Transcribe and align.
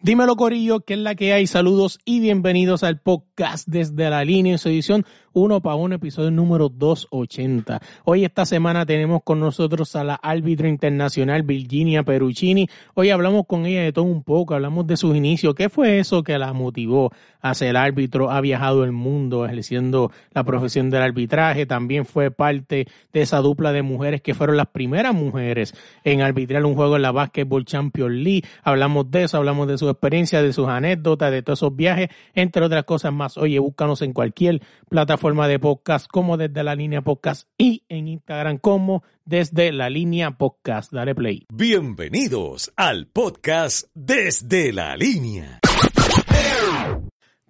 Dímelo 0.00 0.36
Corillo, 0.36 0.78
que 0.80 0.94
es 0.94 1.00
la 1.00 1.16
que 1.16 1.32
hay. 1.32 1.48
Saludos 1.48 1.98
y 2.04 2.20
bienvenidos 2.20 2.84
al 2.84 3.00
podcast 3.00 3.66
desde 3.66 4.08
la 4.08 4.24
línea 4.24 4.52
en 4.52 4.58
su 4.58 4.68
edición 4.68 5.04
uno 5.32 5.60
para 5.60 5.76
uno, 5.76 5.96
episodio 5.96 6.30
número 6.30 6.68
280. 6.68 7.80
Hoy 8.04 8.24
esta 8.24 8.46
semana 8.46 8.86
tenemos 8.86 9.22
con 9.22 9.40
nosotros 9.40 9.94
a 9.96 10.04
la 10.04 10.14
árbitra 10.14 10.68
internacional 10.68 11.42
Virginia 11.42 12.02
Peruccini. 12.02 12.68
Hoy 12.94 13.10
hablamos 13.10 13.46
con 13.46 13.66
ella 13.66 13.82
de 13.82 13.92
todo 13.92 14.04
un 14.04 14.22
poco, 14.22 14.54
hablamos 14.54 14.86
de 14.86 14.96
sus 14.96 15.14
inicios, 15.14 15.54
qué 15.54 15.68
fue 15.68 15.98
eso 15.98 16.22
que 16.22 16.38
la 16.38 16.52
motivó 16.52 17.12
a 17.40 17.54
ser 17.54 17.76
árbitro, 17.76 18.30
ha 18.30 18.40
viajado 18.40 18.84
el 18.84 18.92
mundo 18.92 19.44
ejerciendo 19.44 20.10
la 20.32 20.44
profesión 20.44 20.90
del 20.90 21.02
arbitraje, 21.02 21.66
también 21.66 22.04
fue 22.04 22.30
parte 22.30 22.88
de 23.12 23.20
esa 23.20 23.38
dupla 23.38 23.72
de 23.72 23.82
mujeres 23.82 24.22
que 24.22 24.34
fueron 24.34 24.56
las 24.56 24.68
primeras 24.68 25.14
mujeres 25.14 25.74
en 26.04 26.22
arbitrar 26.22 26.64
un 26.64 26.74
juego 26.74 26.96
en 26.96 27.02
la 27.02 27.12
Basketball 27.12 27.64
Champions 27.64 28.14
League. 28.14 28.44
Hablamos 28.62 29.10
de 29.10 29.24
eso, 29.24 29.36
hablamos 29.36 29.68
de 29.68 29.78
su 29.78 29.88
experiencia, 29.88 30.42
de 30.42 30.52
sus 30.52 30.68
anécdotas, 30.68 31.30
de 31.30 31.42
todos 31.42 31.60
esos 31.60 31.76
viajes, 31.76 32.08
entre 32.34 32.64
otras 32.64 32.84
cosas 32.84 33.12
más. 33.12 33.36
Oye, 33.36 33.58
búscanos 33.58 34.02
en 34.02 34.12
cualquier 34.12 34.60
plataforma 34.88 35.17
forma 35.18 35.48
de 35.48 35.58
podcast 35.58 36.06
como 36.08 36.36
desde 36.36 36.62
la 36.62 36.74
línea 36.74 37.02
podcast 37.02 37.48
y 37.58 37.82
en 37.88 38.08
Instagram 38.08 38.58
como 38.58 39.02
desde 39.24 39.72
la 39.72 39.90
línea 39.90 40.30
podcast. 40.38 40.92
Dale 40.92 41.14
play. 41.14 41.46
Bienvenidos 41.52 42.72
al 42.76 43.08
podcast 43.08 43.88
desde 43.94 44.72
la 44.72 44.96
línea. 44.96 45.58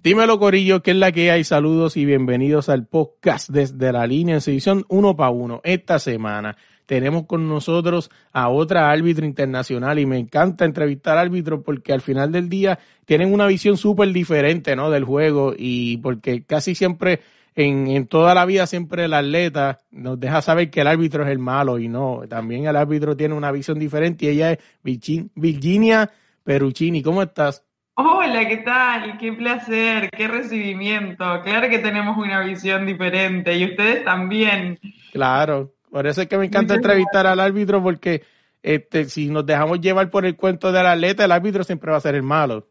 Dímelo 0.03 0.39
Corillo, 0.39 0.83
que 0.83 0.93
es 0.93 0.97
la 0.97 1.13
que 1.13 1.31
hay. 1.31 1.45
Saludos 1.45 1.97
y 1.97 2.05
bienvenidos 2.05 2.69
al 2.69 2.87
podcast 2.87 3.51
desde 3.51 3.93
la 3.93 4.07
línea 4.07 4.37
en 4.37 4.43
edición 4.43 4.85
uno 4.89 5.15
para 5.15 5.31
uno. 5.31 5.61
Esta 5.65 5.99
semana 5.99 6.57
tenemos 6.87 7.27
con 7.27 7.47
nosotros 7.49 8.11
a 8.33 8.49
otra 8.49 8.91
árbitro 8.91 9.27
internacional 9.27 9.99
y 9.99 10.07
me 10.07 10.17
encanta 10.17 10.65
entrevistar 10.65 11.19
árbitros 11.19 11.61
porque 11.63 11.93
al 11.93 12.01
final 12.01 12.33
del 12.33 12.49
día 12.49 12.79
tienen 13.05 13.35
una 13.35 13.47
visión 13.47 13.77
súper 13.77 14.11
diferente 14.13 14.75
¿no? 14.75 14.89
del 14.89 15.05
juego 15.05 15.53
y 15.55 15.99
porque 15.99 16.45
casi 16.45 16.75
siempre 16.75 17.21
en, 17.55 17.89
en, 17.89 18.07
toda 18.07 18.35
la 18.35 18.45
vida 18.45 18.67
siempre 18.67 19.05
el 19.05 19.15
atleta 19.15 19.81
nos 19.91 20.19
deja 20.21 20.43
saber 20.43 20.71
que 20.71 20.81
el 20.81 20.87
árbitro 20.87 21.25
es 21.25 21.31
el 21.31 21.39
malo 21.39 21.79
y 21.79 21.89
no, 21.89 22.23
también 22.29 22.67
el 22.67 22.77
árbitro 22.77 23.17
tiene 23.17 23.35
una 23.35 23.51
visión 23.51 23.79
diferente 23.79 24.27
y 24.27 24.29
ella 24.29 24.53
es 24.53 24.59
Virginia 24.83 26.11
Peruccini. 26.45 27.03
¿Cómo 27.03 27.23
estás? 27.23 27.65
Hola, 27.95 28.47
¿qué 28.47 28.59
tal? 28.59 29.19
Qué 29.19 29.33
placer, 29.33 30.09
qué 30.17 30.29
recibimiento. 30.29 31.25
Claro 31.43 31.69
que 31.69 31.81
tenemos 31.81 32.17
una 32.17 32.41
visión 32.43 32.87
diferente 32.87 33.57
y 33.57 33.65
ustedes 33.65 34.05
también. 34.05 34.79
Claro, 35.13 35.75
por 35.91 36.07
eso 36.07 36.23
es 36.23 36.29
que 36.29 36.39
me 36.39 36.47
encanta 36.47 36.77
entrevistar 36.77 37.27
al 37.27 37.41
árbitro 37.41 37.83
porque 37.83 38.23
este, 38.63 39.07
si 39.07 39.29
nos 39.29 39.45
dejamos 39.45 39.81
llevar 39.81 40.11
por 40.11 40.25
el 40.25 40.37
cuento 40.37 40.71
del 40.71 40.87
atleta, 40.87 41.25
el 41.25 41.33
árbitro 41.33 41.65
siempre 41.65 41.91
va 41.91 41.97
a 41.97 42.01
ser 42.01 42.15
el 42.15 42.23
malo. 42.23 42.69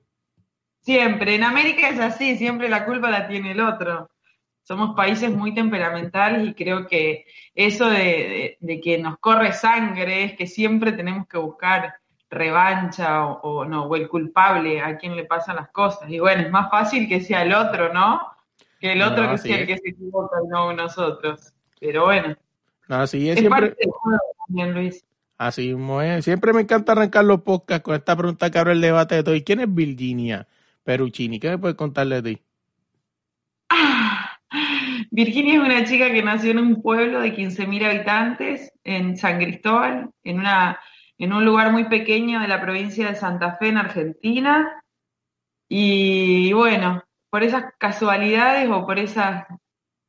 Siempre, 0.80 1.36
en 1.36 1.44
América 1.44 1.90
es 1.90 2.00
así, 2.00 2.38
siempre 2.38 2.70
la 2.70 2.86
culpa 2.86 3.12
la 3.12 3.28
tiene 3.28 3.52
el 3.52 3.60
otro 3.60 4.10
somos 4.68 4.98
países 4.98 5.34
muy 5.34 5.54
temperamentales 5.54 6.46
y 6.46 6.54
creo 6.54 6.88
que 6.88 7.26
eso 7.56 7.90
de, 7.90 8.58
que 8.84 8.98
nos 8.98 9.18
corre 9.18 9.54
sangre 9.54 10.26
es 10.26 10.34
que 10.36 10.46
siempre 10.46 10.92
tenemos 10.92 11.26
que 11.26 11.38
buscar 11.38 11.94
revancha 12.30 13.28
o, 13.28 13.64
no, 13.64 13.86
o 13.86 13.96
el 13.96 14.10
culpable 14.10 14.82
a 14.82 14.98
quien 14.98 15.16
le 15.16 15.24
pasan 15.24 15.56
las 15.56 15.70
cosas. 15.70 16.10
Y 16.10 16.20
bueno, 16.20 16.42
es 16.42 16.52
más 16.52 16.70
fácil 16.70 17.08
que 17.08 17.22
sea 17.22 17.44
el 17.44 17.54
otro, 17.54 17.94
¿no? 17.94 18.20
Que 18.78 18.92
el 18.92 19.02
otro 19.04 19.32
que 19.32 19.38
sea 19.38 19.60
el 19.60 19.68
que 19.68 19.78
se 19.78 19.90
equivoca 19.92 20.36
no 20.50 20.74
nosotros. 20.74 21.54
Pero 21.80 22.04
bueno. 22.04 22.36
Así 22.90 23.30
es, 23.30 23.40
siempre. 23.40 23.74
también, 24.48 24.74
Luis. 24.74 25.06
Así 25.38 25.74
es. 26.02 26.26
Siempre 26.26 26.52
me 26.52 26.60
encanta 26.60 26.92
arrancar 26.92 27.24
los 27.24 27.42
podcasts 27.42 27.86
con 27.86 27.96
esta 27.96 28.18
pregunta 28.18 28.52
que 28.52 28.60
abre 28.60 28.74
el 28.74 28.82
debate 28.82 29.16
de 29.16 29.24
todo. 29.24 29.36
¿Y 29.36 29.44
quién 29.46 29.62
es 29.62 29.74
Virginia 29.74 30.46
Peruccini? 30.84 31.40
¿Qué 31.40 31.52
me 31.52 31.58
puedes 31.58 31.78
contarle 31.78 32.22
de 32.22 32.36
ti? 32.36 32.42
Virginia 35.18 35.56
es 35.56 35.60
una 35.62 35.84
chica 35.84 36.12
que 36.12 36.22
nació 36.22 36.52
en 36.52 36.60
un 36.60 36.80
pueblo 36.84 37.22
de 37.22 37.36
15.000 37.36 37.90
habitantes, 37.90 38.72
en 38.84 39.18
San 39.18 39.40
Cristóbal, 39.40 40.12
en, 40.24 40.38
una, 40.38 40.80
en 41.18 41.34
un 41.34 41.44
lugar 41.44 41.72
muy 41.72 41.86
pequeño 41.86 42.40
de 42.40 42.48
la 42.48 42.62
provincia 42.62 43.08
de 43.08 43.16
Santa 43.16 43.58
Fe, 43.58 43.70
en 43.70 43.78
Argentina. 43.78 44.84
Y 45.68 46.54
bueno, 46.54 47.04
por 47.32 47.42
esas 47.42 47.64
casualidades 47.80 48.70
o 48.70 48.86
por 48.86 49.00
esas, 49.00 49.46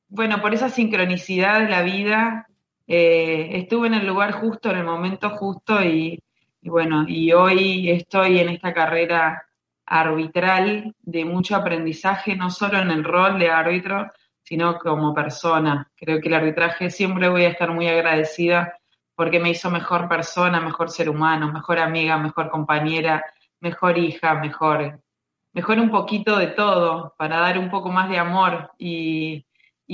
bueno, 0.09 0.43
por 0.43 0.53
esa 0.53 0.69
sincronicidad 0.69 1.61
de 1.61 1.71
la 1.71 1.81
vida, 1.81 2.47
eh, 2.87 3.49
estuve 3.53 3.87
en 3.87 3.95
el 3.95 4.07
lugar 4.07 4.33
justo, 4.33 4.71
en 4.71 4.77
el 4.77 4.85
momento 4.85 5.31
justo 5.31 5.83
y, 5.83 6.23
y 6.61 6.69
bueno, 6.69 7.07
y 7.09 7.33
hoy 7.33 7.91
estoy 7.91 8.41
en 8.41 8.51
esta 8.51 8.75
carrera 8.75 9.43
arbitral 9.87 10.95
de 11.01 11.25
mucho 11.25 11.57
aprendizaje, 11.57 12.37
no 12.37 12.51
solo 12.51 12.79
en 12.79 12.91
el 12.91 13.05
rol 13.05 13.39
de 13.39 13.49
árbitro, 13.49 14.13
sino 14.49 14.79
como 14.79 15.13
persona. 15.13 15.91
Creo 15.95 16.23
que 16.23 16.29
el 16.29 16.35
arbitraje 16.35 16.89
siempre 16.89 17.29
voy 17.29 17.45
a 17.45 17.51
estar 17.51 17.71
muy 17.71 17.87
agradecida 17.87 18.79
porque 19.15 19.41
me 19.41 19.51
hizo 19.51 19.71
mejor 19.71 20.09
persona, 20.09 20.59
mejor 20.59 20.91
ser 20.91 21.11
humano, 21.11 21.53
mejor 21.53 21.79
amiga, 21.79 22.17
mejor 22.17 22.49
compañera, 22.49 23.23
mejor 23.61 23.99
hija, 23.99 24.37
mejor, 24.37 25.03
mejor 25.53 25.79
un 25.79 25.91
poquito 25.91 26.39
de 26.39 26.47
todo, 26.47 27.15
para 27.19 27.41
dar 27.41 27.59
un 27.59 27.69
poco 27.69 27.91
más 27.91 28.09
de 28.09 28.19
amor 28.19 28.71
y, 28.79 29.45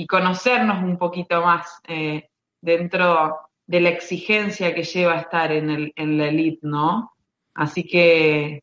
conocernos 0.07 0.81
un 0.81 0.97
poquito 0.97 1.41
más 1.41 1.81
eh, 1.87 2.29
dentro 2.61 3.37
de 3.65 3.81
la 3.81 3.89
exigencia 3.89 4.73
que 4.73 4.83
lleva 4.83 5.19
estar 5.19 5.51
en, 5.51 5.69
el, 5.69 5.93
en 5.97 6.17
la 6.17 6.27
elite, 6.27 6.59
¿no? 6.61 7.11
Así 7.53 7.83
que 7.85 8.61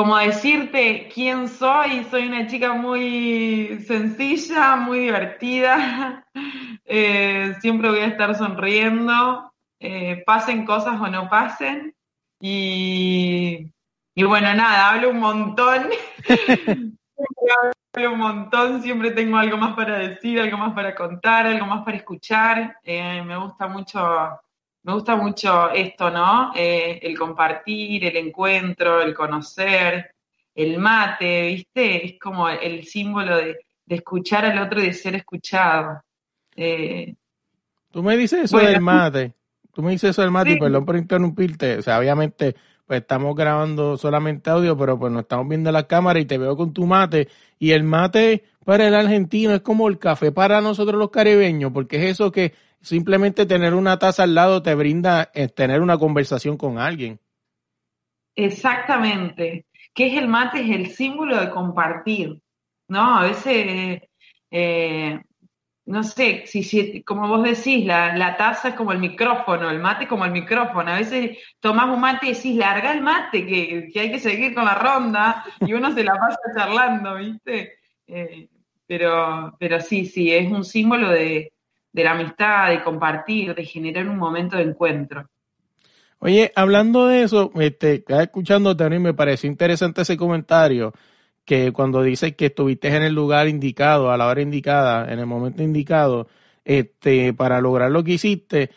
como 0.00 0.16
decirte 0.16 1.10
quién 1.12 1.46
soy, 1.46 2.04
soy 2.10 2.26
una 2.26 2.46
chica 2.46 2.72
muy 2.72 3.84
sencilla, 3.86 4.76
muy 4.76 5.00
divertida, 5.00 6.24
eh, 6.86 7.54
siempre 7.60 7.90
voy 7.90 7.98
a 7.98 8.06
estar 8.06 8.34
sonriendo, 8.34 9.52
eh, 9.78 10.22
pasen 10.24 10.64
cosas 10.64 10.98
o 10.98 11.06
no 11.08 11.28
pasen, 11.28 11.94
y, 12.40 13.70
bueno, 14.16 14.54
nada, 14.54 14.88
hablo 14.88 15.10
un 15.10 15.20
montón, 15.20 15.90
hablo 17.94 18.12
un 18.12 18.18
montón, 18.18 18.80
siempre 18.80 19.10
tengo 19.10 19.36
algo 19.36 19.58
más 19.58 19.74
para 19.74 19.98
decir, 19.98 20.40
algo 20.40 20.56
más 20.56 20.72
para 20.72 20.94
contar, 20.94 21.46
algo 21.46 21.66
más 21.66 21.84
para 21.84 21.98
escuchar, 21.98 22.78
eh, 22.84 23.22
me 23.22 23.36
gusta 23.36 23.66
mucho 23.66 24.00
me 24.82 24.94
gusta 24.94 25.16
mucho 25.16 25.70
esto, 25.70 26.10
¿no? 26.10 26.52
Eh, 26.54 27.00
el 27.02 27.18
compartir, 27.18 28.04
el 28.04 28.16
encuentro, 28.16 29.02
el 29.02 29.14
conocer, 29.14 30.14
el 30.54 30.78
mate, 30.78 31.46
¿viste? 31.48 32.06
Es 32.06 32.18
como 32.18 32.48
el 32.48 32.84
símbolo 32.86 33.36
de, 33.36 33.58
escuchar 33.86 34.44
al 34.44 34.58
otro 34.58 34.80
y 34.80 34.86
de 34.86 34.92
ser 34.92 35.16
escuchado. 35.16 36.00
Eh, 36.54 37.14
Tú 37.90 38.02
me 38.02 38.16
dices 38.16 38.44
eso 38.44 38.58
del 38.58 38.80
mate. 38.80 39.34
Tú 39.72 39.82
me 39.82 39.92
dices 39.92 40.10
eso 40.10 40.22
del 40.22 40.30
mate, 40.30 40.52
y 40.52 40.58
perdón 40.58 40.86
por 40.86 40.96
interrumpirte. 40.96 41.78
O 41.78 41.82
sea, 41.82 41.98
obviamente, 41.98 42.54
pues 42.86 43.00
estamos 43.00 43.34
grabando 43.34 43.96
solamente 43.96 44.50
audio, 44.50 44.76
pero 44.76 44.98
pues 44.98 45.12
nos 45.12 45.22
estamos 45.22 45.48
viendo 45.48 45.70
la 45.72 45.86
cámara 45.86 46.20
y 46.20 46.24
te 46.24 46.38
veo 46.38 46.56
con 46.56 46.72
tu 46.72 46.86
mate. 46.86 47.28
Y 47.58 47.72
el 47.72 47.82
mate 47.82 48.44
para 48.70 48.86
el 48.86 48.94
argentino 48.94 49.52
es 49.52 49.62
como 49.62 49.88
el 49.88 49.98
café 49.98 50.30
para 50.30 50.60
nosotros 50.60 50.96
los 50.96 51.10
caribeños, 51.10 51.72
porque 51.72 51.96
es 51.96 52.12
eso 52.12 52.30
que 52.30 52.54
simplemente 52.80 53.44
tener 53.44 53.74
una 53.74 53.98
taza 53.98 54.22
al 54.22 54.36
lado 54.36 54.62
te 54.62 54.76
brinda 54.76 55.28
eh, 55.34 55.48
tener 55.48 55.82
una 55.82 55.98
conversación 55.98 56.56
con 56.56 56.78
alguien. 56.78 57.18
Exactamente. 58.36 59.66
¿Qué 59.92 60.06
es 60.06 60.22
el 60.22 60.28
mate? 60.28 60.60
Es 60.60 60.70
el 60.70 60.86
símbolo 60.86 61.40
de 61.40 61.50
compartir, 61.50 62.40
¿no? 62.86 63.18
A 63.18 63.22
veces, 63.24 64.02
eh, 64.52 65.20
no 65.86 66.04
sé, 66.04 66.44
si, 66.46 67.02
como 67.02 67.26
vos 67.26 67.42
decís, 67.42 67.84
la, 67.84 68.36
taza 68.36 68.68
es 68.68 68.74
como 68.76 68.92
el 68.92 69.00
micrófono, 69.00 69.68
el 69.68 69.80
mate 69.80 70.06
como 70.06 70.26
el 70.26 70.30
micrófono. 70.30 70.92
A 70.92 70.98
veces 70.98 71.38
tomás 71.58 71.86
un 71.86 72.00
mate 72.00 72.28
y 72.28 72.34
decís, 72.34 72.54
larga 72.54 72.92
el 72.92 73.00
mate, 73.00 73.44
que, 73.44 73.90
hay 73.98 74.12
que 74.12 74.20
seguir 74.20 74.54
con 74.54 74.64
la 74.64 74.76
ronda, 74.76 75.44
y 75.58 75.72
uno 75.72 75.92
se 75.92 76.04
la 76.04 76.14
pasa 76.14 76.38
charlando, 76.54 77.16
¿viste? 77.16 77.72
Eh, 78.06 78.48
pero, 78.90 79.54
pero 79.60 79.80
sí, 79.80 80.04
sí, 80.04 80.32
es 80.32 80.50
un 80.50 80.64
símbolo 80.64 81.10
de, 81.10 81.52
de 81.92 82.02
la 82.02 82.10
amistad, 82.10 82.70
de 82.70 82.82
compartir, 82.82 83.54
de 83.54 83.64
generar 83.64 84.08
un 84.08 84.18
momento 84.18 84.56
de 84.56 84.64
encuentro. 84.64 85.28
Oye, 86.18 86.50
hablando 86.56 87.06
de 87.06 87.22
eso, 87.22 87.52
este, 87.54 87.94
estaba 87.94 88.24
escuchando 88.24 88.72
y 88.76 88.98
me 88.98 89.14
pareció 89.14 89.48
interesante 89.48 90.02
ese 90.02 90.16
comentario 90.16 90.92
que 91.44 91.70
cuando 91.70 92.02
dices 92.02 92.34
que 92.34 92.46
estuviste 92.46 92.88
en 92.88 93.04
el 93.04 93.14
lugar 93.14 93.46
indicado, 93.46 94.10
a 94.10 94.16
la 94.16 94.26
hora 94.26 94.42
indicada, 94.42 95.12
en 95.12 95.20
el 95.20 95.26
momento 95.26 95.62
indicado, 95.62 96.26
este, 96.64 97.32
para 97.32 97.60
lograr 97.60 97.92
lo 97.92 98.02
que 98.02 98.14
hiciste, 98.14 98.70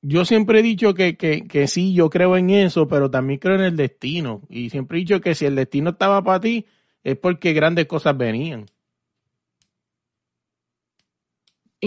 yo 0.00 0.24
siempre 0.24 0.60
he 0.60 0.62
dicho 0.62 0.94
que, 0.94 1.16
que, 1.16 1.48
que 1.48 1.66
sí, 1.66 1.92
yo 1.92 2.08
creo 2.08 2.36
en 2.36 2.50
eso, 2.50 2.86
pero 2.86 3.10
también 3.10 3.40
creo 3.40 3.56
en 3.56 3.62
el 3.62 3.76
destino. 3.76 4.42
Y 4.48 4.70
siempre 4.70 4.98
he 4.98 5.00
dicho 5.00 5.20
que 5.20 5.34
si 5.34 5.44
el 5.44 5.56
destino 5.56 5.90
estaba 5.90 6.22
para 6.22 6.38
ti, 6.38 6.66
es 7.02 7.16
porque 7.16 7.52
grandes 7.52 7.86
cosas 7.86 8.16
venían. 8.16 8.66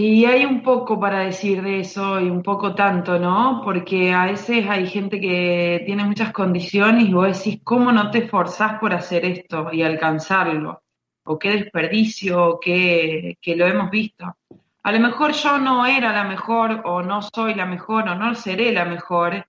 Y 0.02 0.24
hay 0.24 0.46
un 0.46 0.64
poco 0.64 0.98
para 0.98 1.20
decir 1.20 1.62
de 1.62 1.82
eso 1.82 2.22
y 2.22 2.30
un 2.30 2.42
poco 2.42 2.74
tanto, 2.74 3.20
¿no? 3.20 3.62
Porque 3.66 4.14
a 4.14 4.28
veces 4.28 4.66
hay 4.70 4.88
gente 4.88 5.20
que 5.20 5.84
tiene 5.86 6.06
muchas 6.06 6.32
condiciones 6.32 7.10
y 7.10 7.14
vos 7.14 7.38
decís, 7.38 7.60
¿cómo 7.66 7.92
no 7.92 8.10
te 8.10 8.20
esforzás 8.20 8.80
por 8.80 8.94
hacer 8.94 9.26
esto 9.26 9.74
y 9.74 9.84
alcanzarlo? 9.84 10.84
O 11.26 11.38
qué 11.38 11.52
desperdicio, 11.52 12.60
qué, 12.62 13.38
que 13.42 13.58
lo 13.58 13.68
hemos 13.68 13.92
visto. 13.92 14.38
A 14.84 14.92
lo 14.94 15.02
mejor 15.02 15.34
yo 15.34 15.58
no 15.58 15.86
era 15.86 16.14
la 16.14 16.24
mejor 16.24 16.82
o 16.86 17.02
no 17.02 17.22
soy 17.22 17.54
la 17.54 17.66
mejor 17.66 18.08
o 18.08 18.16
no 18.16 18.34
seré 18.36 18.72
la 18.72 18.86
mejor, 18.86 19.46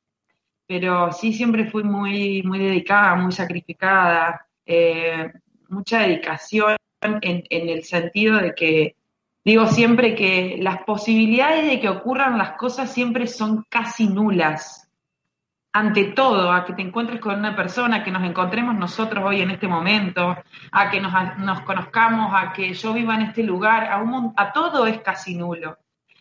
pero 0.67 1.13
sí 1.13 1.33
siempre 1.33 1.71
fui 1.71 1.85
muy, 1.85 2.43
muy 2.43 2.59
dedicada, 2.59 3.15
muy 3.15 3.31
sacrificada, 3.31 4.49
eh, 4.67 5.31
mucha 5.69 6.01
dedicación 6.01 6.75
en, 7.03 7.45
en 7.49 7.69
el 7.69 7.85
sentido 7.85 8.39
de 8.39 8.53
que 8.53 8.97
Digo 9.43 9.67
siempre 9.67 10.15
que 10.15 10.59
las 10.61 10.83
posibilidades 10.83 11.67
de 11.67 11.81
que 11.81 11.89
ocurran 11.89 12.37
las 12.37 12.53
cosas 12.53 12.93
siempre 12.93 13.27
son 13.27 13.65
casi 13.71 14.07
nulas. 14.07 14.87
Ante 15.73 16.13
todo, 16.13 16.53
a 16.53 16.65
que 16.65 16.75
te 16.75 16.83
encuentres 16.83 17.21
con 17.21 17.39
una 17.39 17.57
persona, 17.57 18.05
que 18.05 18.11
nos 18.11 18.25
encontremos 18.25 18.75
nosotros 18.75 19.25
hoy 19.25 19.41
en 19.41 19.51
este 19.51 19.67
momento, 19.67 20.37
a 20.73 20.91
que 20.91 21.01
nos, 21.01 21.61
conozcamos, 21.63 22.33
a 22.35 22.53
que 22.53 22.75
yo 22.75 22.93
viva 22.93 23.15
en 23.15 23.23
este 23.23 23.43
lugar, 23.43 23.85
a, 23.85 24.05
a 24.37 24.53
todo 24.53 24.87
es 24.87 25.01
casi 25.01 25.37
nulo. 25.37 25.79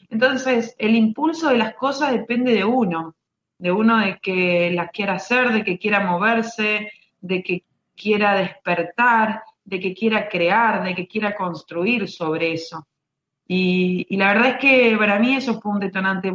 Entonces, 0.10 0.76
el 0.78 0.96
impulso 0.96 1.50
de 1.50 1.58
las 1.58 1.74
cosas 1.74 2.12
depende 2.12 2.54
de 2.54 2.64
uno, 2.64 3.16
de 3.58 3.72
uno 3.72 3.98
de 3.98 4.20
que 4.20 4.72
las 4.72 4.92
quiera 4.92 5.14
hacer, 5.16 5.52
de 5.52 5.64
que 5.64 5.78
quiera 5.78 6.00
moverse, 6.00 6.92
de 7.20 7.44
que 7.44 7.66
quiera 7.96 8.36
despertar, 8.36 9.44
de 9.66 9.80
que 9.80 9.94
quiera 9.94 10.30
crear, 10.30 10.84
de 10.84 10.96
que 10.96 11.08
quiera 11.08 11.36
construir 11.36 12.08
sobre 12.08 12.54
eso. 12.54 12.88
Y, 13.52 14.06
la 14.16 14.28
verdad 14.28 14.48
es 14.50 14.58
que 14.58 14.96
para 14.96 15.18
mí 15.18 15.36
eso 15.36 15.60
fue 15.60 15.72
un 15.72 15.80
detonante 15.80 16.32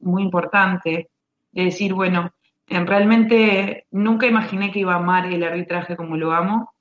muy 0.00 0.22
importante, 0.22 1.08
de 1.50 1.64
decir, 1.64 1.94
bueno, 1.94 2.30
realmente 2.68 3.86
nunca 3.90 4.26
imaginé 4.26 4.70
que 4.70 4.80
iba 4.80 4.92
a 4.92 4.98
amar 4.98 5.24
el 5.32 5.42
arbitraje 5.42 5.96
como 5.96 6.18
lo 6.18 6.32
amo. 6.32 6.74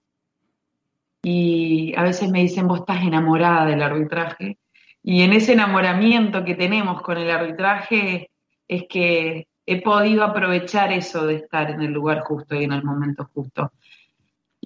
Y 1.23 1.93
a 1.95 2.03
veces 2.03 2.29
me 2.29 2.41
dicen, 2.41 2.67
vos 2.67 2.81
estás 2.81 3.01
enamorada 3.01 3.65
del 3.65 3.81
arbitraje. 3.81 4.57
Y 5.01 5.21
en 5.23 5.31
ese 5.31 5.53
enamoramiento 5.53 6.43
que 6.43 6.55
tenemos 6.55 7.01
con 7.01 7.17
el 7.17 7.31
arbitraje 7.31 8.29
es 8.67 8.83
que 8.89 9.47
he 9.65 9.81
podido 9.81 10.25
aprovechar 10.25 10.91
eso 10.91 11.25
de 11.25 11.35
estar 11.35 11.71
en 11.71 11.81
el 11.81 11.93
lugar 11.93 12.23
justo 12.23 12.55
y 12.55 12.65
en 12.65 12.73
el 12.73 12.83
momento 12.83 13.29
justo. 13.33 13.71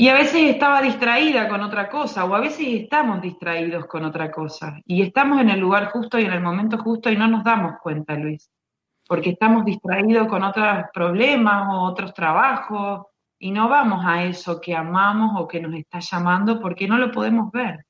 Y 0.02 0.10
a 0.10 0.16
veces 0.16 0.50
estaba 0.50 0.82
distraída 0.82 1.48
con 1.48 1.62
otra 1.62 1.88
cosa, 1.88 2.26
o 2.26 2.34
a 2.34 2.40
veces 2.40 2.66
estamos 2.70 3.22
distraídos 3.22 3.86
con 3.86 4.04
otra 4.04 4.32
cosa. 4.32 4.82
Y 4.84 5.04
estamos 5.04 5.40
en 5.40 5.52
el 5.52 5.60
lugar 5.60 5.92
justo 5.92 6.18
y 6.18 6.24
en 6.24 6.34
el 6.34 6.42
momento 6.42 6.80
justo 6.80 7.12
y 7.12 7.16
no 7.16 7.28
nos 7.28 7.44
damos 7.44 7.74
cuenta, 7.84 8.16
Luis. 8.16 8.50
Porque 9.08 9.30
estamos 9.30 9.64
distraídos 9.64 10.28
con 10.28 10.44
otros 10.44 10.86
problemas 10.92 11.68
o 11.70 11.82
otros 11.84 12.16
trabajos 12.16 13.10
y 13.38 13.52
no 13.52 13.70
vamos 13.70 14.04
a 14.04 14.24
eso 14.24 14.60
que 14.60 14.76
amamos 14.76 15.40
o 15.40 15.48
que 15.48 15.62
nos 15.62 15.76
está 15.76 16.00
llamando 16.00 16.60
porque 16.60 16.88
no 16.88 16.98
lo 16.98 17.12
podemos 17.12 17.52
ver. 17.52 17.86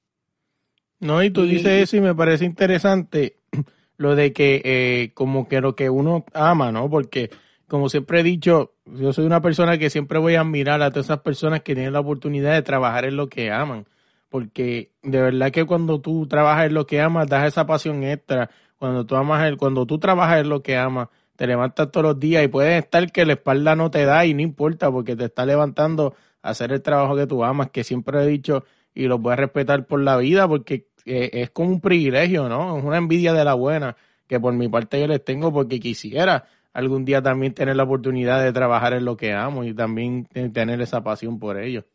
No, 1.00 1.24
y 1.24 1.30
tú 1.30 1.44
dices 1.44 1.82
eso 1.82 1.96
y 1.96 2.02
me 2.02 2.14
parece 2.14 2.44
interesante 2.44 3.38
lo 3.96 4.18
de 4.18 4.34
que 4.34 4.62
eh, 4.66 5.12
como 5.14 5.48
que 5.48 5.62
lo 5.62 5.78
que 5.78 5.90
uno 5.90 6.26
ama, 6.34 6.74
¿no? 6.74 6.90
Porque 6.90 7.30
como 7.72 7.88
siempre 7.88 8.20
he 8.20 8.24
dicho, 8.24 8.74
yo 8.84 9.14
soy 9.14 9.26
una 9.26 9.42
persona 9.42 9.78
que 9.78 9.90
siempre 9.90 10.20
voy 10.20 10.36
a 10.36 10.42
admirar 10.42 10.82
a 10.82 10.92
todas 10.92 11.06
esas 11.06 11.22
personas 11.22 11.62
que 11.62 11.74
tienen 11.74 11.94
la 11.94 12.02
oportunidad 12.02 12.52
de 12.52 12.64
trabajar 12.64 13.06
en 13.06 13.16
lo 13.16 13.30
que 13.30 13.50
aman. 13.50 13.86
Porque 14.28 14.92
de 15.02 15.22
verdad 15.22 15.52
que 15.52 15.64
cuando 15.64 16.02
tú 16.02 16.28
trabajas 16.28 16.66
en 16.66 16.74
lo 16.74 16.86
que 16.86 17.00
amas, 17.00 17.30
das 17.30 17.48
esa 17.48 17.66
pasión 17.66 18.04
extra. 18.04 18.50
Cuando 18.78 19.06
tú 19.06 19.16
amas 19.16 19.48
el, 19.48 19.56
cuando 19.56 19.86
tú 19.86 20.00
trabajas 20.00 20.42
en 20.42 20.50
lo 20.50 20.62
que 20.62 20.76
amas, 20.76 21.08
te 21.38 21.48
levantas 21.48 21.90
todos 21.94 22.08
los 22.08 22.20
días 22.20 22.44
y 22.44 22.50
puedes 22.50 22.78
estar 22.84 23.10
que 23.10 23.26
la 23.26 23.34
espalda 23.34 23.74
no 23.74 23.90
te 23.90 24.04
da 24.04 24.26
y 24.26 24.34
no 24.34 24.42
importa 24.42 24.92
porque 24.92 25.16
te 25.16 25.24
está 25.24 25.46
levantando 25.46 26.14
a 26.42 26.50
hacer 26.50 26.74
el 26.74 26.82
trabajo 26.82 27.16
que 27.16 27.26
tú 27.26 27.42
amas, 27.46 27.70
que 27.70 27.86
siempre 27.86 28.22
he 28.22 28.28
dicho 28.28 28.66
y 28.94 29.06
lo 29.06 29.18
voy 29.18 29.32
a 29.32 29.38
respetar 29.38 29.88
por 29.88 30.02
la 30.02 30.18
vida 30.18 30.46
porque 30.46 30.88
eh, 31.06 31.30
es 31.32 31.52
como 31.52 31.70
un 31.70 31.80
privilegio, 31.80 32.50
¿no? 32.50 32.78
Es 32.78 32.84
una 32.84 32.98
envidia 32.98 33.32
de 33.32 33.46
la 33.46 33.54
buena 33.54 33.96
que 34.28 34.42
por 34.42 34.54
mi 34.54 34.68
parte 34.68 35.00
yo 35.00 35.08
les 35.08 35.24
tengo 35.24 35.54
porque 35.54 35.80
quisiera 35.80 36.44
algún 36.74 37.06
día 37.06 37.22
también 37.22 37.54
tener 37.54 37.76
la 37.76 37.84
oportunidad 37.84 38.44
de 38.44 38.54
trabajar 38.54 38.94
en 38.94 39.06
lo 39.06 39.18
que 39.18 39.34
amo 39.34 39.64
y 39.64 39.74
también 39.74 40.26
tener 40.26 40.82
esa 40.82 41.04
pasión 41.04 41.40
por 41.40 41.58
ello. 41.58 41.86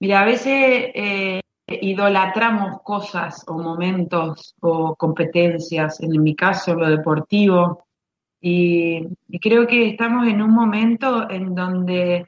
Mira, 0.00 0.20
a 0.20 0.24
veces 0.24 0.90
eh, 0.94 1.40
idolatramos 1.66 2.82
cosas 2.82 3.44
o 3.46 3.58
momentos 3.58 4.54
o 4.60 4.96
competencias, 4.96 6.00
en 6.00 6.22
mi 6.22 6.34
caso 6.34 6.74
lo 6.74 6.88
deportivo, 6.88 7.84
y, 8.40 9.06
creo 9.40 9.68
que 9.68 9.90
estamos 9.90 10.26
en 10.26 10.42
un 10.42 10.50
momento 10.50 11.30
en 11.30 11.54
donde 11.54 12.16
eh, 12.16 12.26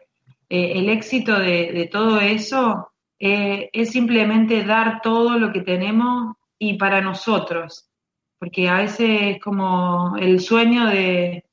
el 0.49 0.89
éxito 0.89 1.37
de, 1.37 1.89
todo 1.91 2.21
eso 2.21 2.93
eh, 3.19 3.69
es 3.73 3.91
simplemente 3.91 4.63
dar 4.65 5.01
todo 5.03 5.37
lo 5.37 5.53
que 5.53 5.63
tenemos 5.63 6.37
y 6.57 6.75
para 6.75 7.01
nosotros 7.01 7.91
porque 8.45 8.69
a 8.69 8.77
veces 8.77 9.37
es 9.37 9.41
como 9.41 10.17
el 10.19 10.39
sueño 10.39 10.89
de, 10.89 11.47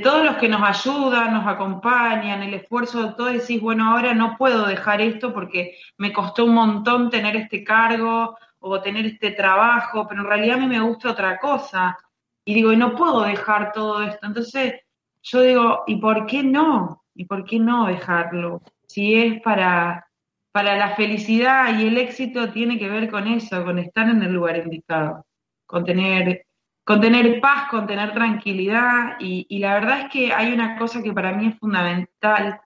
todos 0.00 0.24
los 0.24 0.36
que 0.36 0.48
nos 0.48 0.62
ayudan, 0.62 1.34
nos 1.34 1.44
acompañan, 1.44 2.44
el 2.44 2.54
esfuerzo 2.54 3.02
de 3.02 3.14
todos, 3.14 3.32
decís, 3.32 3.60
bueno, 3.60 3.90
ahora 3.90 4.14
no 4.14 4.36
puedo 4.38 4.64
dejar 4.64 5.00
esto 5.00 5.34
porque 5.34 5.76
me 5.98 6.12
costó 6.12 6.44
un 6.44 6.54
montón 6.54 7.10
tener 7.10 7.34
este 7.34 7.64
cargo 7.64 8.38
o 8.60 8.80
tener 8.80 9.06
este 9.06 9.32
trabajo, 9.32 10.06
pero 10.06 10.20
en 10.20 10.28
realidad 10.28 10.58
a 10.58 10.60
mí 10.60 10.68
me 10.68 10.80
gusta 10.80 11.10
otra 11.10 11.36
cosa. 11.40 11.98
Y 12.44 12.54
digo, 12.54 12.72
y 12.72 12.76
no 12.76 12.94
puedo 12.94 13.22
dejar 13.22 13.72
todo 13.72 14.00
esto. 14.04 14.24
Entonces 14.24 14.74
yo 15.22 15.42
digo, 15.42 15.82
¿y 15.88 15.96
por 15.96 16.26
qué 16.26 16.44
no? 16.44 17.02
¿Y 17.12 17.24
por 17.24 17.44
qué 17.44 17.58
no 17.58 17.86
dejarlo? 17.86 18.62
Si 18.86 19.16
es 19.16 19.42
para, 19.42 20.06
para 20.52 20.76
la 20.76 20.94
felicidad 20.94 21.76
y 21.76 21.88
el 21.88 21.98
éxito 21.98 22.52
tiene 22.52 22.78
que 22.78 22.88
ver 22.88 23.10
con 23.10 23.26
eso, 23.26 23.64
con 23.64 23.80
estar 23.80 24.08
en 24.08 24.22
el 24.22 24.32
lugar 24.32 24.58
indicado 24.58 25.26
con 25.70 25.84
tener, 25.84 27.40
paz, 27.40 27.68
con 27.70 27.86
tener 27.86 28.12
tranquilidad. 28.12 29.16
Y, 29.20 29.58
la 29.60 29.74
verdad 29.74 30.00
es 30.00 30.08
que 30.10 30.32
hay 30.32 30.52
una 30.52 30.76
cosa 30.76 31.02
que 31.02 31.12
para 31.12 31.32
mí 31.32 31.46
es 31.46 31.58
fundamental, 31.58 32.60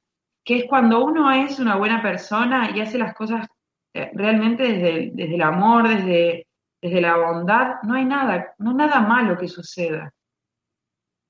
que 0.44 0.58
es 0.58 0.64
cuando 0.66 1.04
uno 1.04 1.30
es 1.30 1.58
una 1.58 1.76
buena 1.76 2.02
persona 2.02 2.70
y 2.74 2.80
hace 2.80 2.98
las 2.98 3.14
cosas 3.14 3.46
eh, 3.92 4.10
realmente 4.14 4.62
desde, 4.62 5.10
desde 5.12 5.34
el 5.34 5.42
amor, 5.42 5.88
desde, 5.88 6.46
desde 6.80 7.00
la 7.00 7.16
bondad, 7.16 7.82
no 7.82 7.94
hay 7.94 8.04
nada, 8.04 8.54
no 8.58 8.70
hay 8.70 8.76
nada 8.76 9.00
malo 9.00 9.36
que 9.38 9.48
suceda. 9.48 10.12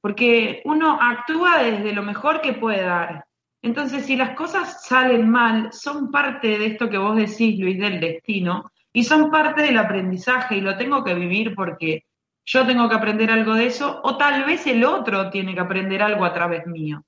Porque 0.01 0.63
uno 0.65 0.99
actúa 1.01 1.63
desde 1.63 1.93
lo 1.93 2.03
mejor 2.03 2.41
que 2.41 2.53
puede 2.53 2.83
dar. 2.83 3.25
Entonces, 3.63 4.05
si 4.05 4.15
las 4.15 4.37
cosas 4.37 4.85
salen 4.85 5.29
mal, 5.29 5.73
son 5.73 6.11
parte 6.11 6.59
de 6.59 6.67
esto 6.67 6.91
que 6.91 6.99
vos 6.99 7.17
decís, 7.17 7.59
Luis, 7.59 7.79
del 7.79 7.99
destino, 7.99 8.71
y 8.97 9.03
son 9.03 9.31
parte 9.31 9.63
del 9.63 9.77
aprendizaje 9.77 10.57
y 10.57 10.61
lo 10.61 10.77
tengo 10.77 11.03
que 11.03 11.15
vivir 11.15 11.55
porque 11.55 12.05
yo 12.47 12.65
tengo 12.65 12.89
que 12.89 12.95
aprender 12.95 13.31
algo 13.31 13.55
de 13.55 13.67
eso 13.67 14.01
o 14.05 14.17
tal 14.17 14.45
vez 14.45 14.67
el 14.69 14.85
otro 14.85 15.31
tiene 15.31 15.53
que 15.53 15.61
aprender 15.61 16.01
algo 16.01 16.25
a 16.25 16.33
través 16.33 16.67
mío. 16.67 17.03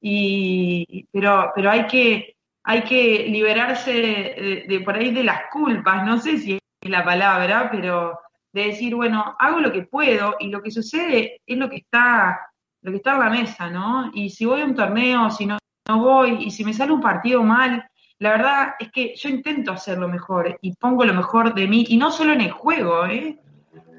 Y, 0.00 1.08
pero, 1.10 1.50
pero 1.54 1.70
hay 1.70 1.86
que, 1.88 2.36
hay 2.62 2.82
que 2.82 3.26
liberarse 3.28 3.92
de, 4.68 4.82
por 4.84 4.94
ahí 4.94 5.12
de 5.12 5.24
las 5.24 5.50
culpas, 5.50 6.06
no 6.06 6.18
sé 6.18 6.38
si 6.38 6.54
es 6.54 6.90
la 6.90 7.04
palabra, 7.04 7.70
pero 7.72 8.20
de 8.52 8.66
decir, 8.66 8.94
bueno, 8.94 9.34
hago 9.36 9.58
lo 9.58 9.72
que 9.72 9.82
puedo 9.82 10.36
y 10.38 10.48
lo 10.48 10.62
que 10.62 10.70
sucede 10.70 11.40
es 11.44 11.58
lo 11.58 11.68
que 11.68 11.78
está, 11.78 12.40
lo 12.82 12.92
que 12.92 12.98
está 12.98 13.14
en 13.14 13.20
la 13.20 13.30
mesa, 13.30 13.68
¿no? 13.68 14.12
Y 14.14 14.30
si 14.30 14.44
voy 14.44 14.60
a 14.60 14.64
un 14.64 14.76
torneo, 14.76 15.28
si 15.30 15.46
no, 15.46 15.58
no 15.88 15.98
voy, 15.98 16.44
y 16.44 16.50
si 16.52 16.64
me 16.64 16.72
sale 16.72 16.92
un 16.92 17.00
partido 17.00 17.42
mal, 17.42 17.84
la 18.18 18.30
verdad 18.30 18.74
es 18.78 18.90
que 18.90 19.14
yo 19.16 19.28
intento 19.28 19.72
hacerlo 19.72 20.08
mejor 20.08 20.58
y 20.62 20.74
pongo 20.74 21.04
lo 21.04 21.14
mejor 21.14 21.54
de 21.54 21.66
mí, 21.66 21.84
y 21.88 21.96
no 21.96 22.10
solo 22.10 22.32
en 22.32 22.40
el 22.40 22.50
juego, 22.50 23.06
¿eh? 23.06 23.38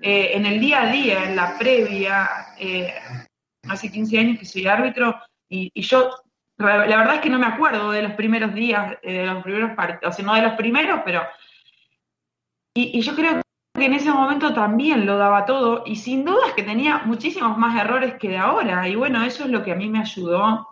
Eh, 0.02 0.32
en 0.34 0.46
el 0.46 0.60
día 0.60 0.84
a 0.84 0.92
día, 0.92 1.24
en 1.24 1.36
la 1.36 1.58
previa. 1.58 2.30
Eh, 2.60 2.94
hace 3.70 3.92
15 3.92 4.20
años 4.20 4.40
que 4.40 4.46
soy 4.46 4.68
árbitro 4.68 5.20
y, 5.50 5.72
yo, 5.82 6.10
la 6.58 6.78
verdad 6.86 7.16
es 7.16 7.22
que 7.22 7.30
no 7.30 7.40
me 7.40 7.46
acuerdo 7.46 7.92
de 7.92 8.02
los 8.02 8.14
primeros 8.14 8.54
días, 8.54 8.98
de 9.02 9.26
los 9.26 9.44
primeros 9.44 9.72
partidos, 9.72 10.14
o 10.14 10.16
sea, 10.16 10.26
no 10.26 10.36
de 10.36 10.42
los 10.42 10.54
primeros, 10.54 11.02
pero... 11.06 11.24
Y, 12.74 13.02
yo 13.02 13.16
creo 13.16 13.42
que 13.76 13.86
en 13.86 13.94
ese 13.94 14.12
momento 14.12 14.54
también 14.54 15.06
lo 15.06 15.18
daba 15.18 15.46
todo 15.46 15.84
y 15.86 15.96
sin 15.96 16.26
dudas 16.26 16.54
que 16.54 16.64
tenía 16.64 17.00
muchísimos 17.00 17.58
más 17.58 17.80
errores 17.80 18.16
que 18.16 18.30
de 18.30 18.38
ahora. 18.38 18.88
Y 18.88 18.96
bueno, 18.96 19.24
eso 19.24 19.46
es 19.46 19.50
lo 19.50 19.64
que 19.64 19.72
a 19.72 19.76
mí 19.76 19.90
me 19.90 20.00
ayudó 20.00 20.68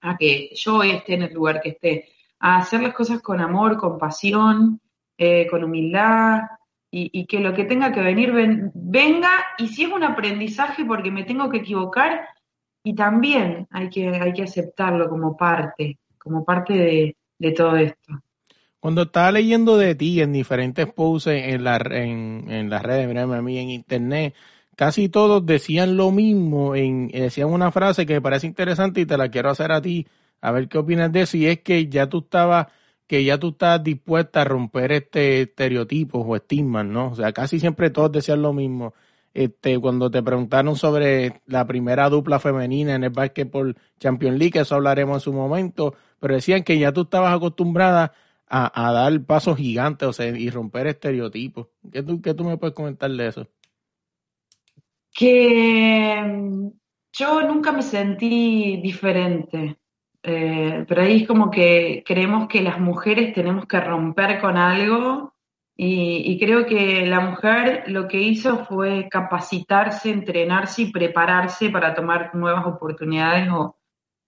a 0.00 0.16
que 0.16 0.50
yo 0.54 0.82
esté 0.82 1.14
en 1.14 1.22
el 1.22 1.34
lugar 1.34 1.60
que 1.60 1.70
esté, 1.70 2.08
a 2.38 2.58
hacer 2.58 2.82
las 2.82 2.94
cosas 2.94 3.20
con 3.20 3.40
amor, 3.40 3.76
con 3.76 3.98
pasión, 3.98 4.80
eh, 5.18 5.46
con 5.50 5.64
humildad 5.64 6.42
y, 6.90 7.26
que 7.26 7.40
lo 7.40 7.52
que 7.52 7.64
tenga 7.64 7.92
que 7.92 8.00
venir 8.00 8.32
venga 8.74 9.30
y 9.58 9.68
si 9.68 9.84
es 9.84 9.92
un 9.92 10.02
aprendizaje 10.02 10.84
porque 10.84 11.10
me 11.10 11.24
tengo 11.24 11.50
que 11.50 11.58
equivocar 11.58 12.26
y 12.82 12.94
también 12.94 13.66
hay 13.70 13.90
que, 13.90 14.08
hay 14.08 14.32
que 14.32 14.44
aceptarlo 14.44 15.08
como 15.08 15.36
parte, 15.36 15.98
como 16.16 16.44
parte 16.44 17.14
de, 17.38 17.52
todo 17.52 17.76
esto. 17.76 18.22
Cuando 18.80 19.02
estaba 19.02 19.32
leyendo 19.32 19.76
de 19.76 19.94
ti 19.94 20.20
en 20.20 20.32
diferentes 20.32 20.86
posts 20.86 21.26
en, 21.26 21.64
la, 21.64 21.76
en, 21.76 22.70
las 22.70 22.82
redes, 22.82 23.14
a 23.14 23.42
mí 23.42 23.58
en 23.58 23.70
internet, 23.70 24.34
casi 24.76 25.08
todos 25.08 25.44
decían 25.44 25.96
lo 25.96 26.12
mismo, 26.12 26.74
en, 26.76 27.08
decían 27.08 27.48
una 27.48 27.72
frase 27.72 28.06
que 28.06 28.14
me 28.14 28.22
parece 28.22 28.46
interesante 28.46 29.00
y 29.00 29.06
te 29.06 29.18
la 29.18 29.28
quiero 29.30 29.50
hacer 29.50 29.72
a 29.72 29.82
ti, 29.82 30.06
a 30.40 30.52
ver 30.52 30.68
qué 30.68 30.78
opinas 30.78 31.12
de 31.12 31.22
eso, 31.22 31.36
y 31.36 31.46
es 31.46 31.60
que 31.60 31.88
ya 31.88 32.08
tú 32.08 32.18
estabas, 32.18 32.68
que 33.06 33.24
ya 33.24 33.38
tú 33.38 33.50
estás 33.50 33.82
dispuesta 33.82 34.42
a 34.42 34.44
romper 34.44 34.92
este 34.92 35.42
estereotipos 35.42 36.24
o 36.26 36.36
estigmas, 36.36 36.86
¿no? 36.86 37.10
O 37.10 37.14
sea, 37.14 37.32
casi 37.32 37.60
siempre 37.60 37.90
todos 37.90 38.12
decían 38.12 38.42
lo 38.42 38.52
mismo. 38.52 38.94
Este, 39.34 39.78
cuando 39.78 40.10
te 40.10 40.22
preguntaron 40.22 40.76
sobre 40.76 41.42
la 41.44 41.66
primera 41.66 42.08
dupla 42.08 42.38
femenina 42.38 42.94
en 42.94 43.04
el 43.04 43.10
Basketball 43.10 43.76
Champions 44.00 44.38
League, 44.38 44.58
eso 44.58 44.74
hablaremos 44.76 45.16
en 45.16 45.20
su 45.20 45.32
momento, 45.34 45.94
pero 46.18 46.34
decían 46.34 46.62
que 46.64 46.78
ya 46.78 46.92
tú 46.92 47.02
estabas 47.02 47.34
acostumbrada 47.36 48.14
a, 48.48 48.92
dar 48.92 49.24
pasos 49.24 49.56
gigantes, 49.56 50.08
o 50.08 50.12
sea, 50.12 50.28
y 50.28 50.50
romper 50.50 50.86
estereotipos. 50.86 51.68
¿Qué 51.92 52.02
tú, 52.02 52.20
¿Qué 52.22 52.34
tú 52.34 52.44
me 52.44 52.56
puedes 52.56 52.74
comentar 52.74 53.10
de 53.10 53.26
eso? 53.26 53.46
Que 55.12 56.22
mm, 56.24 56.68
yo 57.12 57.42
nunca 57.42 57.72
me 57.72 57.82
sentí 57.82 58.80
diferente, 58.82 59.76
eh, 60.28 60.84
pero 60.88 61.02
ahí 61.02 61.22
es 61.22 61.28
como 61.28 61.52
que 61.52 62.02
creemos 62.04 62.48
que 62.48 62.60
las 62.60 62.80
mujeres 62.80 63.32
tenemos 63.32 63.66
que 63.66 63.78
romper 63.78 64.40
con 64.40 64.56
algo 64.56 65.34
y, 65.76 66.38
creo 66.40 66.66
que 66.66 67.06
la 67.06 67.20
mujer 67.20 67.84
lo 67.86 68.08
que 68.08 68.18
hizo 68.18 68.64
fue 68.64 69.08
capacitarse, 69.10 70.10
entrenarse 70.10 70.82
y 70.82 70.90
prepararse 70.90 71.68
para 71.68 71.94
tomar 71.94 72.34
nuevas 72.34 72.66
oportunidades 72.66 73.48
o, 73.50 73.76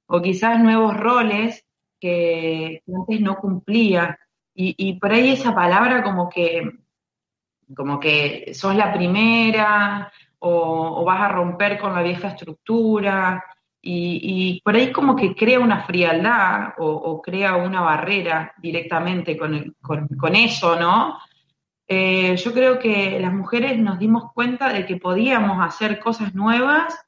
o 0.07 0.23
quizás 0.23 0.61
nuevos 0.61 0.97
roles 0.97 1.67
que, 1.99 2.83
antes 2.95 3.21
no 3.21 3.37
cumplía. 3.37 4.19
Y, 4.55 4.99
por 5.01 5.13
ahí 5.13 5.31
esa 5.31 5.55
palabra 5.55 6.03
como 6.03 6.29
que, 6.29 6.63
como 7.77 7.99
que 7.99 8.53
sos 8.55 8.75
la 8.75 8.93
primera 8.93 10.13
o, 10.41 11.05
vas 11.05 11.21
a 11.23 11.29
romper 11.29 11.79
con 11.79 11.95
la 11.95 12.03
vieja 12.03 12.29
estructura. 12.29 13.45
Y, 13.81 14.61
por 14.65 14.75
ahí 14.75 14.93
como 14.93 15.15
que 15.17 15.35
crea 15.35 15.61
una 15.61 15.85
frialdad 15.85 16.75
o, 16.79 17.23
crea 17.23 17.57
una 17.57 17.81
barrera 17.81 18.53
directamente 18.59 19.37
con, 19.37 20.35
eso, 20.35 20.79
¿no? 20.79 21.19
Eh, 21.87 22.37
yo 22.37 22.53
creo 22.53 22.79
que 22.79 23.19
las 23.19 23.33
mujeres 23.33 23.79
nos 23.79 23.99
dimos 23.99 24.33
cuenta 24.35 24.73
de 24.73 24.85
que 24.85 24.97
podíamos 24.97 25.65
hacer 25.65 25.99
cosas 26.01 26.35
nuevas 26.35 26.99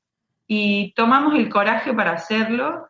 y 0.47 0.93
tomamos 0.95 1.35
el 1.35 1.51
coraje 1.51 1.93
para 1.93 2.13
hacerlo 2.13 2.89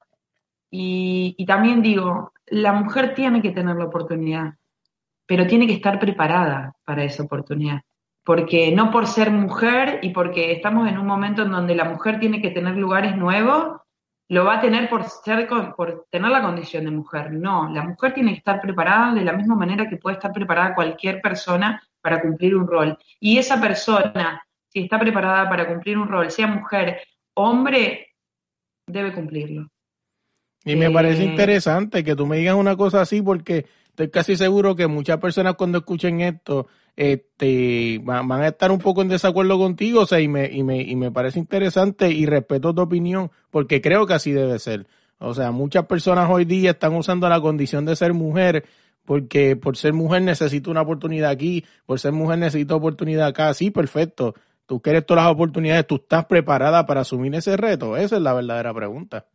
y, 0.70 1.44
también 1.46 1.82
digo, 1.82 2.32
la 2.46 2.72
mujer 2.72 3.14
tiene 3.14 3.42
que 3.42 3.50
tener 3.50 3.76
la 3.76 3.86
oportunidad, 3.86 4.54
pero 5.26 5.46
tiene 5.46 5.66
que 5.66 5.74
estar 5.74 5.98
preparada 5.98 6.76
para 6.84 7.02
esa 7.02 7.24
oportunidad. 7.24 7.82
Porque 8.30 8.70
no 8.70 8.92
por 8.92 9.08
ser 9.08 9.32
mujer 9.32 9.98
y 10.02 10.10
porque 10.10 10.52
estamos 10.52 10.88
en 10.88 10.98
un 10.98 11.04
momento 11.04 11.42
en 11.42 11.50
donde 11.50 11.74
la 11.74 11.82
mujer 11.82 12.20
tiene 12.20 12.40
que 12.40 12.52
tener 12.52 12.76
lugares 12.76 13.16
nuevos, 13.16 13.80
lo 14.28 14.44
va 14.44 14.58
a 14.58 14.60
tener 14.60 14.88
por, 14.88 15.02
ser, 15.02 15.48
por 15.76 16.06
tener 16.12 16.30
la 16.30 16.40
condición 16.40 16.84
de 16.84 16.92
mujer. 16.92 17.32
No, 17.32 17.68
la 17.74 17.82
mujer 17.82 18.14
tiene 18.14 18.30
que 18.30 18.38
estar 18.38 18.60
preparada 18.60 19.14
de 19.14 19.24
la 19.24 19.32
misma 19.32 19.56
manera 19.56 19.88
que 19.88 19.96
puede 19.96 20.14
estar 20.14 20.30
preparada 20.32 20.76
cualquier 20.76 21.20
persona 21.20 21.82
para 22.00 22.22
cumplir 22.22 22.54
un 22.54 22.68
rol. 22.68 22.96
Y 23.18 23.36
esa 23.36 23.60
persona, 23.60 24.40
si 24.68 24.82
está 24.82 24.96
preparada 24.96 25.50
para 25.50 25.66
cumplir 25.66 25.98
un 25.98 26.06
rol, 26.06 26.30
sea 26.30 26.46
mujer, 26.46 27.00
hombre, 27.34 28.14
debe 28.86 29.12
cumplirlo. 29.12 29.66
Y 30.64 30.76
me 30.76 30.88
parece 30.88 31.24
eh, 31.24 31.26
interesante 31.26 32.04
que 32.04 32.14
tú 32.14 32.28
me 32.28 32.36
digas 32.36 32.54
una 32.54 32.76
cosa 32.76 33.00
así 33.00 33.22
porque 33.22 33.66
estoy 33.88 34.08
casi 34.08 34.36
seguro 34.36 34.76
que 34.76 34.86
muchas 34.86 35.18
personas 35.18 35.56
cuando 35.56 35.78
escuchen 35.78 36.20
esto 36.20 36.68
este, 36.96 38.00
van 38.02 38.30
a 38.30 38.48
estar 38.48 38.70
un 38.70 38.78
poco 38.78 39.02
en 39.02 39.08
desacuerdo 39.08 39.58
contigo, 39.58 40.02
o 40.02 40.06
sea, 40.06 40.20
y 40.20 40.28
me, 40.28 40.46
y, 40.46 40.62
me, 40.62 40.82
y 40.82 40.96
me 40.96 41.10
parece 41.10 41.38
interesante 41.38 42.10
y 42.10 42.26
respeto 42.26 42.74
tu 42.74 42.82
opinión 42.82 43.30
porque 43.50 43.80
creo 43.80 44.06
que 44.06 44.14
así 44.14 44.32
debe 44.32 44.58
ser. 44.58 44.86
O 45.18 45.34
sea, 45.34 45.50
muchas 45.50 45.86
personas 45.86 46.28
hoy 46.30 46.44
día 46.44 46.70
están 46.72 46.94
usando 46.94 47.28
la 47.28 47.40
condición 47.40 47.84
de 47.84 47.96
ser 47.96 48.14
mujer 48.14 48.64
porque 49.04 49.56
por 49.56 49.76
ser 49.76 49.92
mujer 49.92 50.22
necesito 50.22 50.70
una 50.70 50.82
oportunidad 50.82 51.30
aquí, 51.30 51.64
por 51.84 51.98
ser 51.98 52.12
mujer 52.12 52.38
necesito 52.38 52.76
oportunidad 52.76 53.28
acá. 53.28 53.52
Sí, 53.54 53.70
perfecto. 53.70 54.34
Tú 54.66 54.80
quieres 54.80 55.04
todas 55.04 55.24
las 55.24 55.32
oportunidades, 55.32 55.86
tú 55.86 55.96
estás 55.96 56.26
preparada 56.26 56.86
para 56.86 57.00
asumir 57.00 57.34
ese 57.34 57.56
reto. 57.56 57.96
Esa 57.96 58.16
es 58.16 58.22
la 58.22 58.34
verdadera 58.34 58.72
pregunta. 58.72 59.26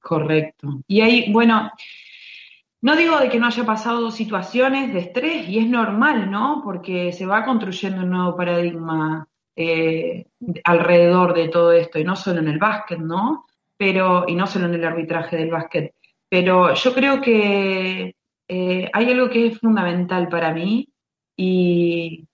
Correcto. 0.00 0.82
Y 0.86 1.00
ahí, 1.00 1.32
bueno, 1.32 1.70
no 2.80 2.96
digo 2.96 3.18
de 3.18 3.28
que 3.28 3.38
no 3.38 3.46
haya 3.46 3.64
pasado 3.64 4.10
situaciones 4.10 4.92
de 4.92 5.00
estrés 5.00 5.48
y 5.48 5.58
es 5.58 5.68
normal, 5.68 6.30
¿no? 6.30 6.62
Porque 6.64 7.12
se 7.12 7.26
va 7.26 7.44
construyendo 7.44 8.02
un 8.02 8.10
nuevo 8.10 8.36
paradigma 8.36 9.26
eh, 9.56 10.26
alrededor 10.64 11.34
de 11.34 11.48
todo 11.48 11.72
esto, 11.72 11.98
y 11.98 12.04
no 12.04 12.14
solo 12.14 12.40
en 12.40 12.48
el 12.48 12.58
básquet, 12.58 12.98
¿no? 12.98 13.46
Pero, 13.76 14.24
y 14.28 14.34
no 14.34 14.46
solo 14.46 14.66
en 14.66 14.74
el 14.74 14.84
arbitraje 14.84 15.36
del 15.36 15.50
básquet. 15.50 15.94
Pero 16.28 16.74
yo 16.74 16.94
creo 16.94 17.20
que 17.20 18.14
eh, 18.48 18.90
hay 18.92 19.10
algo 19.10 19.28
que 19.28 19.46
es 19.48 19.58
fundamental 19.58 20.28
para 20.28 20.52
mí 20.52 20.88
y 21.36 22.28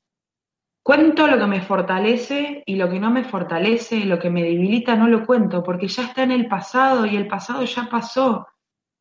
Cuento 0.85 1.27
lo 1.27 1.39
que 1.39 1.47
me 1.47 1.63
fortalece 1.63 2.63
y 2.67 2.77
lo 2.77 2.91
que 2.91 3.01
no 3.01 3.11
me 3.11 3.25
fortalece, 3.25 4.05
lo 4.05 4.19
que 4.19 4.29
me 4.29 4.43
debilita 4.43 4.95
no 4.95 5.09
lo 5.09 5.25
cuento, 5.25 5.63
porque 5.63 5.89
ya 5.89 6.03
está 6.03 6.25
en 6.25 6.31
el 6.31 6.47
pasado 6.47 7.07
y 7.07 7.17
el 7.17 7.27
pasado 7.27 7.65
ya 7.65 7.89
pasó. 7.89 8.47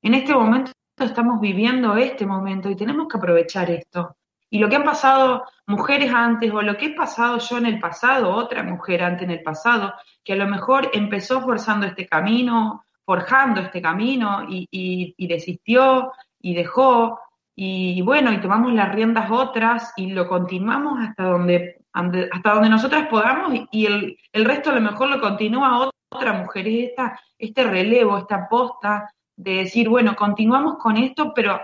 En 0.02 0.14
este 0.14 0.34
momento 0.34 0.72
estamos 0.98 1.40
viviendo 1.40 1.96
este 1.96 2.26
momento 2.26 2.70
y 2.70 2.76
tenemos 2.76 3.08
que 3.08 3.18
aprovechar 3.18 3.70
esto. 3.72 4.16
Y 4.50 4.60
lo 4.60 4.70
que 4.70 4.76
han 4.76 4.84
pasado 4.84 5.46
mujeres 5.66 6.14
antes 6.14 6.52
o 6.52 6.62
lo 6.62 6.78
que 6.78 6.88
he 6.88 6.94
pasado 6.94 7.40
yo 7.40 7.58
en 7.58 7.66
el 7.66 7.80
pasado, 7.80 8.36
otra 8.36 8.62
mujer 8.64 9.04
antes 9.04 9.24
en 9.24 9.32
el 9.32 9.42
pasado, 9.42 9.94
que 10.24 10.34
a 10.34 10.36
lo 10.36 10.48
mejor 10.48 10.92
empezó 10.94 11.42
forzando 11.42 11.88
este 11.88 12.06
camino, 12.06 12.86
forjando 13.04 13.62
este 13.62 13.82
camino 13.82 14.46
y, 14.48 15.16
desistió 15.28 16.12
y 16.40 16.54
dejó, 16.54 17.20
y 17.56 18.02
bueno, 18.04 18.32
y 18.32 18.42
tomamos 18.42 18.74
las 18.74 18.94
riendas 18.94 19.32
otras 19.32 19.92
y 19.96 20.12
lo 20.12 20.28
continuamos 20.28 21.00
hasta 21.00 21.24
donde, 21.24 21.78
hasta 21.92 22.54
donde 22.54 22.70
nosotras 22.70 23.08
podamos 23.08 23.54
y 23.72 23.86
el, 23.86 24.18
el 24.32 24.46
resto 24.46 24.70
a 24.70 24.76
lo 24.76 24.82
mejor 24.82 25.10
lo 25.10 25.20
continúa 25.20 25.90
otra 26.12 26.34
mujer. 26.34 26.68
Es 26.68 26.90
esta, 26.90 27.20
este 27.40 27.64
relevo, 27.64 28.20
esta 28.20 28.48
posta 28.48 29.10
de 29.44 29.56
decir, 29.58 29.90
bueno, 29.90 30.16
continuamos 30.16 30.78
con 30.78 30.98
esto, 30.98 31.34
pero 31.34 31.60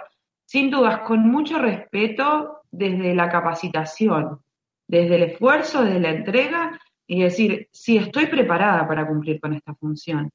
sin 0.45 0.69
dudas, 0.69 0.99
con 1.01 1.29
mucho 1.29 1.59
respeto 1.59 2.61
desde 2.69 3.15
la 3.15 3.29
capacitación, 3.29 4.41
desde 4.87 5.15
el 5.15 5.23
esfuerzo, 5.23 5.83
desde 5.83 5.99
la 5.99 6.09
entrega 6.09 6.79
y 7.07 7.21
decir, 7.21 7.69
sí, 7.71 7.97
estoy 7.97 8.27
preparada 8.27 8.87
para 8.87 9.07
cumplir 9.07 9.39
con 9.39 9.53
esta 9.53 9.73
función. 9.75 10.29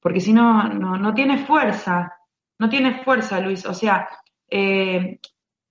Porque 0.00 0.20
si 0.20 0.32
no, 0.32 0.68
no, 0.68 0.96
no 0.96 1.14
tiene 1.14 1.38
fuerza, 1.46 2.12
no 2.58 2.68
tiene 2.68 3.02
fuerza, 3.04 3.40
Luis. 3.40 3.64
O 3.66 3.74
sea, 3.74 4.08
eh, 4.50 5.20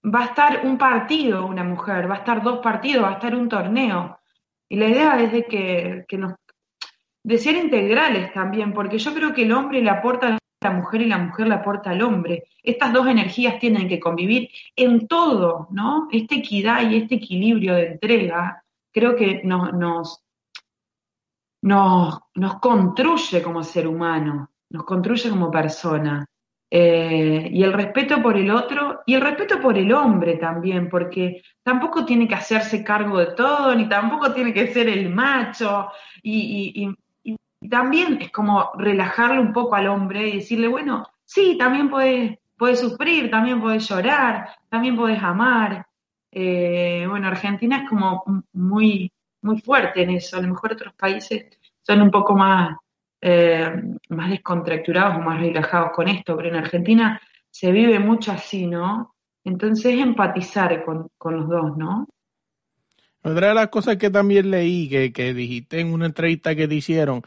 va 0.04 0.22
a 0.22 0.26
estar 0.26 0.62
un 0.64 0.78
partido 0.78 1.46
una 1.46 1.64
mujer, 1.64 2.10
va 2.10 2.16
a 2.16 2.20
estar 2.20 2.42
dos 2.42 2.60
partidos, 2.60 3.04
va 3.04 3.10
a 3.10 3.14
estar 3.14 3.36
un 3.36 3.50
torneo. 3.50 4.20
Y 4.70 4.78
la 4.78 4.88
idea 4.88 5.20
es 5.22 5.32
de 5.32 5.46
que, 5.46 6.18
nos, 6.18 6.34
de 7.24 7.38
ser 7.38 7.56
integrales 7.56 8.34
también, 8.34 8.74
porque 8.74 8.98
yo 8.98 9.14
creo 9.14 9.34
que 9.34 9.44
el 9.44 9.52
hombre 9.52 9.82
le 9.82 9.90
aporta 9.90 10.38
la 10.62 10.72
mujer 10.72 11.02
y 11.02 11.06
la 11.06 11.18
mujer 11.18 11.48
le 11.48 11.56
aporta 11.56 11.92
al 11.92 12.02
hombre. 12.02 12.46
Estas 12.64 12.92
dos 12.94 13.08
energías 13.08 13.60
tienen 13.60 13.88
que 13.88 14.00
convivir 14.00 14.50
en 14.76 15.08
todo, 15.08 15.68
¿no? 15.72 16.08
Esta 16.12 16.36
equidad 16.36 16.90
y 16.90 16.98
este 16.98 17.16
equilibrio 17.16 17.76
de 17.76 17.88
entrega 17.88 18.64
creo 18.92 19.16
que 19.16 19.42
nos, 19.44 19.74
nos, 19.74 20.24
nos, 21.62 22.20
nos 22.34 22.60
construye 22.60 23.44
como 23.44 23.64
ser 23.64 23.88
humano, 23.88 24.50
nos 24.70 24.84
construye 24.84 25.30
como 25.30 25.52
persona. 25.52 26.26
Eh, 26.70 27.50
y 27.54 27.64
el 27.64 27.72
respeto 27.72 28.22
por 28.22 28.36
el 28.36 28.52
otro 28.52 29.00
y 29.06 29.14
el 29.14 29.22
respeto 29.22 29.62
por 29.62 29.78
el 29.78 29.94
hombre 29.94 30.36
también, 30.36 30.90
porque 30.90 31.42
tampoco 31.64 32.04
tiene 32.04 32.28
que 32.28 32.36
hacerse 32.36 32.84
cargo 32.84 33.20
de 33.20 33.28
todo, 33.28 33.74
ni 33.74 33.88
tampoco 33.88 34.34
tiene 34.34 34.54
que 34.54 34.74
ser 34.74 34.90
el 34.90 35.10
macho, 35.10 35.88
y, 36.22 36.90
también 37.70 38.20
es 38.22 38.32
como 38.32 38.72
relajarle 38.78 39.40
un 39.40 39.54
poco 39.54 39.76
al 39.76 39.88
hombre 39.88 40.28
y 40.28 40.36
decirle, 40.38 40.68
bueno, 40.68 41.08
sí, 41.26 41.58
también 41.58 41.90
puedes, 41.90 42.38
sufrir, 42.80 43.30
también 43.30 43.60
puedes 43.62 43.88
llorar, 43.88 44.50
también 44.70 44.96
puedes 44.96 45.22
amar, 45.22 45.86
Eh, 46.32 47.06
bueno, 47.10 47.28
Argentina 47.30 47.78
es 47.84 47.90
como 47.90 48.24
muy, 48.54 49.12
muy 49.42 49.60
fuerte 49.62 50.04
en 50.04 50.12
eso. 50.12 50.38
A 50.38 50.42
lo 50.42 50.50
mejor 50.50 50.74
otros 50.74 50.94
países 50.94 51.48
son 51.82 52.02
un 52.02 52.12
poco 52.12 52.36
más, 52.36 52.78
eh, 53.22 53.72
más 54.10 54.30
descontracturados 54.30 55.18
o 55.18 55.22
más 55.22 55.40
relajados 55.40 55.92
con 55.96 56.08
esto, 56.08 56.36
pero 56.36 56.50
en 56.50 56.58
Argentina 56.58 57.20
se 57.50 57.72
vive 57.72 57.98
mucho 58.00 58.32
así, 58.32 58.68
¿no? 58.68 59.16
Entonces 59.44 60.00
empatizar 60.00 60.84
con, 60.86 61.08
con 61.18 61.38
los 61.38 61.48
dos, 61.50 61.78
¿no? 61.78 62.06
Otra 63.24 63.48
de 63.48 63.54
las 63.56 63.70
cosas 63.70 63.98
que 63.98 64.10
también 64.10 64.52
leí, 64.52 64.90
que, 64.90 65.12
que 65.12 65.34
dijiste 65.34 65.80
en 65.80 65.92
una 65.92 66.06
entrevista 66.06 66.56
que 66.56 66.68
te 66.68 66.76
hicieron, 66.76 67.24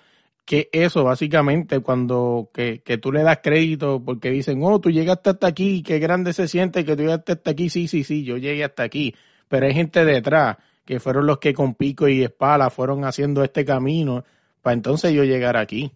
que 0.51 0.69
eso 0.73 1.05
básicamente 1.05 1.79
cuando 1.79 2.51
que, 2.53 2.83
que, 2.83 2.99
tú 2.99 3.13
le 3.13 3.23
das 3.23 3.39
crédito 3.41 4.03
porque 4.05 4.33
dicen, 4.33 4.59
oh, 4.65 4.81
tú 4.81 4.91
llegaste 4.91 5.31
hasta 5.31 5.47
aquí, 5.47 5.85
qué 5.85 6.01
grande 6.01 6.33
se 6.33 6.49
siente 6.49 6.85
que 6.85 6.97
tú 6.97 7.03
llegaste 7.03 7.35
hasta 7.35 7.53
aquí, 7.53 7.71
sí, 7.71 7.87
sí, 7.87 8.03
sí, 8.03 8.25
yo 8.25 8.37
llegué 8.37 8.65
hasta 8.65 8.83
aquí, 8.83 9.15
pero 9.47 9.67
hay 9.67 9.75
gente 9.75 10.05
detrás 10.05 10.57
que 10.85 10.99
fueron 10.99 11.27
los 11.29 11.39
que 11.39 11.55
con 11.55 11.77
pico 11.77 12.09
y 12.09 12.25
espada 12.25 12.69
fueron 12.69 13.05
haciendo 13.05 13.45
este 13.45 13.65
camino 13.65 14.25
para 14.61 14.75
entonces 14.75 15.13
yo 15.13 15.23
llegar 15.23 15.57
aquí. 15.57 15.93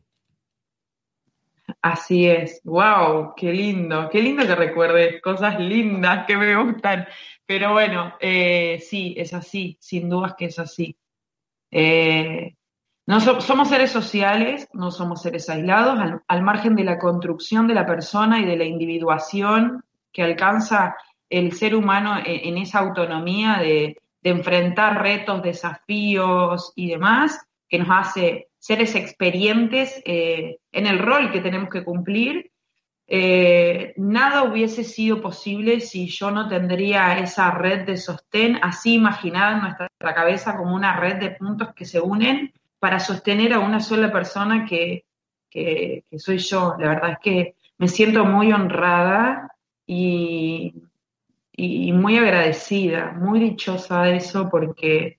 Así 1.82 2.28
es, 2.28 2.60
wow, 2.62 3.34
qué 3.36 3.52
lindo, 3.52 4.08
qué 4.08 4.22
lindo 4.22 4.46
que 4.46 4.54
recuerdes 4.54 5.20
cosas 5.20 5.58
lindas 5.58 6.26
que 6.28 6.36
me 6.36 6.54
gustan, 6.62 7.08
pero 7.44 7.72
bueno, 7.72 8.14
eh, 8.20 8.78
sí, 8.88 9.16
es 9.18 9.34
así, 9.34 9.76
sin 9.80 10.08
dudas 10.08 10.36
que 10.38 10.44
es 10.44 10.60
así. 10.60 10.96
Eh, 11.72 12.54
no 13.06 13.20
somos 13.20 13.68
seres 13.68 13.90
sociales, 13.90 14.66
no 14.72 14.90
somos 14.90 15.20
seres 15.20 15.50
aislados, 15.50 15.98
al, 16.26 16.42
margen 16.42 16.74
de 16.74 16.84
la 16.84 16.98
construcción 16.98 17.66
de 17.66 17.74
la 17.74 17.84
persona 17.84 18.40
y 18.40 18.46
de 18.46 18.56
la 18.56 18.64
individuación 18.64 19.84
que 20.10 20.22
alcanza 20.22 20.96
el 21.28 21.52
ser 21.52 21.74
humano 21.74 22.16
en, 22.24 22.56
esa 22.56 22.78
autonomía 22.78 23.58
de, 23.58 23.98
enfrentar 24.22 25.02
retos, 25.02 25.42
desafíos 25.42 26.72
y 26.74 26.88
demás, 26.88 27.46
que 27.68 27.78
nos 27.78 27.88
hace 27.90 28.48
seres 28.58 28.94
experientes 28.94 30.00
eh, 30.06 30.56
en 30.72 30.86
el 30.86 30.98
rol 30.98 31.30
que 31.30 31.42
tenemos 31.42 31.68
que 31.68 31.84
cumplir. 31.84 32.50
Eh, 33.06 33.92
nada 33.98 34.44
hubiese 34.44 34.82
sido 34.82 35.20
posible 35.20 35.80
si 35.80 36.06
yo 36.06 36.30
no 36.30 36.48
tendría 36.48 37.18
esa 37.18 37.50
red 37.50 37.84
de 37.84 37.98
sostén 37.98 38.58
así 38.62 38.94
imaginada 38.94 39.56
en 39.56 39.60
nuestra 39.60 40.14
cabeza 40.14 40.56
como 40.56 40.74
una 40.74 40.96
red 40.98 41.16
de 41.16 41.32
puntos 41.32 41.74
que 41.74 41.84
se 41.84 42.00
unen 42.00 42.50
para 42.84 43.00
sostener 43.00 43.54
a 43.54 43.60
una 43.60 43.80
sola 43.80 44.12
persona 44.12 44.66
que, 44.66 45.06
soy 46.18 46.36
yo. 46.36 46.76
La 46.78 46.90
verdad 46.90 47.12
es 47.12 47.18
que 47.22 47.54
me 47.78 47.88
siento 47.88 48.26
muy 48.26 48.52
honrada 48.52 49.56
y, 49.86 50.74
muy 51.56 52.18
agradecida, 52.18 53.12
muy 53.12 53.40
dichosa 53.40 54.02
de 54.02 54.16
eso 54.16 54.50
porque 54.50 55.16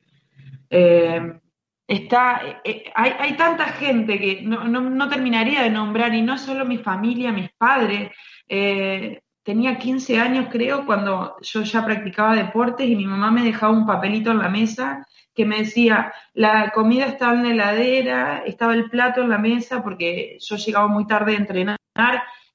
eh, 0.70 1.40
está, 1.88 2.62
eh, 2.64 2.84
hay, 2.94 3.36
tanta 3.36 3.66
gente 3.70 4.20
que 4.20 4.44
no, 4.44 5.10
terminaría 5.10 5.64
de 5.64 5.72
nombrar 5.72 6.14
y 6.14 6.22
no 6.22 6.38
solo 6.38 6.66
mi 6.66 6.78
familia, 6.78 7.32
mis 7.32 7.50
padres. 7.58 8.12
Eh, 8.48 9.22
tenía 9.42 9.80
15 9.80 10.20
años 10.20 10.50
creo 10.52 10.86
cuando 10.86 11.38
yo 11.42 11.64
ya 11.64 11.84
practicaba 11.84 12.36
deportes 12.36 12.88
y 12.88 12.96
mi 12.96 13.08
mamá 13.08 13.32
me 13.32 13.44
dejaba 13.44 13.74
un 13.74 13.88
papelito 13.88 14.30
en 14.30 14.38
la 14.38 14.50
mesa 14.50 15.04
que 15.36 15.46
me 15.46 15.58
decía, 15.60 16.14
la 16.34 16.72
comida 16.72 17.06
estaba 17.06 17.34
en 17.34 17.44
la 17.44 17.50
heladera, 17.52 18.44
estaba 18.46 18.74
el 18.74 18.90
plato 18.90 19.22
en 19.22 19.30
la 19.30 19.38
mesa 19.38 19.84
porque 19.84 20.38
yo 20.40 20.56
llegaba 20.56 20.88
muy 20.88 21.06
tarde 21.06 21.34
a 21.34 21.38
entrenar 21.38 21.78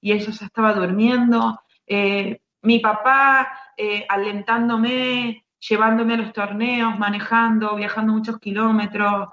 y 0.00 0.12
ella 0.12 0.30
ya 0.30 0.46
estaba 0.46 0.72
durmiendo. 0.72 1.60
Eh, 1.87 2.40
mi 2.62 2.78
papá 2.78 3.52
eh, 3.76 4.06
alentándome, 4.08 5.44
llevándome 5.58 6.14
a 6.14 6.18
los 6.18 6.32
torneos, 6.32 6.99
manejando, 6.99 7.76
viajando 7.76 8.14
muchos 8.14 8.38
kilómetros. 8.38 9.28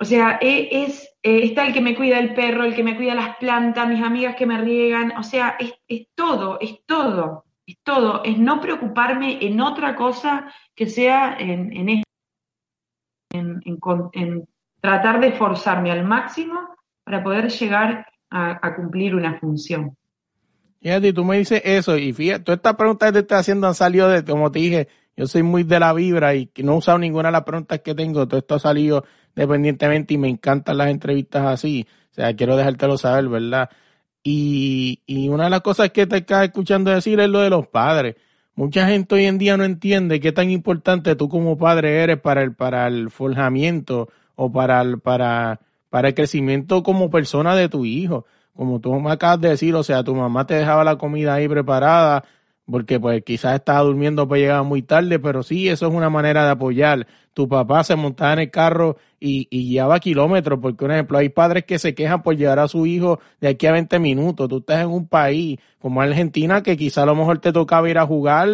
O 0.00 0.04
sea, 0.04 0.38
e, 0.42 0.84
es, 0.84 1.04
eh, 1.22 1.44
está 1.44 1.66
el 1.66 1.72
que 1.72 1.80
me 1.80 1.94
cuida 1.94 2.18
el 2.18 2.34
perro, 2.34 2.64
el 2.64 2.74
que 2.74 2.82
me 2.82 2.96
cuida 2.96 3.14
las 3.14 3.36
plantas, 3.36 3.88
mis 3.88 4.02
amigas 4.02 4.34
que 4.34 4.46
me 4.46 4.58
riegan. 4.58 5.12
O 5.16 5.22
sea, 5.22 5.56
es 5.58 6.08
todo, 6.16 6.58
es 6.60 6.84
todo 6.86 7.44
es 7.66 7.76
todo, 7.82 8.22
es 8.24 8.38
no 8.38 8.60
preocuparme 8.60 9.38
en 9.44 9.60
otra 9.60 9.96
cosa 9.96 10.52
que 10.74 10.86
sea 10.86 11.36
en, 11.38 11.72
en, 11.72 12.02
en, 13.32 14.48
tratar 14.80 15.20
de 15.20 15.28
esforzarme 15.28 15.90
al 15.90 16.04
máximo 16.04 16.60
para 17.04 17.22
poder 17.22 17.48
llegar 17.50 18.06
a, 18.30 18.74
cumplir 18.74 19.14
una 19.14 19.38
función. 19.38 19.96
Fíjate, 20.80 21.12
tú 21.12 21.24
me 21.24 21.38
dices 21.38 21.62
eso 21.64 21.96
y 21.96 22.12
fíjate, 22.12 22.44
todas 22.44 22.58
estas 22.58 22.74
preguntas 22.74 23.08
que 23.08 23.12
te 23.12 23.18
estoy 23.20 23.38
haciendo 23.38 23.68
han 23.68 23.74
salido 23.74 24.08
de, 24.08 24.24
como 24.24 24.50
te 24.50 24.58
dije, 24.58 24.88
yo 25.16 25.26
soy 25.26 25.42
muy 25.42 25.62
de 25.62 25.78
la 25.78 25.92
vibra 25.92 26.34
y 26.34 26.50
no 26.62 26.72
he 26.72 26.76
usado 26.76 26.98
ninguna 26.98 27.28
de 27.28 27.32
las 27.32 27.44
preguntas 27.44 27.80
que 27.80 27.94
tengo, 27.94 28.26
todo 28.26 28.38
esto 28.38 28.56
ha 28.56 28.58
salido 28.58 29.04
dependientemente 29.34 30.14
y 30.14 30.18
me 30.18 30.28
encantan 30.28 30.76
las 30.76 30.88
entrevistas 30.88 31.46
así, 31.46 31.86
o 32.10 32.14
sea, 32.14 32.34
quiero 32.34 32.56
dejártelo 32.56 32.98
saber, 32.98 33.28
¿verdad? 33.28 33.70
Y, 34.26 35.02
y 35.06 35.28
una 35.28 35.44
de 35.44 35.50
las 35.50 35.60
cosas 35.60 35.90
que 35.90 36.06
te 36.06 36.16
estás 36.16 36.44
escuchando 36.44 36.90
decir 36.90 37.20
es 37.20 37.28
lo 37.28 37.40
de 37.40 37.50
los 37.50 37.68
padres. 37.68 38.16
Mucha 38.56 38.86
gente 38.86 39.16
hoy 39.16 39.26
en 39.26 39.36
día 39.36 39.56
no 39.56 39.64
entiende 39.64 40.18
qué 40.18 40.32
tan 40.32 40.50
importante 40.50 41.14
tú 41.14 41.28
como 41.28 41.58
padre 41.58 42.02
eres 42.02 42.18
para 42.20 42.42
el, 42.42 42.54
para 42.54 42.86
el 42.86 43.10
forjamiento 43.10 44.08
o 44.34 44.50
para 44.50 44.80
el, 44.80 44.98
para, 44.98 45.60
para 45.90 46.08
el 46.08 46.14
crecimiento 46.14 46.82
como 46.82 47.10
persona 47.10 47.54
de 47.54 47.68
tu 47.68 47.84
hijo. 47.84 48.24
Como 48.56 48.80
tú 48.80 48.94
me 48.94 49.10
acabas 49.10 49.40
de 49.40 49.50
decir, 49.50 49.74
o 49.74 49.82
sea, 49.82 50.02
tu 50.04 50.14
mamá 50.14 50.46
te 50.46 50.54
dejaba 50.54 50.84
la 50.84 50.96
comida 50.96 51.34
ahí 51.34 51.48
preparada, 51.48 52.24
porque 52.70 52.98
pues 52.98 53.22
quizás 53.24 53.56
estaba 53.56 53.80
durmiendo 53.80 54.26
pues 54.26 54.40
llegaba 54.40 54.62
muy 54.62 54.82
tarde, 54.82 55.18
pero 55.18 55.42
sí, 55.42 55.68
eso 55.68 55.86
es 55.86 55.94
una 55.94 56.10
manera 56.10 56.44
de 56.44 56.50
apoyar. 56.50 57.06
Tu 57.34 57.48
papá 57.48 57.84
se 57.84 57.96
montaba 57.96 58.34
en 58.34 58.38
el 58.38 58.50
carro 58.50 58.96
y, 59.20 59.48
y 59.50 59.68
llevaba 59.68 60.00
kilómetros, 60.00 60.58
porque 60.60 60.78
por 60.78 60.92
ejemplo 60.92 61.18
hay 61.18 61.28
padres 61.28 61.64
que 61.64 61.78
se 61.78 61.94
quejan 61.94 62.22
por 62.22 62.36
llevar 62.36 62.60
a 62.60 62.68
su 62.68 62.86
hijo 62.86 63.20
de 63.40 63.48
aquí 63.48 63.66
a 63.66 63.72
20 63.72 63.98
minutos. 63.98 64.48
Tú 64.48 64.58
estás 64.58 64.82
en 64.82 64.88
un 64.88 65.06
país 65.06 65.58
como 65.78 66.00
Argentina 66.00 66.62
que 66.62 66.76
quizá 66.76 67.02
a 67.02 67.06
lo 67.06 67.14
mejor 67.14 67.38
te 67.38 67.52
tocaba 67.52 67.88
ir 67.90 67.98
a 67.98 68.06
jugar 68.06 68.48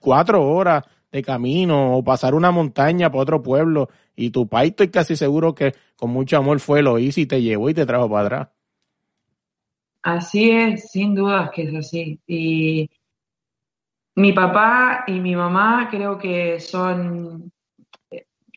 cuatro 0.00 0.46
horas 0.46 0.84
de 1.12 1.22
camino 1.22 1.96
o 1.96 2.02
pasar 2.02 2.34
una 2.34 2.50
montaña 2.50 3.10
para 3.10 3.22
otro 3.22 3.42
pueblo 3.42 3.88
y 4.16 4.30
tu 4.30 4.48
país 4.48 4.70
estoy 4.70 4.88
casi 4.88 5.14
seguro 5.14 5.54
que 5.54 5.72
con 5.96 6.10
mucho 6.10 6.36
amor 6.36 6.58
fue, 6.60 6.82
lo 6.82 6.98
hizo 6.98 7.20
y 7.20 7.26
te 7.26 7.40
llevó 7.40 7.70
y 7.70 7.74
te 7.74 7.86
trajo 7.86 8.10
para 8.10 8.26
atrás. 8.26 8.48
Así 10.02 10.50
es, 10.50 10.90
sin 10.90 11.14
dudas 11.14 11.50
que 11.54 11.62
es 11.62 11.74
así. 11.74 12.20
Y 12.26 12.90
mi 14.16 14.32
papá 14.32 15.04
y 15.06 15.20
mi 15.20 15.34
mamá 15.34 15.88
creo 15.90 16.18
que 16.18 16.60
son, 16.60 17.52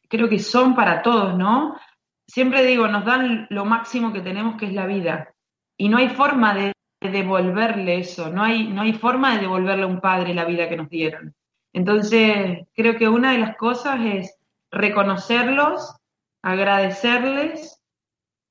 creo 0.08 0.30
que 0.30 0.40
son 0.40 0.76
para 0.76 1.02
todos, 1.02 1.38
¿no? 1.38 1.78
Siempre 2.28 2.66
digo, 2.66 2.88
nos 2.88 3.06
dan 3.06 3.48
lo 3.50 3.66
máximo 3.66 4.14
que 4.14 4.22
tenemos, 4.22 4.58
que 4.58 4.68
es 4.68 4.74
la 4.74 4.86
vida. 4.86 5.34
Y 5.78 5.90
no 5.90 5.98
hay 5.98 6.10
forma 6.10 6.54
de, 6.54 6.74
devolverle 7.00 8.00
eso, 8.00 8.32
no 8.32 8.44
hay, 8.44 8.68
no 8.68 8.82
hay 8.82 8.94
forma 8.94 9.36
de 9.36 9.42
devolverle 9.42 9.84
a 9.84 9.88
un 9.88 10.02
padre 10.02 10.34
la 10.34 10.46
vida 10.46 10.68
que 10.68 10.78
nos 10.78 10.90
dieron. 10.90 11.36
Entonces, 11.72 12.66
creo 12.74 12.98
que 12.98 13.08
una 13.08 13.34
de 13.34 13.38
las 13.38 13.56
cosas 13.56 14.00
es 14.04 14.36
reconocerlos, 14.72 15.96
agradecerles 16.42 17.77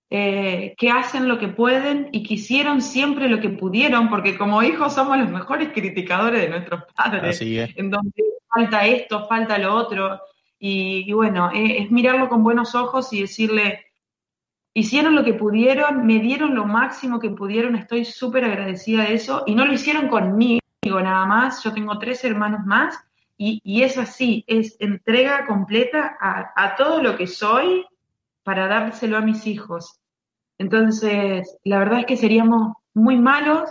eh, 0.09 0.75
que 0.79 0.91
hacen 0.91 1.27
lo 1.27 1.39
que 1.39 1.49
pueden 1.49 2.11
y 2.13 2.23
que 2.23 2.35
hicieron 2.35 2.81
siempre 2.81 3.29
lo 3.29 3.41
que 3.41 3.49
pudieron, 3.49 4.09
porque 4.09 4.39
como 4.39 4.63
hijos 4.63 4.95
somos 4.95 5.19
los 5.19 5.29
mejores 5.29 5.71
criticadores 5.73 6.43
de 6.43 6.49
nuestros 6.49 6.85
padres, 6.95 7.41
en 7.41 7.91
donde 7.91 8.23
falta 8.49 8.87
esto, 8.87 9.27
falta 9.27 9.59
lo 9.59 9.75
otro, 9.75 10.21
y, 10.59 11.13
bueno, 11.13 11.51
eh, 11.53 11.83
es 11.83 11.91
mirarlo 11.91 12.29
con 12.29 12.45
buenos 12.45 12.75
ojos 12.75 13.13
y 13.13 13.21
decirle, 13.23 13.87
hicieron 14.73 15.15
lo 15.17 15.25
que 15.25 15.35
pudieron, 15.35 16.07
me 16.07 16.21
dieron 16.21 16.55
lo 16.55 16.67
máximo 16.67 17.19
que 17.19 17.31
pudieron, 17.31 17.75
estoy 17.75 18.05
súper 18.05 18.45
agradecida 18.45 19.05
de 19.05 19.15
eso, 19.15 19.43
y 19.47 19.55
no 19.55 19.67
lo 19.67 19.73
hicieron 19.73 20.09
conmigo 20.09 20.61
nada 20.85 21.27
más, 21.27 21.65
yo 21.65 21.73
tengo 21.73 21.99
tres 21.99 22.25
hermanos 22.25 22.65
más, 22.65 22.97
y, 23.37 23.61
y 23.65 23.83
es 23.83 23.99
así, 23.99 24.45
es 24.47 24.77
entrega 24.79 25.47
completa 25.47 26.17
a, 26.21 26.53
a 26.55 26.77
todo 26.77 27.03
lo 27.03 27.17
que 27.17 27.27
soy, 27.27 27.85
para 28.47 28.69
dárselo 28.69 29.17
a 29.17 29.23
mis 29.23 29.45
hijos. 29.49 29.99
Entonces, 30.57 31.59
la 31.65 31.81
verdad 31.81 31.99
es 31.99 32.07
que 32.07 32.17
seríamos 32.17 32.75
muy 32.95 33.19
malos 33.19 33.69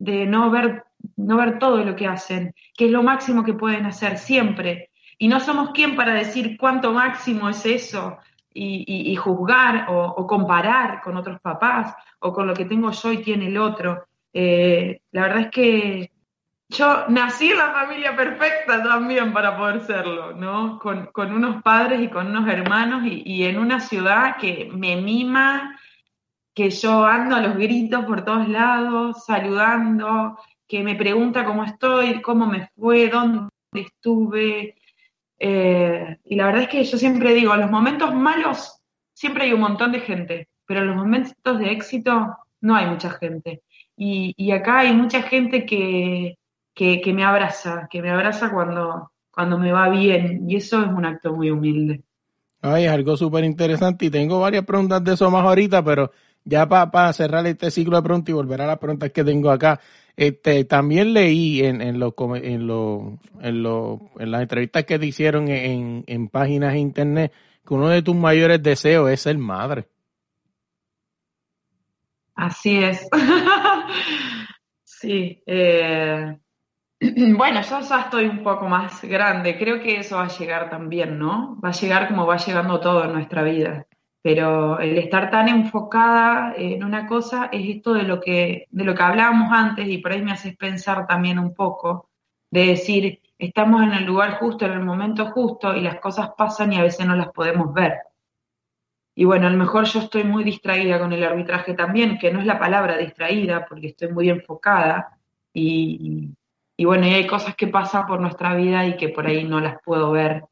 de 0.00 0.26
no 0.26 0.50
ver, 0.50 0.82
no 1.14 1.36
ver 1.36 1.60
todo 1.60 1.84
lo 1.84 1.94
que 1.94 2.08
hacen, 2.08 2.52
que 2.76 2.86
es 2.86 2.90
lo 2.90 3.04
máximo 3.04 3.44
que 3.44 3.54
pueden 3.54 3.86
hacer 3.86 4.18
siempre. 4.18 4.90
Y 5.16 5.28
no 5.28 5.38
somos 5.38 5.70
quien 5.70 5.94
para 5.94 6.12
decir 6.12 6.56
cuánto 6.58 6.92
máximo 6.92 7.48
es 7.48 7.64
eso 7.66 8.18
y, 8.52 9.14
juzgar 9.14 9.86
o, 9.90 10.26
comparar 10.26 11.02
con 11.02 11.16
otros 11.16 11.40
papás 11.40 11.94
o 12.18 12.32
con 12.32 12.48
lo 12.48 12.54
que 12.54 12.64
tengo 12.64 12.90
yo 12.90 13.12
y 13.12 13.18
tiene 13.18 13.46
el 13.46 13.56
otro. 13.56 14.08
Eh, 14.32 15.02
la 15.12 15.22
verdad 15.22 15.40
es 15.42 15.50
que 15.52 16.10
yo 16.68 17.08
nací 17.08 17.50
en 17.50 17.58
la 17.58 17.72
familia 17.72 18.16
perfecta 18.16 18.82
también 18.82 19.32
para 19.32 19.56
poder 19.56 19.80
serlo, 19.82 20.32
¿no? 20.32 20.78
Con, 20.78 21.32
unos 21.32 21.62
padres 21.62 22.00
y 22.00 22.08
con 22.08 22.26
unos 22.28 22.48
hermanos 22.48 23.02
y, 23.04 23.44
en 23.44 23.58
una 23.58 23.80
ciudad 23.80 24.36
que 24.36 24.68
me 24.72 24.96
mima, 24.96 25.78
que 26.54 26.70
yo 26.70 27.04
ando 27.04 27.36
a 27.36 27.40
los 27.40 27.56
gritos 27.56 28.04
por 28.04 28.24
todos 28.24 28.48
lados, 28.48 29.24
saludando, 29.24 30.38
que 30.66 30.82
me 30.82 30.96
pregunta 30.96 31.44
cómo 31.44 31.64
estoy, 31.64 32.20
cómo 32.20 32.46
me 32.46 32.68
fue, 32.76 33.08
dónde 33.08 33.48
estuve. 33.72 34.74
Eh, 35.38 36.18
y 36.24 36.34
la 36.34 36.46
verdad 36.46 36.62
es 36.62 36.68
que 36.68 36.84
yo 36.84 36.98
siempre 36.98 37.34
digo, 37.34 37.54
en 37.54 37.60
los 37.60 37.70
momentos 37.70 38.14
malos 38.14 38.80
siempre 39.12 39.44
hay 39.44 39.52
un 39.52 39.60
montón 39.60 39.92
de 39.92 40.00
gente, 40.00 40.48
pero 40.66 40.80
en 40.80 40.88
los 40.88 40.96
momentos 40.96 41.58
de 41.58 41.70
éxito 41.70 42.36
no 42.60 42.74
hay 42.74 42.86
mucha 42.86 43.10
gente. 43.10 43.62
Y, 43.96 44.50
acá 44.50 44.80
hay 44.80 44.92
mucha 44.92 45.22
gente 45.22 45.64
que, 45.64 46.36
que, 46.76 47.12
me 47.14 47.24
abraza, 47.24 47.88
que 47.90 48.02
me 48.02 48.10
abraza 48.10 48.50
cuando, 48.52 49.10
cuando 49.30 49.58
me 49.58 49.72
va 49.72 49.88
bien, 49.88 50.48
y 50.48 50.56
eso 50.56 50.82
es 50.82 50.88
un 50.88 51.06
acto 51.06 51.32
muy 51.32 51.50
humilde. 51.50 52.02
Ay, 52.60 52.84
es 52.84 52.90
algo 52.90 53.16
súper 53.16 53.44
interesante 53.44 54.04
y 54.04 54.10
tengo 54.10 54.40
varias 54.40 54.64
preguntas 54.66 55.02
de 55.02 55.14
eso 55.14 55.30
más 55.30 55.42
ahorita, 55.42 55.82
pero 55.82 56.12
ya 56.44 56.68
para 56.68 57.12
cerrar 57.14 57.46
este 57.46 57.70
ciclo 57.70 57.96
de 57.96 58.02
preguntas 58.02 58.28
y 58.28 58.34
volver 58.34 58.60
a 58.60 58.66
las 58.66 58.78
preguntas 58.78 59.10
que 59.10 59.24
tengo 59.24 59.50
acá, 59.50 59.80
este, 60.16 60.64
también 60.66 61.14
leí 61.14 61.62
en, 61.62 61.80
en, 61.80 61.98
lo, 61.98 62.14
en, 62.36 62.66
lo, 62.66 63.18
en, 63.40 63.62
lo, 63.62 64.00
en 64.18 64.30
las 64.30 64.42
entrevistas 64.42 64.84
que 64.84 64.98
te 64.98 65.06
hicieron 65.06 65.48
en, 65.48 66.04
en 66.06 66.28
páginas 66.28 66.74
de 66.74 66.78
internet 66.78 67.32
que 67.66 67.74
uno 67.74 67.88
de 67.88 68.02
tus 68.02 68.14
mayores 68.14 68.62
deseos 68.62 69.10
es 69.10 69.22
ser 69.22 69.38
madre. 69.38 69.88
Así 72.34 72.76
es. 72.76 73.08
sí. 74.84 75.42
Eh, 75.46 76.36
bueno, 77.36 77.60
yo 77.62 77.80
ya 77.80 78.00
estoy 78.00 78.26
un 78.26 78.42
poco 78.42 78.68
más 78.68 79.02
grande. 79.02 79.58
Creo 79.58 79.80
que 79.80 79.98
eso 80.00 80.16
va 80.16 80.24
a 80.24 80.38
llegar 80.38 80.70
también, 80.70 81.18
¿no? 81.18 81.58
Va 81.62 81.70
a 81.70 81.72
llegar 81.72 82.08
como 82.08 82.26
va 82.26 82.36
llegando 82.36 82.80
todo 82.80 83.04
en 83.04 83.12
nuestra 83.12 83.42
vida. 83.42 83.86
Pero 84.22 84.80
el 84.80 84.98
estar 84.98 85.30
tan 85.30 85.48
enfocada 85.48 86.54
en 86.56 86.82
una 86.82 87.06
cosa 87.06 87.48
es 87.52 87.76
esto 87.76 87.94
de 87.94 88.02
lo 88.02 88.20
que, 88.20 88.66
de 88.70 88.84
lo 88.84 88.94
que 88.94 89.02
hablábamos 89.02 89.52
antes, 89.52 89.88
y 89.88 89.98
por 89.98 90.12
ahí 90.12 90.22
me 90.22 90.32
haces 90.32 90.56
pensar 90.56 91.06
también 91.06 91.38
un 91.38 91.54
poco, 91.54 92.08
de 92.50 92.66
decir, 92.66 93.20
estamos 93.38 93.82
en 93.82 93.92
el 93.92 94.04
lugar 94.04 94.38
justo, 94.38 94.66
en 94.66 94.72
el 94.72 94.84
momento 94.84 95.26
justo, 95.26 95.76
y 95.76 95.80
las 95.80 96.00
cosas 96.00 96.30
pasan 96.36 96.72
y 96.72 96.78
a 96.78 96.82
veces 96.82 97.06
no 97.06 97.14
las 97.14 97.28
podemos 97.28 97.72
ver. 97.72 97.94
Y 99.14 99.24
bueno, 99.24 99.46
a 99.46 99.50
lo 99.50 99.58
mejor 99.58 99.84
yo 99.84 100.00
estoy 100.00 100.24
muy 100.24 100.44
distraída 100.44 100.98
con 100.98 101.12
el 101.12 101.24
arbitraje 101.24 101.74
también, 101.74 102.18
que 102.18 102.32
no 102.32 102.40
es 102.40 102.46
la 102.46 102.58
palabra 102.58 102.98
distraída, 102.98 103.64
porque 103.66 103.88
estoy 103.88 104.12
muy 104.12 104.28
enfocada. 104.28 105.18
Y, 105.54 106.34
bueno, 106.84 107.06
y 107.06 107.14
hay 107.14 107.26
cosas 107.26 107.56
que 107.56 107.68
pasan 107.68 108.06
por 108.06 108.20
nuestra 108.20 108.54
vida 108.54 108.86
y 108.86 108.96
que 108.96 109.08
por 109.08 109.26
ahí 109.26 109.44
no 109.44 109.60
las 109.60 109.78
puedo 109.84 110.10
ver. 110.12 110.44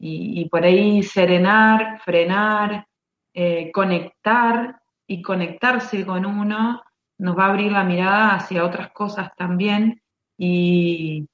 Y, 0.00 0.48
por 0.48 0.64
ahí 0.64 1.02
serenar, 1.02 2.00
frenar, 2.02 2.86
eh, 3.34 3.72
conectar 3.72 4.80
y 5.06 5.22
conectarse 5.22 6.06
con 6.06 6.24
uno 6.24 6.82
nos 7.18 7.36
va 7.36 7.46
a 7.46 7.48
abrir 7.48 7.72
la 7.72 7.82
mirada 7.82 8.36
hacia 8.36 8.64
otras 8.64 8.92
cosas 8.92 9.30
también. 9.36 10.00
Y, 10.36 11.26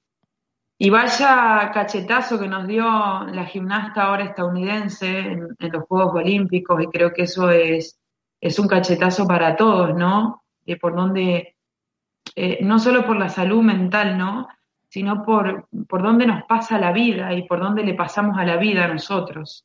y 0.78 0.90
vaya 0.90 1.70
cachetazo 1.72 2.38
que 2.38 2.48
nos 2.48 2.66
dio 2.66 2.84
la 2.84 3.46
gimnasta 3.46 4.02
ahora 4.02 4.24
estadounidense 4.24 5.18
en, 5.18 5.56
los 5.58 5.84
Juegos 5.84 6.14
Olímpicos, 6.16 6.82
y 6.82 6.86
creo 6.86 7.12
que 7.12 7.22
eso 7.22 7.50
es, 7.50 7.98
es 8.40 8.58
un 8.58 8.68
cachetazo 8.68 9.26
para 9.26 9.56
todos, 9.56 9.94
¿no? 9.94 10.42
De 10.66 10.76
por 10.76 10.96
donde, 10.96 11.53
eh, 12.36 12.58
no 12.62 12.78
solo 12.78 13.06
por 13.06 13.16
la 13.16 13.28
salud 13.28 13.62
mental, 13.62 14.18
¿no? 14.18 14.48
Sino 14.88 15.24
por, 15.24 15.68
por 15.88 16.02
dónde 16.02 16.26
nos 16.26 16.44
pasa 16.44 16.78
la 16.78 16.92
vida 16.92 17.32
y 17.32 17.42
por 17.42 17.60
dónde 17.60 17.84
le 17.84 17.94
pasamos 17.94 18.38
a 18.38 18.44
la 18.44 18.56
vida 18.56 18.84
a 18.84 18.88
nosotros. 18.88 19.64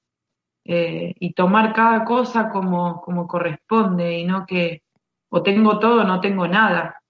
Eh, 0.65 1.15
y 1.19 1.34
tomar 1.34 1.73
cada 1.73 2.05
cosa 2.05 2.49
como, 2.49 3.01
como 3.01 3.27
corresponde 3.27 4.19
y 4.19 4.25
no 4.25 4.45
que 4.45 4.84
o 5.29 5.41
tengo 5.41 5.79
todo 5.79 6.01
o 6.01 6.03
no 6.03 6.19
tengo 6.19 6.47
nada. 6.47 7.01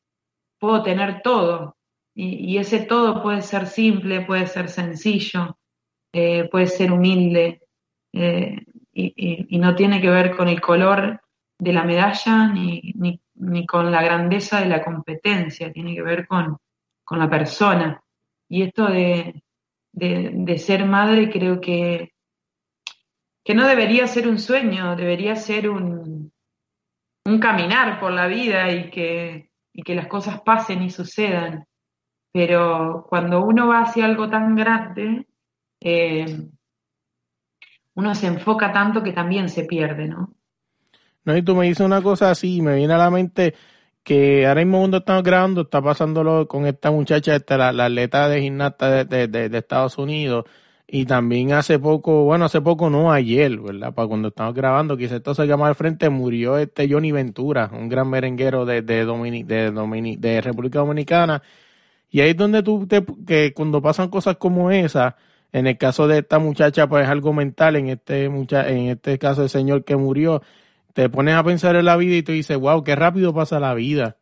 Puedo 0.60 0.84
tener 0.84 1.22
todo, 1.22 1.78
y, 2.14 2.58
ese 2.58 2.80
todo 2.80 3.24
puede 3.24 3.42
ser 3.42 3.66
simple, 3.66 4.26
puede 4.26 4.46
ser 4.48 4.68
sencillo, 4.68 5.58
eh, 6.12 6.50
puede 6.52 6.68
ser 6.68 6.92
humilde 6.92 7.62
y, 8.12 9.58
no 9.58 9.76
tiene 9.76 10.02
que 10.02 10.10
ver 10.10 10.36
con 10.36 10.50
el 10.50 10.60
color 10.60 11.22
de 11.58 11.74
la 11.74 11.84
medalla 11.84 12.48
ni, 12.48 12.94
ni, 12.96 13.22
con 13.68 13.92
la 13.92 14.04
grandeza 14.04 14.60
de 14.60 14.68
la 14.68 14.84
competencia, 14.84 15.72
tiene 15.72 15.96
que 15.96 16.02
ver 16.02 16.28
con, 16.28 16.58
la 17.12 17.30
persona. 17.30 18.04
Y 18.48 18.64
esto 18.64 18.86
de, 18.86 19.42
de, 19.92 20.58
ser 20.60 20.86
madre 20.86 21.32
creo 21.32 21.60
que, 21.60 22.14
que 23.44 23.56
no 23.56 23.68
debería 23.68 24.06
ser 24.08 24.28
un 24.28 24.38
sueño, 24.38 24.96
debería 24.96 25.36
ser 25.36 25.70
un, 25.70 26.32
un 27.26 27.40
caminar 27.40 28.00
por 28.00 28.12
la 28.12 28.28
vida 28.28 28.72
y 28.72 28.92
que, 28.92 29.50
y 29.74 29.82
que 29.82 29.96
las 29.96 30.08
cosas 30.08 30.42
pasen 30.42 30.84
y 30.84 30.92
sucedan 30.92 31.66
pero 32.32 33.06
cuando 33.10 33.44
uno 33.44 33.68
va 33.68 33.82
hacia 33.82 34.06
algo 34.06 34.30
tan 34.30 34.56
grande, 34.56 35.28
eh, 35.82 36.50
uno 37.96 38.16
se 38.16 38.28
enfoca 38.28 38.72
tanto 38.72 39.02
que 39.02 39.14
también 39.14 39.50
se 39.50 39.66
pierde, 39.66 40.08
¿no? 40.08 40.36
No, 41.26 41.36
y 41.38 41.42
tú 41.44 41.56
me 41.56 41.66
dices 41.68 41.86
una 41.86 42.02
cosa 42.02 42.32
así, 42.32 42.62
me 42.62 42.76
viene 42.76 42.94
a 42.94 42.98
la 42.98 43.10
mente 43.10 43.54
que 44.04 44.48
ahora 44.48 44.62
mismo 44.66 44.80
cuando 44.80 44.98
estamos 44.98 45.24
grabando 45.24 45.62
está 45.62 45.82
pasándolo 45.82 46.48
con 46.48 46.66
esta 46.66 46.92
muchacha, 46.92 47.36
esta, 47.36 47.58
la, 47.72 47.86
atleta 47.86 48.28
de 48.30 48.42
gimnasta 48.42 49.04
de, 49.06 49.28
de, 49.28 49.58
Estados 49.58 49.98
Unidos, 49.98 50.46
y 50.88 51.06
también 51.06 51.54
hace 51.54 51.78
poco, 51.78 52.24
bueno, 52.24 52.46
hace 52.46 52.62
poco 52.62 52.90
no, 52.90 53.12
ayer, 53.12 53.60
¿verdad? 53.60 53.94
Para 53.94 54.08
cuando 54.08 54.30
estamos 54.30 54.56
grabando, 54.56 54.98
quizás 54.98 55.18
esto 55.18 55.36
se 55.36 55.46
llama 55.46 55.68
al 55.68 55.76
frente, 55.76 56.10
murió 56.10 56.58
este 56.58 56.92
Johnny 56.92 57.12
Ventura, 57.12 57.70
un 57.72 57.90
gran 57.90 58.10
merenguero 58.10 58.66
de, 58.66 58.82
de, 58.82 59.06
de, 59.06 60.18
de 60.18 60.42
República 60.42 60.80
Dominicana, 60.80 61.44
y 62.10 62.22
ahí 62.22 62.32
es 62.32 62.38
donde 62.38 62.64
tú, 62.64 62.88
te, 62.88 63.06
que 63.28 63.54
cuando 63.54 63.82
pasan 63.82 64.10
cosas 64.10 64.38
como 64.38 64.72
esa, 64.72 65.18
en 65.52 65.68
el 65.68 65.78
caso 65.78 66.08
de 66.08 66.20
esta 66.20 66.40
muchacha, 66.40 66.88
pues 66.88 67.04
es 67.04 67.10
algo 67.10 67.34
mental, 67.34 67.76
en 67.76 67.90
este, 67.90 68.30
mucha, 68.30 68.68
en 68.70 68.88
este 68.88 69.20
caso 69.20 69.44
el 69.44 69.50
señor 69.50 69.84
que 69.84 69.96
murió, 69.96 70.42
te 71.00 71.08
pones 71.08 71.34
a 71.34 71.44
pensar 71.46 71.78
en 71.78 71.86
la 71.86 71.96
vida 71.96 72.18
y 72.18 72.24
tú 72.24 72.34
dices, 72.34 72.58
wow, 72.58 72.84
qué 72.84 72.94
rápido 72.94 73.34
pasa 73.34 73.58
la 73.62 73.74
vida. 73.74 74.18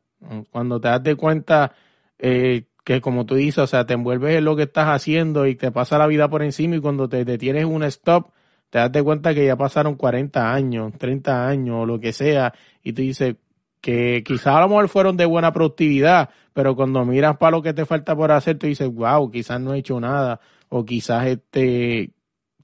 Cuando 0.51 0.79
te 0.79 0.89
das 0.89 1.01
de 1.01 1.15
cuenta 1.15 1.73
eh, 2.19 2.65
que 2.83 3.01
como 3.01 3.25
tú 3.25 3.33
dices, 3.33 3.57
o 3.57 3.65
sea, 3.65 3.87
te 3.87 3.95
envuelves 3.95 4.37
en 4.37 4.45
lo 4.45 4.55
que 4.55 4.61
estás 4.61 4.87
haciendo 4.89 5.47
y 5.47 5.55
te 5.55 5.71
pasa 5.71 5.97
la 5.97 6.05
vida 6.05 6.29
por 6.29 6.43
encima 6.43 6.75
y 6.75 6.79
cuando 6.79 7.09
te 7.09 7.25
detienes 7.25 7.65
un 7.65 7.81
stop, 7.81 8.29
te 8.69 8.77
das 8.77 8.91
de 8.91 9.01
cuenta 9.01 9.33
que 9.33 9.43
ya 9.43 9.55
pasaron 9.55 9.95
40 9.95 10.53
años, 10.53 10.93
30 10.99 11.47
años 11.47 11.77
o 11.79 11.85
lo 11.87 11.99
que 11.99 12.13
sea 12.13 12.53
y 12.83 12.93
tú 12.93 13.01
dices, 13.01 13.37
que 13.81 14.21
quizás 14.23 14.53
a 14.53 14.61
lo 14.61 14.69
mejor 14.69 14.87
fueron 14.87 15.17
de 15.17 15.25
buena 15.25 15.51
productividad, 15.51 16.29
pero 16.53 16.75
cuando 16.75 17.03
miras 17.05 17.37
para 17.37 17.57
lo 17.57 17.63
que 17.63 17.73
te 17.73 17.87
falta 17.87 18.15
por 18.15 18.31
hacer, 18.31 18.59
tú 18.59 18.67
dices, 18.67 18.87
wow, 18.93 19.31
quizás 19.31 19.59
no 19.59 19.73
he 19.73 19.79
hecho 19.79 19.99
nada, 19.99 20.41
o 20.69 20.85
quizás 20.85 21.25
este, 21.25 22.11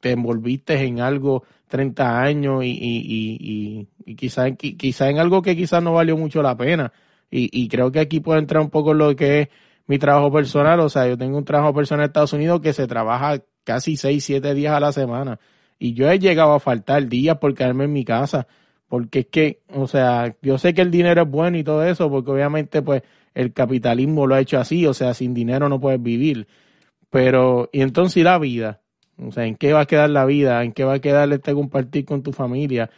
te 0.01 0.11
envolviste 0.11 0.79
en 0.83 0.99
algo 0.99 1.45
30 1.73 2.21
años 2.21 2.63
y, 2.63 2.69
y, 2.69 3.37
y, 3.41 3.87
y 4.05 4.15
quizás, 4.15 4.51
quizás 4.57 5.09
en 5.09 5.17
algo 5.17 5.41
que 5.41 5.55
quizás 5.55 5.81
no 5.81 5.93
valió 5.93 6.15
mucho 6.15 6.43
la 6.43 6.55
pena. 6.55 6.93
Y, 7.31 7.49
y 7.51 7.67
creo 7.67 7.91
que 7.91 7.99
aquí 7.99 8.19
puede 8.19 8.37
entrar 8.41 8.61
un 8.61 8.69
poco 8.69 8.93
lo 8.93 9.15
que 9.15 9.41
es 9.41 9.47
mi 9.87 9.97
trabajo 9.97 10.31
personal, 10.31 10.79
o 10.81 10.89
sea, 10.89 11.07
yo 11.07 11.17
tengo 11.17 11.35
un 11.35 11.45
trabajo 11.45 11.73
personal 11.73 12.03
en 12.05 12.09
Estados 12.09 12.33
Unidos 12.33 12.61
que 12.61 12.73
se 12.73 12.85
trabaja 12.85 13.41
casi 13.63 13.97
6, 13.97 14.23
7 14.23 14.53
días 14.53 14.75
a 14.75 14.79
la 14.79 14.91
semana. 14.91 15.39
Y 15.79 15.95
yo 15.95 16.11
he 16.11 16.19
llegado 16.19 16.53
a 16.53 16.59
faltar 16.59 17.07
días 17.07 17.39
por 17.39 17.55
quedarme 17.55 17.85
en 17.85 17.93
mi 17.93 18.05
casa 18.05 18.47
porque 18.87 19.21
es 19.21 19.25
que, 19.25 19.63
o 19.69 19.87
sea, 19.87 20.35
yo 20.43 20.59
sé 20.59 20.75
que 20.75 20.83
el 20.83 20.91
dinero 20.91 21.23
es 21.23 21.27
bueno 21.27 21.57
y 21.57 21.63
todo 21.63 21.83
eso, 21.83 22.11
porque 22.11 22.29
obviamente 22.29 22.83
pues 22.83 23.01
el 23.33 23.51
capitalismo 23.51 24.27
lo 24.27 24.35
ha 24.35 24.39
hecho 24.39 24.59
así, 24.59 24.85
o 24.85 24.93
sea, 24.93 25.15
sin 25.15 25.33
dinero 25.33 25.67
no 25.69 25.79
puedes 25.79 25.99
vivir. 25.99 26.47
Pero, 27.09 27.71
y 27.73 27.81
entonces 27.81 28.23
la 28.23 28.37
vida, 28.37 28.82
o 29.17 29.31
sea, 29.31 29.45
¿en 29.45 29.55
qué 29.55 29.73
va 29.73 29.81
a 29.81 29.85
quedar 29.85 30.09
la 30.09 30.25
vida? 30.25 30.63
¿En 30.63 30.71
qué 30.71 30.83
va 30.83 30.95
a 30.95 30.99
quedar 30.99 31.31
este 31.31 31.53
compartir 31.53 32.05
con 32.05 32.23
tu 32.23 32.31
familia? 32.31 32.89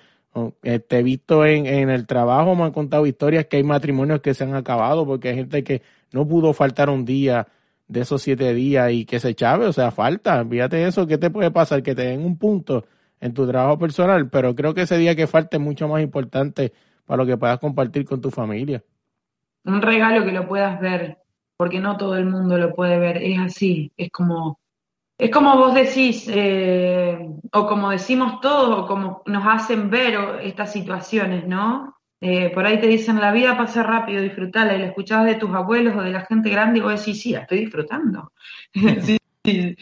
Este, 0.63 0.99
he 0.99 1.03
visto 1.03 1.45
en, 1.45 1.65
en 1.65 1.89
el 1.89 2.05
trabajo, 2.05 2.55
me 2.55 2.63
han 2.63 2.71
contado 2.71 3.05
historias 3.05 3.45
que 3.45 3.57
hay 3.57 3.63
matrimonios 3.63 4.21
que 4.21 4.33
se 4.33 4.43
han 4.43 4.53
acabado 4.53 5.05
porque 5.05 5.29
hay 5.29 5.35
gente 5.35 5.63
que 5.63 5.81
no 6.11 6.27
pudo 6.27 6.53
faltar 6.53 6.89
un 6.89 7.05
día 7.05 7.47
de 7.87 8.01
esos 8.01 8.21
siete 8.21 8.53
días 8.53 8.91
y 8.91 9.05
que 9.05 9.19
se 9.19 9.35
chave, 9.35 9.65
o 9.65 9.73
sea, 9.73 9.91
falta, 9.91 10.43
fíjate 10.45 10.85
eso, 10.85 11.07
¿qué 11.07 11.17
te 11.17 11.29
puede 11.29 11.51
pasar? 11.51 11.83
Que 11.83 11.95
te 11.95 12.03
den 12.03 12.25
un 12.25 12.37
punto 12.37 12.85
en 13.19 13.33
tu 13.33 13.47
trabajo 13.47 13.77
personal, 13.77 14.29
pero 14.29 14.55
creo 14.55 14.73
que 14.73 14.81
ese 14.81 14.97
día 14.97 15.15
que 15.15 15.27
falta 15.27 15.57
es 15.57 15.63
mucho 15.63 15.87
más 15.87 16.01
importante 16.01 16.73
para 17.05 17.23
lo 17.23 17.25
que 17.25 17.37
puedas 17.37 17.59
compartir 17.59 18.05
con 18.05 18.21
tu 18.21 18.31
familia. 18.31 18.83
Un 19.63 19.81
regalo 19.81 20.25
que 20.25 20.31
lo 20.31 20.47
puedas 20.47 20.79
ver, 20.79 21.17
porque 21.57 21.79
no 21.79 21.97
todo 21.97 22.17
el 22.17 22.25
mundo 22.25 22.57
lo 22.57 22.73
puede 22.73 22.99
ver, 22.99 23.17
es 23.17 23.39
así, 23.39 23.91
es 23.97 24.11
como, 24.11 24.59
es 25.17 25.31
como 25.31 25.57
vos 25.57 25.73
decís, 25.73 26.27
eh, 26.29 27.17
o 27.53 27.67
como 27.67 27.89
decimos 27.89 28.41
todos, 28.41 28.79
o 28.79 28.87
como 28.87 29.23
nos 29.25 29.43
hacen 29.47 29.89
ver 29.89 30.41
estas 30.43 30.73
situaciones, 30.73 31.47
¿no? 31.47 31.95
Eh, 32.21 32.49
por 32.53 32.65
ahí 32.65 32.79
te 32.79 32.87
dicen, 32.87 33.21
la 33.21 33.31
vida 33.31 33.57
pasa 33.57 33.83
rápido, 33.83 34.21
disfrutala, 34.21 34.75
y 34.75 34.79
lo 34.79 34.85
escuchabas 34.85 35.25
de 35.27 35.35
tus 35.35 35.53
abuelos 35.53 35.95
o 35.95 36.01
de 36.01 36.11
la 36.11 36.25
gente 36.25 36.49
grande, 36.49 36.79
y 36.79 36.81
vos 36.81 36.99
decís, 36.99 37.21
sí, 37.21 37.31
la 37.31 37.41
estoy 37.41 37.59
disfrutando. 37.59 38.31
sí, 38.73 39.17
sí, 39.43 39.75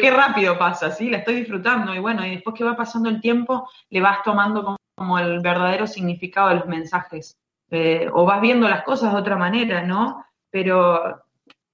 qué 0.00 0.10
rápido 0.10 0.58
pasa, 0.58 0.90
¿sí? 0.90 1.10
La 1.10 1.18
estoy 1.18 1.36
disfrutando 1.36 1.94
y 1.94 1.98
bueno, 1.98 2.24
y 2.24 2.30
después 2.32 2.54
que 2.54 2.64
va 2.64 2.76
pasando 2.76 3.08
el 3.08 3.20
tiempo, 3.20 3.68
le 3.88 4.00
vas 4.00 4.22
tomando 4.22 4.76
como, 4.94 5.18
el 5.18 5.40
verdadero 5.40 5.86
significado 5.86 6.50
de 6.50 6.56
los 6.56 6.66
mensajes. 6.66 7.36
Eh, 7.70 8.08
o 8.12 8.24
vas 8.24 8.40
viendo 8.40 8.68
las 8.68 8.82
cosas 8.82 9.12
de 9.12 9.18
otra 9.18 9.36
manera, 9.36 9.82
¿no? 9.82 10.24
Pero, 10.50 11.22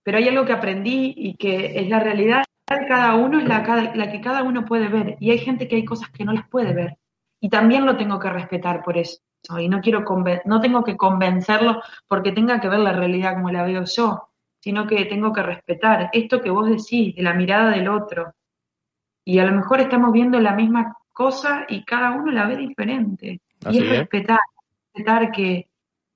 pero 0.03 0.19
hay 0.19 0.29
algo 0.29 0.45
que 0.45 0.53
aprendí 0.53 1.15
y 1.17 1.35
que 1.35 1.79
es 1.81 1.89
la 1.89 2.01
realidad, 2.01 2.45
de 2.75 2.87
cada 2.87 3.15
uno 3.15 3.39
es 3.39 3.47
la, 3.47 3.93
la 3.95 4.11
que 4.11 4.21
cada 4.21 4.43
uno 4.43 4.65
puede 4.65 4.89
ver. 4.89 5.17
Y 5.21 5.31
hay 5.31 5.39
gente 5.39 5.69
que 5.69 5.77
hay 5.77 5.85
cosas 5.85 6.11
que 6.11 6.25
no 6.25 6.33
las 6.33 6.49
puede 6.49 6.73
ver. 6.75 6.99
Y 7.41 7.49
también 7.49 7.87
lo 7.87 7.97
tengo 7.97 8.19
que 8.19 8.31
respetar 8.31 8.83
por 8.83 8.99
eso. 8.99 9.21
Y 9.59 9.69
no 9.69 9.81
quiero 9.81 10.05
no 10.45 10.61
tengo 10.61 10.83
que 10.83 10.97
convencerlo 10.97 11.81
porque 12.09 12.33
tenga 12.33 12.61
que 12.61 12.69
ver 12.69 12.81
la 12.81 12.93
realidad 12.93 13.35
como 13.35 13.51
la 13.51 13.63
veo 13.63 13.85
yo, 13.85 14.29
sino 14.61 14.87
que 14.87 15.05
tengo 15.05 15.33
que 15.33 15.43
respetar 15.43 16.11
esto 16.13 16.41
que 16.41 16.51
vos 16.51 16.69
decís, 16.69 17.15
de 17.15 17.23
la 17.23 17.35
mirada 17.35 17.71
del 17.71 17.89
otro. 17.89 18.35
Y 19.25 19.39
a 19.39 19.45
lo 19.45 19.53
mejor 19.53 19.81
estamos 19.81 20.13
viendo 20.13 20.41
la 20.41 20.53
misma 20.53 20.97
cosa 21.13 21.65
y 21.69 21.85
cada 21.85 22.11
uno 22.13 22.33
la 22.33 22.47
ve 22.47 22.57
diferente. 22.57 23.41
y 23.71 23.79
es, 23.79 23.89
respetar, 23.89 24.41
respetar 24.93 25.31
que, 25.31 25.69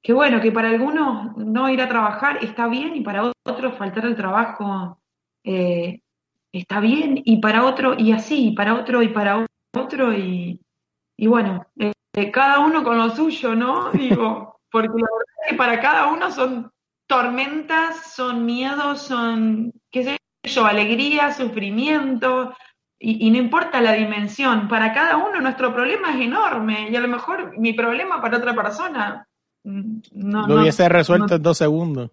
que 0.02 0.12
bueno, 0.12 0.40
que 0.40 0.50
para 0.50 0.68
algunos 0.70 1.36
no 1.36 1.70
ir 1.70 1.80
a 1.80 1.88
trabajar 1.88 2.38
está 2.42 2.66
bien 2.66 2.96
y 2.96 3.02
para 3.02 3.30
otros 3.44 3.78
faltar 3.78 4.06
el 4.06 4.16
trabajo 4.16 4.98
eh, 5.44 6.00
está 6.52 6.80
bien 6.80 7.20
y 7.24 7.38
para 7.38 7.64
otro 7.64 7.94
y 7.98 8.12
así, 8.12 8.48
y 8.48 8.52
para 8.52 8.74
otro 8.74 9.02
y 9.02 9.08
para 9.08 9.46
otro 9.74 10.12
y, 10.12 10.60
y 11.16 11.26
bueno, 11.26 11.66
eh, 11.78 12.30
cada 12.30 12.60
uno 12.60 12.82
con 12.82 12.98
lo 12.98 13.10
suyo, 13.10 13.54
¿no? 13.54 13.90
Digo, 13.92 14.60
porque 14.70 14.88
la 14.88 14.94
verdad 14.94 15.34
es 15.44 15.50
que 15.50 15.56
para 15.56 15.80
cada 15.80 16.06
uno 16.08 16.30
son 16.30 16.70
tormentas, 17.06 18.14
son 18.14 18.46
miedos, 18.46 19.02
son, 19.02 19.72
qué 19.90 20.04
sé 20.04 20.16
yo, 20.44 20.64
alegría, 20.64 21.32
sufrimiento, 21.32 22.54
y, 23.02 23.30
no 23.30 23.38
importa 23.38 23.80
la 23.80 23.94
dimensión, 23.94 24.68
para 24.68 24.92
cada 24.92 25.16
uno 25.16 25.40
nuestro 25.40 25.72
problema 25.72 26.10
es 26.10 26.20
enorme, 26.20 26.90
y 26.90 26.96
a 26.96 27.00
lo 27.00 27.08
mejor 27.08 27.58
mi 27.58 27.72
problema 27.72 28.20
para 28.20 28.36
otra 28.36 28.54
persona 28.54 29.26
mm, 29.64 30.00
no, 30.12 30.46
lo 30.46 30.60
hubiese 30.60 30.88
resuelto 30.88 31.36
en 31.36 31.42
dos 31.42 31.56
segundos. 31.56 32.10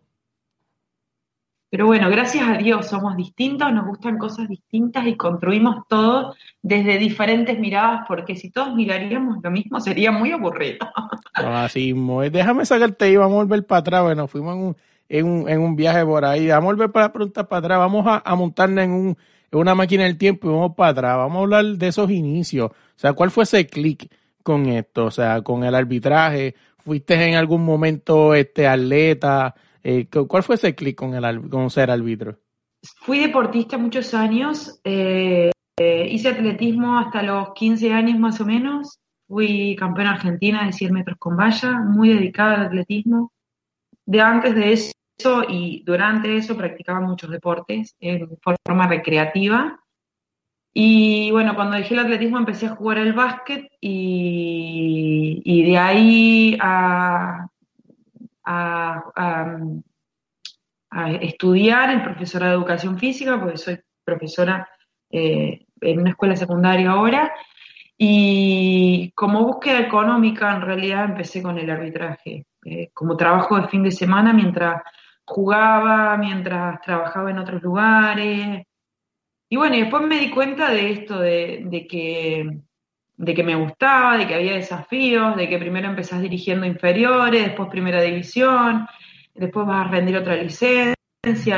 Pero 1.70 1.86
bueno, 1.86 2.10
gracias 2.10 2.48
a 2.48 2.54
Dios 2.58 2.88
somos 2.88 3.18
distintos, 3.18 3.74
nos 3.74 3.86
gustan 3.86 4.18
cosas 4.18 4.48
distintas 4.48 5.06
y 5.06 5.18
construimos 5.18 5.86
todo 5.90 6.34
desde 6.62 6.98
diferentes 6.98 7.60
miradas, 7.60 8.06
porque 8.08 8.38
si 8.38 8.52
todos 8.52 8.74
miraríamos 8.74 9.40
lo 9.44 9.52
mismo 9.52 9.82
sería 9.82 10.12
muy 10.12 10.32
aburrido. 10.32 10.88
Así, 11.34 11.94
déjame 12.32 12.66
sacarte 12.66 13.12
y 13.12 13.18
vamos 13.18 13.34
a 13.34 13.44
volver 13.44 13.66
para 13.66 13.80
atrás. 13.80 14.04
Bueno, 14.04 14.28
fuimos 14.28 14.56
en 14.56 14.62
un, 14.62 14.78
en 15.10 15.26
un, 15.26 15.50
en 15.50 15.60
un 15.60 15.76
viaje 15.76 16.06
por 16.06 16.24
ahí. 16.24 16.48
Vamos 16.48 16.70
a 16.70 16.74
volver 16.74 16.92
para 16.92 17.12
preguntar 17.12 17.48
para 17.50 17.60
atrás. 17.60 17.80
Vamos 17.80 18.08
a, 18.08 18.22
a 18.26 18.36
montarnos 18.36 18.84
en, 18.86 18.92
un, 18.92 19.18
en 19.52 19.60
una 19.60 19.76
máquina 19.76 20.06
del 20.06 20.18
tiempo 20.18 20.48
y 20.48 20.54
vamos 20.54 20.74
para 20.74 20.92
atrás. 20.92 21.18
Vamos 21.18 21.38
a 21.38 21.42
hablar 21.42 21.66
de 21.66 21.88
esos 21.88 22.10
inicios. 22.10 22.72
O 22.72 23.00
sea, 23.00 23.12
¿cuál 23.12 23.30
fue 23.30 23.44
ese 23.44 23.68
clic 23.68 24.10
con 24.42 24.68
esto? 24.68 25.06
O 25.06 25.12
sea, 25.12 25.42
con 25.42 25.66
el 25.66 25.76
arbitraje. 25.76 26.56
¿Fuiste 26.78 27.16
en 27.28 27.36
algún 27.36 27.66
momento 27.66 28.34
este 28.34 28.68
atleta? 28.68 29.54
Eh, 29.90 30.10
¿Cuál 30.10 30.44
fue 30.44 30.56
ese 30.56 30.76
clic 30.76 30.98
con, 30.98 31.14
el, 31.14 31.72
ser 31.72 31.90
árbitro? 31.90 32.38
Fui 33.04 33.20
deportista 33.20 33.78
muchos 33.78 34.14
años, 34.14 34.82
eh, 34.84 35.50
eh, 35.80 36.08
hice 36.12 36.28
atletismo 36.28 37.00
hasta 37.00 37.24
los 37.24 37.54
15 37.54 37.94
años 37.94 38.20
más 38.20 38.42
o 38.42 38.46
menos, 38.46 39.00
fui 39.30 39.78
campeona 39.80 40.16
argentina 40.16 40.66
de 40.66 40.74
100 40.74 40.94
metros 40.94 41.18
con 41.18 41.38
valla, 41.38 41.80
muy 41.80 42.10
dedicada 42.10 42.56
al 42.56 42.66
atletismo. 42.66 43.32
De 44.06 44.20
antes 44.20 44.56
de 44.56 44.74
eso 44.74 44.94
y 45.48 45.84
durante 45.86 46.36
eso 46.36 46.58
practicaba 46.58 47.00
muchos 47.00 47.30
deportes 47.32 47.96
en 48.02 48.28
forma 48.66 48.88
recreativa. 48.88 49.80
Y 50.74 51.32
bueno, 51.32 51.56
cuando 51.56 51.78
dejé 51.78 51.94
el 51.94 52.02
atletismo 52.02 52.38
empecé 52.38 52.66
a 52.66 52.76
jugar 52.76 52.98
al 52.98 53.14
básquet 53.14 53.70
y 53.80 55.64
de 55.64 55.78
ahí 55.78 56.58
a 56.60 57.48
a, 58.48 59.04
estudiar 61.22 61.90
el 61.92 62.02
profesora 62.02 62.48
de 62.48 62.54
educación 62.54 62.98
física, 62.98 63.40
porque 63.40 63.58
soy 63.58 63.80
profesora 64.04 64.68
eh, 65.12 65.66
en 65.82 66.00
una 66.00 66.12
escuela 66.12 66.36
secundaria 66.36 66.92
ahora. 66.92 67.32
Y 67.98 69.12
como 69.16 69.44
búsqueda 69.44 69.80
económica, 69.80 70.56
en 70.56 70.62
realidad 70.62 71.06
empecé 71.06 71.44
con 71.44 71.58
el 71.58 71.70
arbitraje, 71.70 72.46
eh, 72.66 72.90
como 72.94 73.18
trabajo 73.18 73.60
de 73.60 73.68
fin 73.68 73.84
de 73.84 73.92
semana 73.92 74.34
mientras 74.34 74.82
jugaba, 75.26 76.16
mientras 76.18 76.80
trabajaba 76.82 77.32
en 77.32 77.40
otros 77.40 77.62
lugares. 77.62 78.64
Y 79.50 79.58
bueno, 79.58 79.76
y 79.76 79.82
después 79.82 80.04
me 80.04 80.20
di 80.20 80.30
cuenta 80.30 80.72
de 80.72 80.92
esto, 80.92 81.20
de 81.20 81.88
que 81.90 82.67
de 83.18 83.34
que 83.34 83.44
me 83.44 83.56
gustaba, 83.56 84.18
de 84.18 84.28
que 84.28 84.36
había 84.36 84.54
desafíos, 84.54 85.36
de 85.36 85.50
que 85.50 85.58
primero 85.58 85.90
empezás 85.90 86.22
dirigiendo 86.22 86.66
inferiores, 86.66 87.44
después 87.44 87.70
primera 87.70 88.02
división, 88.02 88.88
después 89.34 89.66
vas 89.66 89.88
a 89.88 89.90
rendir 89.90 90.18
otra 90.18 90.36
licencia 90.36 90.96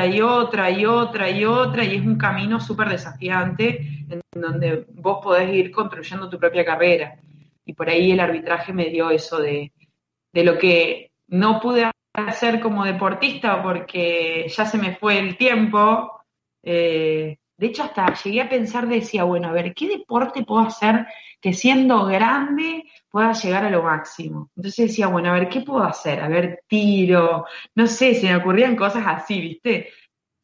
y 0.06 0.20
otra 0.20 0.70
y 0.70 0.86
otra 0.86 1.30
y 1.30 1.44
otra, 1.44 1.84
y 1.84 1.96
es 1.96 2.04
un 2.04 2.16
camino 2.16 2.58
súper 2.60 2.88
desafiante 2.88 4.04
en 4.08 4.20
donde 4.34 4.86
vos 4.94 5.18
podés 5.22 5.54
ir 5.54 5.70
construyendo 5.70 6.28
tu 6.30 6.38
propia 6.38 6.64
carrera. 6.64 7.18
Y 7.64 7.74
por 7.74 7.88
ahí 7.88 8.10
el 8.10 8.20
arbitraje 8.20 8.72
me 8.72 8.86
dio 8.86 9.10
eso 9.10 9.38
de, 9.38 9.70
de 10.32 10.44
lo 10.44 10.58
que 10.58 11.10
no 11.28 11.60
pude 11.60 11.90
hacer 12.14 12.60
como 12.60 12.84
deportista 12.84 13.62
porque 13.62 14.46
ya 14.48 14.64
se 14.64 14.78
me 14.78 14.96
fue 14.96 15.18
el 15.18 15.36
tiempo. 15.36 16.22
Eh, 16.62 17.36
de 17.60 17.66
hecho, 17.66 17.82
hasta 17.82 18.14
llegué 18.14 18.40
a 18.40 18.48
pensar, 18.48 18.88
decía, 18.88 19.24
bueno, 19.24 19.48
a 19.48 19.52
ver, 19.52 19.74
¿qué 19.74 19.86
deporte 19.86 20.44
puedo 20.44 20.62
hacer 20.62 21.06
que 21.40 21.52
siendo 21.52 22.06
grande 22.06 22.84
pueda 23.10 23.32
llegar 23.32 23.64
a 23.64 23.70
lo 23.70 23.82
máximo. 23.82 24.50
Entonces 24.56 24.88
decía, 24.88 25.08
bueno, 25.08 25.30
a 25.30 25.34
ver, 25.34 25.48
¿qué 25.50 25.60
puedo 25.60 25.82
hacer? 25.82 26.20
A 26.20 26.28
ver, 26.28 26.62
tiro, 26.66 27.44
no 27.74 27.86
sé, 27.86 28.14
se 28.14 28.28
me 28.28 28.36
ocurrían 28.36 28.76
cosas 28.76 29.04
así, 29.06 29.40
¿viste? 29.42 29.88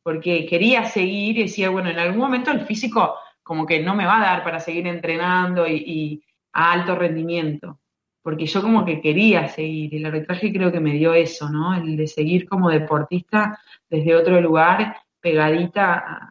Porque 0.02 0.44
quería 0.46 0.84
seguir 0.84 1.38
y 1.38 1.42
decía, 1.44 1.70
bueno, 1.70 1.88
en 1.90 1.98
algún 1.98 2.18
momento 2.20 2.50
el 2.50 2.66
físico 2.66 3.14
como 3.42 3.64
que 3.64 3.80
no 3.80 3.94
me 3.94 4.04
va 4.04 4.18
a 4.18 4.26
dar 4.26 4.44
para 4.44 4.60
seguir 4.60 4.86
entrenando 4.86 5.66
y, 5.66 6.22
a 6.52 6.72
alto 6.72 6.96
rendimiento, 6.96 7.78
porque 8.22 8.46
yo 8.46 8.62
como 8.62 8.84
que 8.84 9.00
quería 9.00 9.48
seguir, 9.48 9.94
el 9.94 10.06
arbitraje 10.06 10.52
creo 10.52 10.72
que 10.72 10.80
me 10.80 10.94
dio 10.94 11.14
eso, 11.14 11.48
¿no? 11.48 11.74
El 11.74 11.96
de 11.96 12.06
seguir 12.06 12.48
como 12.48 12.70
deportista 12.70 13.58
desde 13.88 14.14
otro 14.16 14.40
lugar, 14.40 14.96
pegadita 15.20 15.94
a 15.94 16.30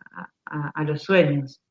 los 0.86 1.04
sueños. 1.04 1.62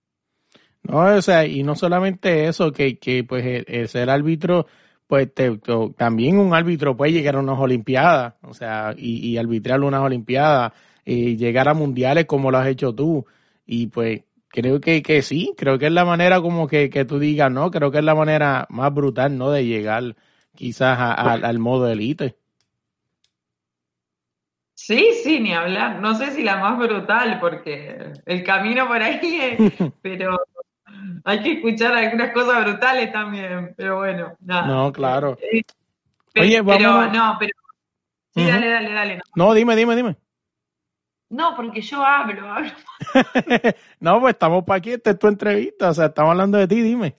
No, 0.82 0.98
o 1.16 1.22
sea, 1.22 1.46
y 1.46 1.62
no 1.62 1.74
solamente 1.76 2.46
eso, 2.46 2.72
que, 2.72 2.98
que 2.98 3.24
pues 3.24 3.64
el, 3.66 3.88
ser 3.88 4.10
árbitro, 4.10 4.66
pues 5.06 5.30
también 5.96 6.38
un 6.38 6.54
árbitro 6.54 6.96
puede 6.96 7.12
llegar 7.12 7.36
a 7.36 7.40
unas 7.40 7.58
Olimpiadas, 7.58 8.34
o 8.42 8.52
sea, 8.52 8.94
y, 8.96 9.26
y 9.26 9.38
arbitrar 9.38 9.80
unas 9.80 10.02
Olimpiadas, 10.02 10.72
y 11.04 11.36
llegar 11.36 11.68
a 11.68 11.74
mundiales 11.74 12.26
como 12.26 12.50
lo 12.50 12.58
has 12.58 12.68
hecho 12.68 12.94
tú. 12.94 13.26
Y 13.66 13.86
pues 13.88 14.22
creo 14.48 14.80
que, 14.80 15.02
que 15.02 15.22
sí, 15.22 15.54
creo 15.56 15.78
que 15.78 15.86
es 15.86 15.92
la 15.92 16.04
manera 16.04 16.40
como 16.40 16.66
que, 16.68 16.90
que 16.90 17.04
tú 17.04 17.18
digas, 17.18 17.50
¿no? 17.50 17.70
Creo 17.70 17.90
que 17.90 17.98
es 17.98 18.04
la 18.04 18.14
manera 18.14 18.66
más 18.70 18.92
brutal, 18.92 19.36
¿no? 19.36 19.50
De 19.50 19.66
llegar 19.66 20.16
quizás 20.54 20.98
al 20.98 21.58
modo 21.58 21.88
élite. 21.88 22.36
Sí, 24.86 25.12
sí, 25.22 25.40
ni 25.40 25.54
hablar. 25.54 25.98
No 25.98 26.14
sé 26.14 26.32
si 26.32 26.42
la 26.42 26.58
más 26.58 26.76
brutal, 26.76 27.38
porque 27.40 28.12
el 28.26 28.44
camino 28.44 28.86
por 28.86 29.00
ahí 29.00 29.18
es, 29.22 29.58
pero 30.02 30.38
hay 31.24 31.42
que 31.42 31.52
escuchar 31.52 31.94
algunas 31.94 32.34
cosas 32.34 32.62
brutales 32.64 33.10
también, 33.10 33.72
pero 33.78 33.96
bueno, 33.96 34.36
nada. 34.40 34.66
No, 34.66 34.92
claro. 34.92 35.38
Eh, 35.40 35.62
Oye, 36.38 36.60
vamos. 36.60 36.76
Pero, 36.76 37.12
no, 37.12 37.36
pero. 37.40 37.52
Sí, 38.34 38.44
dale, 38.44 38.68
dale, 38.68 38.92
dale. 38.92 39.20
No. 39.34 39.54
dime, 39.54 39.74
dime, 39.74 39.96
dime. 39.96 40.16
No, 41.30 41.56
porque 41.56 41.80
yo 41.80 42.04
hablo, 42.04 42.52
hablo. 42.52 42.70
no, 44.00 44.20
pues 44.20 44.34
estamos 44.34 44.64
para 44.64 44.76
aquí, 44.76 44.92
esta 44.92 45.12
es 45.12 45.18
tu 45.18 45.28
entrevista, 45.28 45.88
o 45.88 45.94
sea, 45.94 46.06
estamos 46.06 46.32
hablando 46.32 46.58
de 46.58 46.68
ti, 46.68 46.82
dime. 46.82 47.16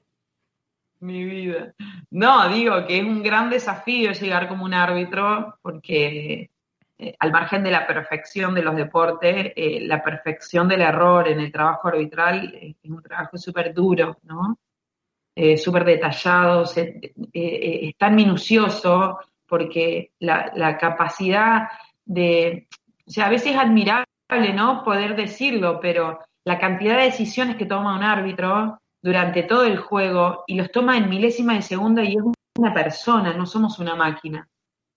Mi 1.00 1.26
vida. 1.26 1.74
No, 2.12 2.48
digo 2.50 2.86
que 2.86 3.00
es 3.00 3.04
un 3.04 3.24
gran 3.24 3.50
desafío 3.50 4.12
llegar 4.12 4.48
como 4.48 4.66
un 4.66 4.76
árbitro, 4.76 5.58
porque 5.64 6.52
eh, 6.98 7.14
al 7.20 7.32
margen 7.32 7.64
de 7.64 7.72
la 7.72 7.86
perfección 7.86 8.56
de 8.56 8.62
los 8.62 8.76
deportes, 8.76 9.52
eh, 9.56 9.82
la 9.82 10.02
perfección 10.02 10.68
del 10.68 10.82
error 10.82 11.28
en 11.28 11.42
el 11.42 11.52
trabajo 11.52 11.90
arbitral 11.90 12.54
es 12.60 12.76
un 12.90 13.02
trabajo 13.02 13.38
súper 13.38 13.74
duro, 13.74 14.18
¿no? 14.24 14.58
Eh, 15.36 15.58
súper 15.58 15.84
detallado, 15.84 16.64
es 16.64 17.98
tan 17.98 18.16
minucioso 18.16 19.20
porque 19.46 20.12
la, 20.20 20.78
capacidad 20.78 21.68
de, 22.06 22.68
o 23.06 23.12
sea, 23.12 23.26
a 23.26 23.30
veces 23.30 23.52
es 23.52 23.58
admirable, 23.58 24.54
¿no? 24.54 24.84
Poder 24.86 25.18
decirlo, 25.18 25.80
pero 25.82 26.20
la 26.46 26.58
cantidad 26.58 26.98
de 26.98 27.06
decisiones 27.06 27.58
que 27.58 27.66
toma 27.66 27.98
un 27.98 28.04
árbitro 28.04 28.80
durante 29.02 29.44
todo 29.44 29.66
el 29.66 29.78
juego 29.78 30.46
y 30.48 30.56
los 30.56 30.72
toma 30.72 30.96
en 30.96 31.10
milésima 31.10 31.56
de 31.56 31.62
segunda 31.62 32.04
y 32.04 32.16
es 32.16 32.24
una 32.58 32.74
persona, 32.74 33.34
no 33.34 33.46
somos 33.46 33.80
una 33.80 33.96
máquina, 33.96 34.48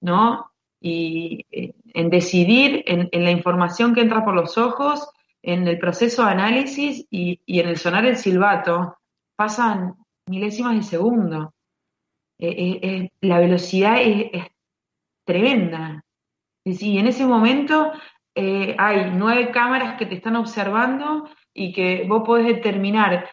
¿no? 0.01 0.53
Y 0.81 1.47
eh, 1.51 1.75
en 1.95 2.11
decidir 2.11 2.85
en, 2.87 3.09
la 3.12 3.31
información 3.31 3.95
que 3.95 4.01
entra 4.01 4.25
por 4.25 4.35
los 4.35 4.59
ojos, 4.59 5.09
en 5.43 5.67
el 5.67 5.79
proceso 5.79 6.25
de 6.25 6.33
análisis 6.33 7.07
y, 7.11 7.41
en 7.47 7.69
el 7.69 7.79
sonar 7.79 8.05
el 8.07 8.17
silbato, 8.17 8.99
pasan 9.37 9.95
milésimas 10.27 10.77
de 10.77 10.83
segundo. 10.83 11.55
Eh, 12.38 12.79
eh, 12.83 13.11
la 13.21 13.38
velocidad 13.38 14.01
es, 14.01 14.47
tremenda. 15.25 16.05
Y 16.64 16.99
en 16.99 17.07
ese 17.07 17.27
momento 17.27 17.93
hay 18.35 19.11
nueve 19.12 19.51
cámaras 19.51 19.99
que 19.99 20.07
te 20.07 20.14
están 20.14 20.37
observando 20.37 21.29
y 21.53 21.73
que 21.73 22.05
vos 22.09 22.23
podés 22.25 22.47
determinar 22.47 23.31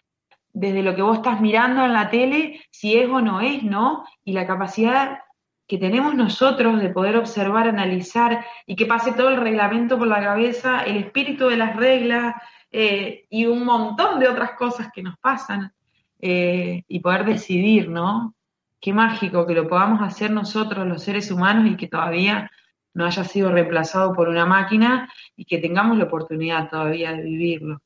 desde 0.52 0.82
lo 0.82 0.94
que 0.94 1.02
vos 1.02 1.18
estás 1.18 1.40
mirando 1.40 1.84
en 1.84 1.92
la 1.92 2.10
tele 2.10 2.60
si 2.70 2.98
es 2.98 3.08
o 3.08 3.20
no 3.20 3.40
es, 3.40 3.62
¿no? 3.62 4.04
Y 4.24 4.32
la 4.32 4.46
capacidad 4.46 5.20
que 5.66 5.78
tenemos 5.78 6.14
nosotros 6.14 6.80
de 6.80 6.90
poder 6.90 7.16
observar, 7.16 7.68
analizar 7.68 8.44
y 8.66 8.76
que 8.76 8.86
pase 8.86 9.12
todo 9.12 9.28
el 9.30 9.40
reglamento 9.40 9.98
por 9.98 10.06
la 10.06 10.20
cabeza, 10.20 10.82
el 10.82 10.96
espíritu 10.96 11.48
de 11.48 11.56
las 11.56 11.76
reglas 11.76 12.36
eh, 12.70 13.26
y 13.30 13.46
un 13.46 13.64
montón 13.64 14.20
de 14.20 14.28
otras 14.28 14.52
cosas 14.52 14.90
que 14.94 15.02
nos 15.02 15.18
pasan 15.18 15.72
eh, 16.20 16.84
y 16.86 17.00
poder 17.00 17.24
decidir, 17.24 17.88
¿no? 17.88 18.34
Qué 18.80 18.92
mágico 18.92 19.46
que 19.46 19.54
lo 19.54 19.68
podamos 19.68 20.00
hacer 20.02 20.30
nosotros 20.30 20.86
los 20.86 21.02
seres 21.02 21.30
humanos 21.30 21.70
y 21.70 21.76
que 21.76 21.88
todavía 21.88 22.50
no 22.94 23.04
haya 23.04 23.24
sido 23.24 23.50
reemplazado 23.50 24.14
por 24.14 24.28
una 24.28 24.46
máquina 24.46 25.10
y 25.36 25.44
que 25.44 25.58
tengamos 25.58 25.98
la 25.98 26.04
oportunidad 26.04 26.70
todavía 26.70 27.12
de 27.12 27.22
vivirlo. 27.22 27.82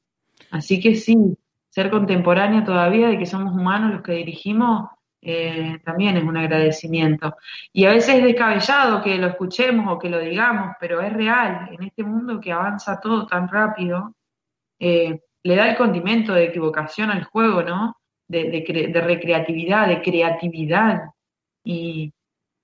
Así 0.50 0.80
que 0.80 0.94
sí, 0.96 1.16
ser 1.70 1.90
contemporánea 1.90 2.64
todavía 2.64 3.08
de 3.08 3.18
que 3.18 3.26
somos 3.26 3.54
humanos 3.54 3.92
los 3.92 4.02
que 4.02 4.12
dirigimos, 4.12 4.90
eh, 5.22 5.78
también 5.84 6.16
es 6.16 6.24
un 6.24 6.36
agradecimiento. 6.36 7.36
Y 7.72 7.84
a 7.84 7.90
veces 7.90 8.16
es 8.16 8.24
descabellado 8.24 9.02
que 9.02 9.18
lo 9.18 9.28
escuchemos 9.28 9.92
o 9.92 9.98
que 9.98 10.08
lo 10.08 10.18
digamos, 10.18 10.76
pero 10.80 11.00
es 11.00 11.12
real. 11.12 11.68
En 11.72 11.82
este 11.84 12.02
mundo 12.02 12.40
que 12.40 12.52
avanza 12.52 13.00
todo 13.00 13.26
tan 13.26 13.48
rápido, 13.48 14.14
eh, 14.78 15.20
le 15.42 15.56
da 15.56 15.70
el 15.70 15.76
condimento 15.76 16.32
de 16.32 16.44
equivocación 16.44 17.10
al 17.10 17.24
juego, 17.24 17.62
¿no? 17.62 17.96
De, 18.28 18.44
de, 18.44 19.00
recreatividad, 19.00 19.88
de 19.88 20.00
creatividad. 20.00 21.02
Y, 21.64 22.12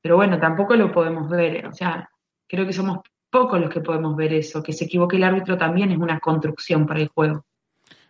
pero 0.01 0.16
bueno, 0.16 0.38
tampoco 0.38 0.77
lo 0.77 0.92
podemos 0.92 1.29
ver. 1.29 1.66
O 1.66 1.73
sea, 1.73 2.09
creo 2.47 2.66
que 2.66 2.73
somos 2.73 3.01
pocos 3.31 3.61
los 3.61 3.71
que 3.71 3.81
podemos 3.81 4.16
ver 4.16 4.33
eso. 4.33 4.62
Que 4.62 4.73
se 4.73 4.85
equivoque 4.85 5.16
el 5.16 5.25
árbitro 5.25 5.59
también 5.59 5.90
es 5.90 5.99
una 5.99 6.21
construcción 6.21 6.87
para 6.87 7.01
el 7.01 7.09
juego. 7.09 7.45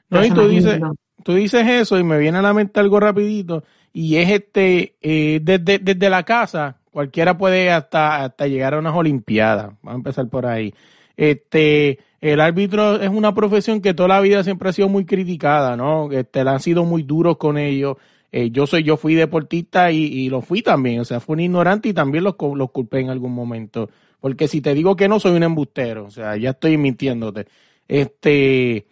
No, 0.08 0.24
y 0.24 0.30
tú 0.30 0.46
dices, 0.46 0.80
tú 1.24 1.34
dices 1.34 1.66
eso 1.66 1.98
y 1.98 2.04
me 2.04 2.18
viene 2.18 2.38
a 2.38 2.42
la 2.42 2.54
mente 2.54 2.78
algo 2.78 3.00
rapidito 3.00 3.64
y 3.98 4.18
es 4.18 4.28
este, 4.28 4.94
eh, 5.00 5.40
desde, 5.42 5.78
desde 5.78 6.10
la 6.10 6.22
casa, 6.22 6.76
cualquiera 6.90 7.38
puede 7.38 7.70
hasta, 7.70 8.24
hasta 8.24 8.46
llegar 8.46 8.74
a 8.74 8.78
unas 8.78 8.94
olimpiadas, 8.94 9.68
vamos 9.80 9.94
a 9.94 9.94
empezar 9.94 10.28
por 10.28 10.44
ahí. 10.44 10.74
Este, 11.16 12.00
el 12.20 12.42
árbitro 12.42 13.00
es 13.00 13.08
una 13.08 13.32
profesión 13.32 13.80
que 13.80 13.94
toda 13.94 14.10
la 14.10 14.20
vida 14.20 14.44
siempre 14.44 14.68
ha 14.68 14.74
sido 14.74 14.90
muy 14.90 15.06
criticada, 15.06 15.78
¿no? 15.78 16.12
Este, 16.12 16.40
han 16.40 16.60
sido 16.60 16.84
muy 16.84 17.04
duros 17.04 17.38
con 17.38 17.56
ellos. 17.56 17.96
Eh, 18.32 18.50
yo 18.50 18.66
soy, 18.66 18.82
yo 18.82 18.98
fui 18.98 19.14
deportista 19.14 19.90
y, 19.90 20.04
y, 20.04 20.28
lo 20.28 20.42
fui 20.42 20.60
también, 20.60 21.00
o 21.00 21.06
sea, 21.06 21.18
fui 21.18 21.32
un 21.32 21.40
ignorante 21.40 21.88
y 21.88 21.94
también 21.94 22.24
los, 22.24 22.34
los 22.54 22.70
culpé 22.72 23.00
en 23.00 23.08
algún 23.08 23.32
momento. 23.32 23.88
Porque 24.20 24.46
si 24.46 24.60
te 24.60 24.74
digo 24.74 24.94
que 24.94 25.08
no, 25.08 25.18
soy 25.20 25.34
un 25.36 25.42
embustero, 25.42 26.04
o 26.04 26.10
sea, 26.10 26.36
ya 26.36 26.50
estoy 26.50 26.76
mintiéndote. 26.76 27.46
Este, 27.88 28.88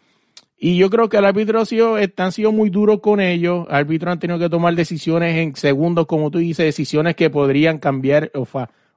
y 0.57 0.77
yo 0.77 0.89
creo 0.89 1.09
que 1.09 1.19
el 1.19 1.25
árbitro 1.25 1.61
ha 1.61 1.67
sido, 1.67 1.97
han 2.17 2.33
sido 2.33 2.53
muy 2.53 2.71
duros 2.71 3.01
con 3.01 3.21
ellos. 3.21 3.67
El 3.69 3.75
árbitro 3.75 4.11
han 4.11 4.19
tenido 4.19 4.39
que 4.39 4.49
tomar 4.49 4.75
decisiones 4.75 5.37
en 5.37 5.57
segundos, 5.57 6.07
como 6.07 6.31
tú 6.31 6.39
dices, 6.39 6.65
decisiones 6.65 7.17
que 7.17 7.29
podrían 7.29 7.79
cambiar 7.79 8.31
o, 8.35 8.47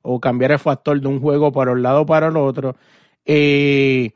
o 0.03 0.19
cambiar 0.19 0.51
el 0.51 0.59
factor 0.59 1.01
de 1.01 1.07
un 1.07 1.19
juego 1.19 1.51
para 1.51 1.71
un 1.71 1.81
lado 1.81 2.01
o 2.01 2.05
para 2.05 2.27
el 2.27 2.37
otro. 2.37 2.75
Eh, 3.25 4.11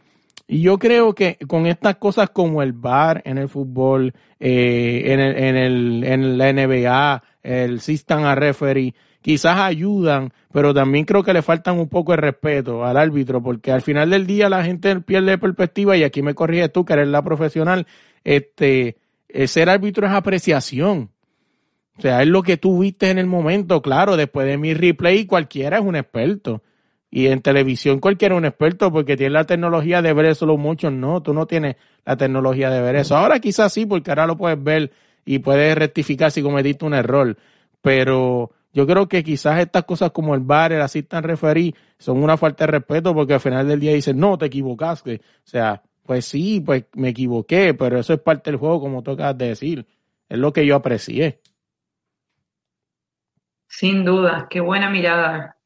y 0.48 0.62
yo 0.62 0.78
creo 0.78 1.16
que 1.16 1.38
con 1.48 1.66
estas 1.66 1.96
cosas 1.96 2.30
como 2.30 2.62
el 2.62 2.74
VAR 2.74 3.22
en 3.26 3.38
el 3.38 3.50
fútbol, 3.50 4.14
eh, 4.40 5.04
en, 5.06 5.20
el, 5.20 5.38
en, 5.38 5.56
el, 5.56 6.04
en 6.04 6.38
la 6.38 6.54
NBA, 6.54 7.24
el 7.44 7.82
system 7.82 8.26
a 8.26 8.36
referee, 8.36 8.94
quizás 9.22 9.58
ayudan, 9.60 10.34
pero 10.52 10.74
también 10.74 11.06
creo 11.06 11.24
que 11.24 11.34
le 11.34 11.42
faltan 11.42 11.80
un 11.80 11.88
poco 11.88 12.12
de 12.12 12.18
respeto 12.18 12.86
al 12.86 12.98
árbitro, 12.98 13.42
porque 13.42 13.72
al 13.72 13.82
final 13.82 14.10
del 14.10 14.28
día 14.28 14.50
la 14.50 14.64
gente 14.64 15.00
pierde 15.02 15.38
perspectiva, 15.38 15.96
y 15.96 16.04
aquí 16.04 16.22
me 16.22 16.34
corriges 16.34 16.72
tú, 16.72 16.86
que 16.86 16.94
eres 16.94 17.08
la 17.08 17.24
profesional, 17.24 17.88
este, 18.24 18.98
ser 19.46 19.70
árbitro 19.70 20.08
es 20.08 20.14
apreciación. 20.14 21.12
O 21.98 22.02
sea, 22.02 22.22
es 22.24 22.28
lo 22.28 22.42
que 22.42 22.58
tú 22.58 22.80
viste 22.80 23.10
en 23.10 23.18
el 23.18 23.28
momento, 23.28 23.82
claro, 23.82 24.18
después 24.18 24.48
de 24.48 24.58
mi 24.58 24.74
replay 24.74 25.26
cualquiera 25.26 25.78
es 25.78 25.84
un 25.84 25.96
experto. 25.96 26.64
Y 27.14 27.28
en 27.28 27.42
televisión 27.42 28.00
cualquiera 28.00 28.36
es 28.36 28.40
un 28.40 28.46
experto 28.46 28.92
porque 28.92 29.18
tiene 29.18 29.34
la 29.34 29.44
tecnología 29.44 30.02
de 30.02 30.14
ver 30.14 30.28
eso, 30.28 30.46
los 30.46 30.58
muchos 30.58 30.94
no, 30.94 31.22
tú 31.22 31.34
no 31.34 31.46
tienes 31.46 31.76
la 32.06 32.16
tecnología 32.16 32.70
de 32.70 32.82
ver 32.82 32.96
eso. 32.96 33.18
Ahora 33.18 33.40
quizás 33.40 33.74
sí, 33.74 33.86
porque 33.86 34.10
ahora 34.10 34.26
lo 34.26 34.38
puedes 34.38 34.64
ver 34.64 34.92
y 35.26 35.40
puedes 35.40 35.78
rectificar 35.78 36.32
si 36.32 36.42
cometiste 36.42 36.86
un 36.86 36.94
error, 36.94 37.38
pero 37.82 38.52
yo 38.74 38.88
creo 38.88 39.08
que 39.08 39.24
quizás 39.24 39.60
estas 39.60 39.84
cosas 39.84 40.12
como 40.12 40.34
el 40.34 40.42
bar, 40.42 40.72
el 40.72 40.82
assistant 40.82 41.26
referee, 41.26 41.76
son 41.98 42.24
una 42.24 42.38
falta 42.38 42.66
de 42.66 42.72
respeto 42.72 43.14
porque 43.14 43.34
al 43.34 43.40
final 43.40 43.68
del 43.68 43.80
día 43.80 43.94
dicen, 43.94 44.20
no, 44.20 44.38
te 44.38 44.46
equivocaste. 44.46 45.22
O 45.46 45.48
sea, 45.48 45.82
pues 46.04 46.26
sí, 46.26 46.62
pues 46.62 46.86
me 46.94 47.10
equivoqué, 47.10 47.74
pero 47.74 48.00
eso 48.00 48.14
es 48.14 48.20
parte 48.20 48.52
del 48.52 48.60
juego, 48.60 48.80
como 48.80 49.04
tocas 49.04 49.38
de 49.38 49.50
decir. 49.50 49.86
Es 50.30 50.38
lo 50.38 50.54
que 50.54 50.66
yo 50.66 50.76
aprecié. 50.76 51.42
Sin 53.68 54.04
duda, 54.04 54.48
qué 54.50 54.62
buena 54.62 54.90
mirada. 54.90 55.58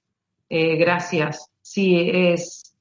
Eh, 0.49 0.75
gracias. 0.75 1.51
Sí, 1.61 2.09
es. 2.13 2.75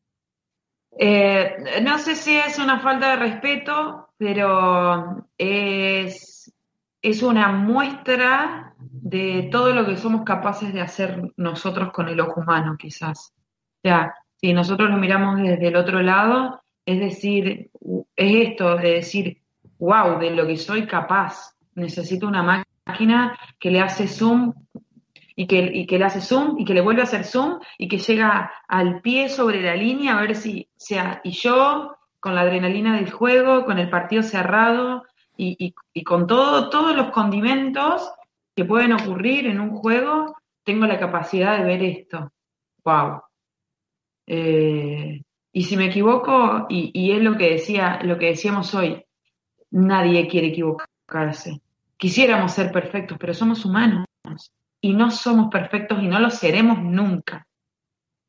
Eh, 0.98 1.80
no 1.82 1.98
sé 1.98 2.14
si 2.14 2.37
es 2.37 2.58
una 2.58 2.80
falta 2.80 3.10
de 3.10 3.16
respeto, 3.16 4.10
pero 4.16 5.26
es, 5.37 6.34
es 7.05 7.23
una 7.23 7.53
muestra 7.53 8.75
de 8.79 9.51
todo 9.53 9.75
lo 9.75 9.85
que 9.85 9.99
somos 9.99 10.23
capaces 10.25 10.73
de 10.73 10.81
hacer 10.81 11.33
nosotros 11.37 11.93
con 11.93 12.09
el 12.09 12.19
ojo 12.19 12.40
humano, 12.40 12.77
quizás. 12.79 13.35
O 13.37 13.81
sea, 13.83 14.14
si 14.37 14.55
nosotros 14.55 14.88
lo 14.88 14.97
miramos 14.97 15.37
desde 15.37 15.69
el 15.69 15.77
otro 15.77 16.01
lado, 16.01 16.62
es 16.87 16.99
decir, 16.99 17.71
es 18.17 18.49
esto 18.49 18.77
de 18.77 18.90
decir, 18.93 19.43
wow, 19.79 20.19
de 20.19 20.31
lo 20.31 20.47
que 20.47 20.57
soy 20.57 20.87
capaz. 20.87 21.55
Necesito 21.75 22.27
una 22.27 22.64
máquina 22.87 23.38
que 23.59 23.71
le 23.71 23.81
hace 23.81 24.09
zoom 24.09 24.55
y 25.37 25.47
que, 25.47 25.59
y 25.75 25.87
que 25.87 25.99
le 25.99 26.07
hace 26.07 26.23
zoom 26.23 26.59
y 26.59 26.64
que 26.64 26.73
le 26.73 26.81
vuelve 26.81 27.03
a 27.03 27.05
hacer 27.05 27.25
zoom 27.25 27.61
y 27.77 27.87
que 27.87 27.99
llega 27.99 28.51
al 28.67 29.03
pie 29.03 29.29
sobre 29.29 29.61
la 29.61 29.77
línea 29.77 30.17
a 30.17 30.23
ver 30.23 30.37
si 30.37 30.71
sea, 30.75 31.21
y 31.23 31.33
yo 31.33 31.99
con 32.19 32.35
la 32.35 32.40
adrenalina 32.40 32.97
del 32.97 33.11
juego, 33.11 33.67
con 33.67 33.79
el 33.79 33.90
partido 33.90 34.23
cerrado 34.23 35.03
y, 35.37 35.75
con 36.05 36.27
todo, 36.27 36.70
todos 36.70 36.97
los 36.97 37.11
condimentos 37.11 38.12
que 38.55 38.64
pueden 38.64 38.92
ocurrir 38.92 39.47
en 39.47 39.61
un 39.61 39.70
juego, 39.70 40.37
tengo 40.64 40.87
la 40.87 40.99
capacidad 40.99 41.59
de 41.59 41.64
ver 41.64 41.83
esto. 41.83 42.33
Wow. 42.85 43.23
Eh, 44.27 45.23
y 45.53 45.62
si 45.62 45.77
me 45.77 45.87
equivoco, 45.87 46.66
y, 46.68 47.12
es 47.12 47.23
lo 47.23 47.37
que 47.37 47.51
decía, 47.51 48.01
lo 48.03 48.18
que 48.18 48.27
decíamos 48.27 48.75
hoy, 48.75 49.05
nadie 49.70 50.29
quiere 50.29 50.49
equivocarse. 50.49 51.61
Quisiéramos 51.97 52.53
ser 52.53 52.73
perfectos, 52.73 53.18
pero 53.18 53.35
somos 53.35 53.64
humanos 53.64 54.07
y 54.81 54.94
no 54.94 55.11
somos 55.11 55.49
perfectos 55.51 56.03
y 56.03 56.09
no 56.09 56.18
lo 56.18 56.31
seremos 56.31 56.83
nunca. 56.83 57.47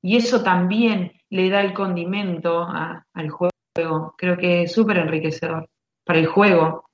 Y 0.02 0.18
eso 0.18 0.44
también 0.44 1.14
le 1.30 1.50
da 1.50 1.62
el 1.62 1.74
condimento 1.74 2.68
al 2.68 3.30
juego. 3.30 4.14
Creo 4.18 4.38
que 4.38 4.64
es 4.64 4.72
súper 4.72 4.98
enriquecedor 4.98 5.68
para 6.06 6.20
el 6.20 6.28
juego. 6.28 6.86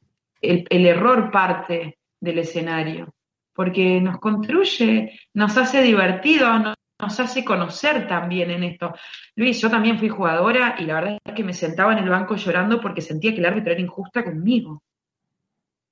El, 0.42 0.66
el 0.70 0.86
error 0.86 1.32
parte 1.32 2.00
del 2.20 2.40
escenario 2.40 3.14
porque 3.54 4.00
nos 4.02 4.20
construye, 4.20 5.20
nos 5.34 5.58
hace 5.58 5.82
divertido, 5.82 6.48
nos, 6.58 7.20
hace 7.20 7.44
conocer 7.44 8.08
también 8.08 8.52
en 8.52 8.64
esto. 8.64 8.94
Luis, 9.36 9.60
yo 9.62 9.70
también 9.70 9.98
fui 9.98 10.10
jugadora 10.10 10.76
y 10.80 10.86
la 10.86 10.96
verdad 10.96 11.18
es 11.24 11.34
que 11.34 11.44
me 11.44 11.54
sentaba 11.54 11.94
en 11.94 12.00
el 12.00 12.10
banco 12.10 12.36
llorando 12.36 12.80
porque 12.80 13.02
sentía 13.02 13.34
que 13.34 13.40
el 13.40 13.46
árbitro 13.46 13.72
era 13.72 13.82
injusta 13.82 14.24
conmigo. 14.24 14.82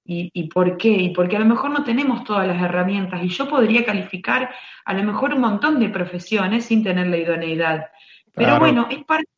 ¿Y, 0.06 0.32
¿Y, 0.34 0.48
por 0.48 0.78
qué? 0.78 0.90
Y 0.90 1.14
porque 1.14 1.36
a 1.36 1.40
lo 1.40 1.46
mejor 1.46 1.70
no 1.70 1.84
tenemos 1.84 2.24
todas 2.24 2.48
las 2.48 2.60
herramientas 2.60 3.24
y 3.24 3.30
yo 3.30 3.48
podría 3.48 3.86
calificar 3.86 4.50
a 4.86 4.94
lo 4.94 5.04
mejor 5.04 5.36
un 5.36 5.42
montón 5.42 5.80
de 5.80 5.90
profesiones 5.90 6.66
sin 6.66 6.84
tener 6.84 7.08
la 7.08 7.18
idoneidad. 7.18 7.88
Pero 8.34 8.58
bueno, 8.58 8.88
es 8.90 9.04
parte 9.04 9.30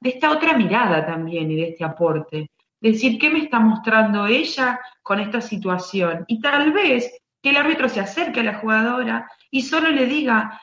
de 0.00 0.10
esta 0.10 0.32
otra 0.32 0.56
mirada 0.56 1.06
también 1.06 1.50
y 1.50 1.56
de 1.56 1.68
este 1.68 1.84
aporte. 1.84 2.50
Decir, 2.90 3.18
¿qué 3.18 3.30
me 3.30 3.38
está 3.38 3.60
mostrando 3.60 4.26
ella 4.26 4.80
con 5.02 5.20
esta 5.20 5.40
situación? 5.40 6.24
Y 6.26 6.40
tal 6.40 6.72
vez 6.72 7.10
que 7.40 7.50
el 7.50 7.56
árbitro 7.56 7.88
se 7.88 8.00
acerque 8.00 8.40
a 8.40 8.44
la 8.44 8.58
jugadora 8.58 9.30
y 9.50 9.62
solo 9.62 9.88
le 9.88 10.06
diga, 10.06 10.60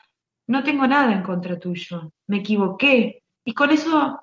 no 0.48 0.64
tengo 0.64 0.86
nada 0.86 1.14
en 1.14 1.24
contra 1.24 1.58
tuyo, 1.58 2.12
me 2.28 2.38
equivoqué. 2.38 3.24
Y 3.46 3.54
con 3.54 3.72
eso 3.72 4.20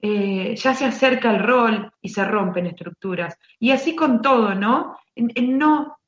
eh, 0.00 0.54
ya 0.56 0.74
se 0.74 0.84
acerca 0.84 1.30
el 1.30 1.42
rol 1.42 1.92
y 2.00 2.08
se 2.08 2.24
rompen 2.24 2.66
estructuras. 2.66 3.36
Y 3.58 3.72
así 3.72 3.96
con 3.96 4.22
todo, 4.22 4.54
¿no? 4.54 4.96
En, 5.14 5.58
no? 5.58 5.98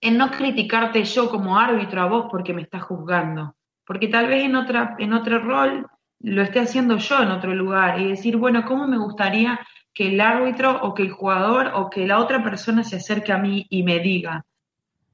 en 0.00 0.18
no 0.18 0.30
criticarte 0.30 1.04
yo 1.04 1.30
como 1.30 1.58
árbitro 1.58 2.02
a 2.02 2.06
vos 2.06 2.26
porque 2.30 2.52
me 2.52 2.62
estás 2.62 2.82
juzgando. 2.82 3.54
Porque 3.86 4.08
tal 4.08 4.26
vez 4.26 4.44
en, 4.44 4.56
otra, 4.56 4.96
en 4.98 5.12
otro 5.12 5.38
rol 5.38 5.86
lo 6.20 6.42
esté 6.42 6.60
haciendo 6.60 6.96
yo 6.96 7.22
en 7.22 7.30
otro 7.30 7.54
lugar 7.54 8.00
y 8.00 8.08
decir, 8.08 8.36
bueno, 8.36 8.64
¿cómo 8.64 8.86
me 8.86 8.98
gustaría 8.98 9.60
que 9.96 10.08
el 10.08 10.20
árbitro 10.20 10.78
o 10.82 10.92
que 10.92 11.02
el 11.02 11.10
jugador 11.10 11.72
o 11.74 11.88
que 11.88 12.06
la 12.06 12.20
otra 12.20 12.44
persona 12.44 12.84
se 12.84 12.96
acerque 12.96 13.32
a 13.32 13.38
mí 13.38 13.66
y 13.70 13.82
me 13.82 13.98
diga? 13.98 14.44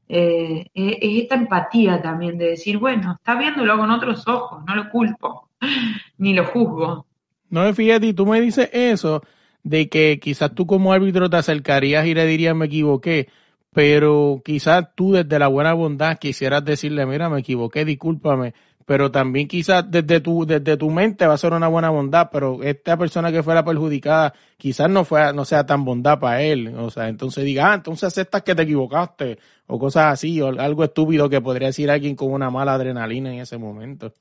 Eh, 0.09 0.67
es 0.75 1.23
esta 1.23 1.37
empatía 1.37 2.03
también 2.03 2.37
de 2.37 2.47
decir, 2.47 2.79
bueno, 2.79 3.13
está 3.13 3.37
viéndolo 3.37 3.79
con 3.79 3.93
otros 3.93 4.27
ojos, 4.27 4.65
no 4.67 4.75
lo 4.75 4.91
culpo, 4.91 5.49
ni 6.19 6.35
lo 6.35 6.47
juzgo. 6.47 7.07
No, 7.49 7.73
fíjate, 7.73 8.13
tú 8.13 8.27
me 8.27 8.41
dices 8.41 8.71
eso, 8.73 9.23
de 9.63 9.89
que 9.89 10.19
quizás 10.21 10.53
tú 10.53 10.67
como 10.67 10.93
árbitro 10.93 11.31
te 11.31 11.37
acercarías 11.37 12.05
y 12.05 12.15
le 12.15 12.27
dirías 12.27 12.57
me 12.57 12.67
equivoqué, 12.67 13.29
pero 13.73 14.43
quizás 14.45 14.89
tú 14.97 15.13
desde 15.13 15.39
la 15.39 15.47
buena 15.47 15.75
bondad 15.75 16.19
quisieras 16.19 16.65
decirle, 16.65 17.07
mira, 17.07 17.31
me 17.31 17.39
equivoqué, 17.39 17.85
discúlpame, 17.85 18.53
pero 18.87 19.11
también 19.11 19.49
quizás 19.49 19.91
desde 19.91 20.21
tu, 20.21 20.47
desde 20.47 20.77
tu 20.77 20.91
mente 20.91 21.27
va 21.27 21.35
a 21.35 21.39
ser 21.39 21.53
una 21.53 21.69
buena 21.69 21.91
bondad, 21.91 22.29
pero 22.31 22.63
esta 22.63 22.97
persona 22.97 23.31
que 23.31 23.43
fuera 23.43 23.65
perjudicada 23.65 24.35
quizás 24.57 24.89
no 24.91 25.05
fue, 25.05 25.33
no 25.33 25.45
sea 25.45 25.65
tan 25.65 25.85
bondad 25.85 26.19
para 26.19 26.43
él, 26.43 26.75
o 26.77 26.91
sea, 26.91 27.09
entonces 27.09 27.45
diga, 27.45 27.73
ah, 27.73 27.75
entonces 27.75 28.05
aceptas 28.05 28.43
que 28.43 28.55
te 28.55 28.63
equivocaste, 28.63 29.39
o 29.67 29.79
cosas 29.79 30.13
así, 30.13 30.41
o 30.41 30.49
algo 30.49 30.85
estúpido 30.85 31.29
que 31.29 31.41
podría 31.41 31.69
decir 31.69 31.91
alguien 31.91 32.17
con 32.17 32.33
una 32.33 32.51
mala 32.51 32.75
adrenalina 32.75 33.33
en 33.33 33.41
ese 33.41 33.59
momento. 33.59 34.13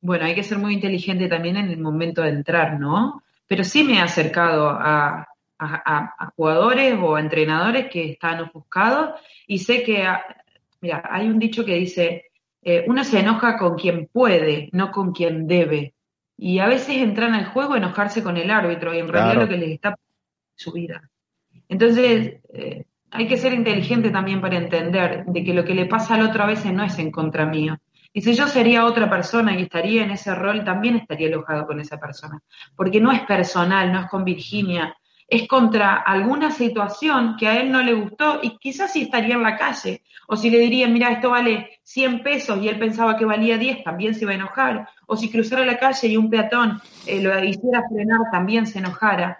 Bueno, 0.00 0.24
hay 0.24 0.34
que 0.34 0.42
ser 0.42 0.58
muy 0.58 0.74
inteligente 0.74 1.28
también 1.28 1.56
en 1.56 1.70
el 1.70 1.78
momento 1.78 2.22
de 2.22 2.30
entrar, 2.30 2.78
¿no? 2.78 3.22
Pero 3.46 3.64
sí 3.64 3.82
me 3.82 3.94
he 3.94 4.00
acercado 4.00 4.68
a, 4.68 5.26
a, 5.58 6.32
jugadores 6.36 6.98
o 7.00 7.16
a 7.16 7.20
entrenadores 7.20 7.88
que 7.90 8.12
están 8.12 8.40
ofuscados 8.40 9.20
y 9.46 9.58
sé 9.58 9.82
que, 9.82 10.02
ah, 10.02 10.22
mira, 10.80 11.02
hay 11.10 11.28
un 11.28 11.38
dicho 11.38 11.64
que 11.64 11.74
dice, 11.74 12.26
eh, 12.68 12.84
uno 12.88 13.04
se 13.04 13.20
enoja 13.20 13.58
con 13.58 13.76
quien 13.76 14.08
puede, 14.12 14.70
no 14.72 14.90
con 14.90 15.12
quien 15.12 15.46
debe. 15.46 15.94
Y 16.36 16.58
a 16.58 16.66
veces 16.66 16.96
entran 16.96 17.32
al 17.32 17.46
juego 17.46 17.76
enojarse 17.76 18.24
con 18.24 18.36
el 18.36 18.50
árbitro 18.50 18.92
y 18.92 18.98
en 18.98 19.06
realidad 19.06 19.40
lo 19.40 19.48
que 19.48 19.56
les 19.56 19.70
está 19.70 19.96
su 20.56 20.72
vida. 20.72 21.08
Entonces, 21.68 22.40
eh, 22.52 22.84
hay 23.12 23.28
que 23.28 23.36
ser 23.36 23.54
inteligente 23.54 24.10
también 24.10 24.40
para 24.40 24.56
entender 24.56 25.24
de 25.26 25.44
que 25.44 25.54
lo 25.54 25.64
que 25.64 25.76
le 25.76 25.86
pasa 25.86 26.16
al 26.16 26.22
otro 26.22 26.42
a 26.42 26.46
veces 26.46 26.72
no 26.72 26.82
es 26.82 26.98
en 26.98 27.12
contra 27.12 27.46
mío. 27.46 27.78
Y 28.12 28.22
si 28.22 28.34
yo 28.34 28.48
sería 28.48 28.84
otra 28.84 29.08
persona 29.08 29.56
y 29.56 29.62
estaría 29.62 30.02
en 30.02 30.10
ese 30.10 30.34
rol, 30.34 30.64
también 30.64 30.96
estaría 30.96 31.28
enojado 31.28 31.68
con 31.68 31.78
esa 31.78 32.00
persona. 32.00 32.40
Porque 32.74 33.00
no 33.00 33.12
es 33.12 33.20
personal, 33.20 33.92
no 33.92 34.00
es 34.00 34.06
con 34.06 34.24
Virginia, 34.24 34.92
es 35.28 35.48
contra 35.48 35.96
alguna 35.96 36.50
situación 36.50 37.36
que 37.38 37.48
a 37.48 37.60
él 37.60 37.72
no 37.72 37.82
le 37.82 37.94
gustó 37.94 38.38
y 38.42 38.58
quizás 38.58 38.92
si 38.92 39.02
estaría 39.02 39.34
en 39.34 39.42
la 39.42 39.56
calle 39.56 40.02
o 40.28 40.36
si 40.36 40.50
le 40.50 40.58
dirían, 40.58 40.92
mira, 40.92 41.10
esto 41.10 41.30
vale 41.30 41.80
100 41.84 42.22
pesos 42.22 42.62
y 42.62 42.68
él 42.68 42.78
pensaba 42.78 43.16
que 43.16 43.24
valía 43.24 43.58
10, 43.58 43.84
también 43.84 44.14
se 44.14 44.22
iba 44.22 44.32
a 44.32 44.36
enojar. 44.36 44.88
O 45.06 45.16
si 45.16 45.30
cruzara 45.30 45.64
la 45.64 45.78
calle 45.78 46.08
y 46.08 46.16
un 46.16 46.30
peatón 46.30 46.80
eh, 47.06 47.20
lo 47.20 47.42
hiciera 47.44 47.84
frenar, 47.88 48.20
también 48.32 48.66
se 48.66 48.78
enojara. 48.78 49.38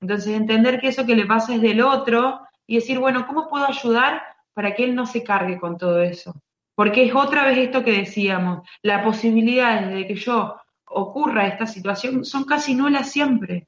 Entonces, 0.00 0.34
entender 0.34 0.80
que 0.80 0.88
eso 0.88 1.04
que 1.04 1.16
le 1.16 1.26
pasa 1.26 1.54
es 1.54 1.60
del 1.60 1.80
otro 1.80 2.40
y 2.66 2.76
decir, 2.76 2.98
bueno, 2.98 3.26
¿cómo 3.26 3.48
puedo 3.48 3.66
ayudar 3.66 4.22
para 4.54 4.74
que 4.74 4.84
él 4.84 4.94
no 4.94 5.06
se 5.06 5.22
cargue 5.22 5.58
con 5.58 5.76
todo 5.76 6.00
eso? 6.00 6.34
Porque 6.74 7.04
es 7.04 7.14
otra 7.14 7.44
vez 7.44 7.58
esto 7.58 7.84
que 7.84 7.92
decíamos, 7.92 8.66
la 8.82 9.02
posibilidad 9.04 9.82
de 9.82 10.06
que 10.06 10.14
yo 10.14 10.56
ocurra 10.86 11.46
esta 11.46 11.66
situación 11.66 12.24
son 12.24 12.44
casi 12.44 12.74
nulas 12.74 13.10
siempre. 13.10 13.66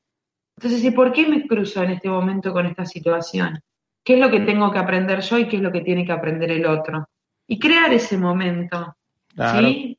Entonces, 0.56 0.84
¿y 0.84 0.90
por 0.90 1.12
qué 1.12 1.26
me 1.28 1.46
cruzo 1.46 1.82
en 1.82 1.90
este 1.90 2.08
momento 2.08 2.52
con 2.52 2.66
esta 2.66 2.84
situación? 2.84 3.60
¿Qué 4.04 4.14
es 4.14 4.20
lo 4.20 4.30
que 4.30 4.40
tengo 4.40 4.70
que 4.70 4.78
aprender 4.78 5.20
yo 5.20 5.38
y 5.38 5.48
qué 5.48 5.56
es 5.56 5.62
lo 5.62 5.72
que 5.72 5.80
tiene 5.80 6.04
que 6.04 6.12
aprender 6.12 6.50
el 6.50 6.66
otro? 6.66 7.08
Y 7.46 7.58
crear 7.58 7.92
ese 7.92 8.18
momento. 8.18 8.96
¿Sí? 9.36 9.98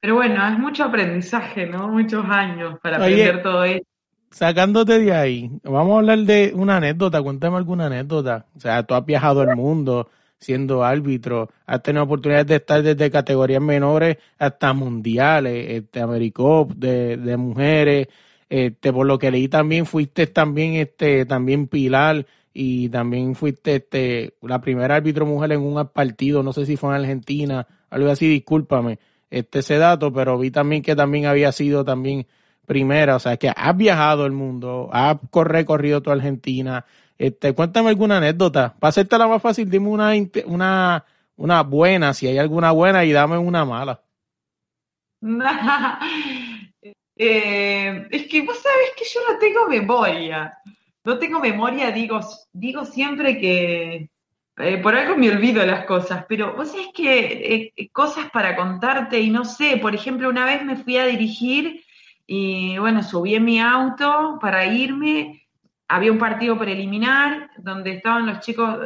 Pero 0.00 0.16
bueno, 0.16 0.46
es 0.48 0.58
mucho 0.58 0.84
aprendizaje, 0.84 1.66
¿no? 1.66 1.88
Muchos 1.88 2.24
años 2.28 2.78
para 2.82 2.96
aprender 2.96 3.42
todo 3.42 3.64
esto. 3.64 3.86
Sacándote 4.30 4.98
de 4.98 5.12
ahí, 5.12 5.50
vamos 5.62 5.94
a 5.94 5.98
hablar 5.98 6.18
de 6.20 6.52
una 6.54 6.78
anécdota, 6.78 7.22
cuéntame 7.22 7.58
alguna 7.58 7.86
anécdota. 7.86 8.46
O 8.56 8.60
sea, 8.60 8.82
tú 8.82 8.94
has 8.94 9.04
viajado 9.04 9.42
al 9.42 9.54
mundo 9.54 10.08
siendo 10.38 10.82
árbitro, 10.82 11.50
has 11.66 11.82
tenido 11.82 12.02
oportunidades 12.02 12.48
de 12.48 12.56
estar 12.56 12.82
desde 12.82 13.10
categorías 13.10 13.62
menores 13.62 14.16
hasta 14.38 14.72
mundiales, 14.72 15.66
este, 15.68 16.00
Americop, 16.00 16.72
de, 16.72 17.16
de 17.16 17.36
mujeres, 17.36 18.08
este, 18.52 18.92
por 18.92 19.06
lo 19.06 19.18
que 19.18 19.30
leí 19.30 19.48
también 19.48 19.86
fuiste 19.86 20.26
también, 20.26 20.74
este, 20.74 21.24
también 21.24 21.68
Pilar 21.68 22.26
y 22.52 22.90
también 22.90 23.34
fuiste 23.34 23.76
este, 23.76 24.34
la 24.42 24.60
primera 24.60 24.96
árbitro 24.96 25.24
mujer 25.24 25.52
en 25.52 25.62
un 25.62 25.88
partido, 25.88 26.42
no 26.42 26.52
sé 26.52 26.66
si 26.66 26.76
fue 26.76 26.90
en 26.90 27.00
Argentina, 27.00 27.66
algo 27.88 28.10
así, 28.10 28.28
discúlpame, 28.28 28.98
este, 29.30 29.60
ese 29.60 29.78
dato, 29.78 30.12
pero 30.12 30.36
vi 30.36 30.50
también 30.50 30.82
que 30.82 30.94
también 30.94 31.24
había 31.24 31.50
sido 31.50 31.82
también 31.82 32.26
primera, 32.66 33.16
o 33.16 33.20
sea, 33.20 33.38
que 33.38 33.48
has 33.48 33.74
viajado 33.74 34.26
el 34.26 34.32
mundo, 34.32 34.90
has 34.92 35.16
recorrido 35.32 36.02
toda 36.02 36.16
Argentina, 36.16 36.84
este, 37.16 37.54
cuéntame 37.54 37.88
alguna 37.88 38.18
anécdota, 38.18 38.74
para 38.78 38.90
hacerte 38.90 39.16
la 39.16 39.28
más 39.28 39.40
fácil, 39.40 39.70
dime 39.70 39.88
una, 39.88 40.12
una, 40.44 41.06
una 41.36 41.62
buena, 41.62 42.12
si 42.12 42.26
hay 42.26 42.36
alguna 42.36 42.70
buena, 42.72 43.02
y 43.06 43.12
dame 43.12 43.38
una 43.38 43.64
mala. 43.64 44.02
Eh, 47.16 48.08
es 48.10 48.26
que 48.26 48.42
vos 48.42 48.58
sabés 48.58 48.92
que 48.96 49.04
yo 49.04 49.20
no 49.30 49.38
tengo 49.38 49.68
memoria. 49.68 50.58
No 51.04 51.18
tengo 51.18 51.40
memoria, 51.40 51.90
digo, 51.90 52.20
digo 52.52 52.84
siempre 52.84 53.38
que 53.38 54.08
eh, 54.58 54.78
por 54.78 54.94
algo 54.94 55.16
me 55.16 55.30
olvido 55.30 55.64
las 55.66 55.84
cosas, 55.84 56.24
pero 56.28 56.54
vos 56.54 56.70
sabés 56.70 56.88
que 56.94 57.72
eh, 57.76 57.90
cosas 57.90 58.30
para 58.30 58.54
contarte 58.54 59.18
y 59.18 59.30
no 59.30 59.44
sé, 59.44 59.78
por 59.78 59.94
ejemplo, 59.94 60.28
una 60.28 60.44
vez 60.44 60.64
me 60.64 60.76
fui 60.76 60.98
a 60.98 61.06
dirigir 61.06 61.84
y 62.26 62.78
bueno, 62.78 63.02
subí 63.02 63.34
en 63.34 63.44
mi 63.44 63.60
auto 63.60 64.38
para 64.40 64.64
irme, 64.66 65.48
había 65.88 66.12
un 66.12 66.18
partido 66.18 66.56
preliminar 66.58 67.50
donde 67.58 67.92
estaban 67.92 68.26
los 68.26 68.40
chicos 68.40 68.78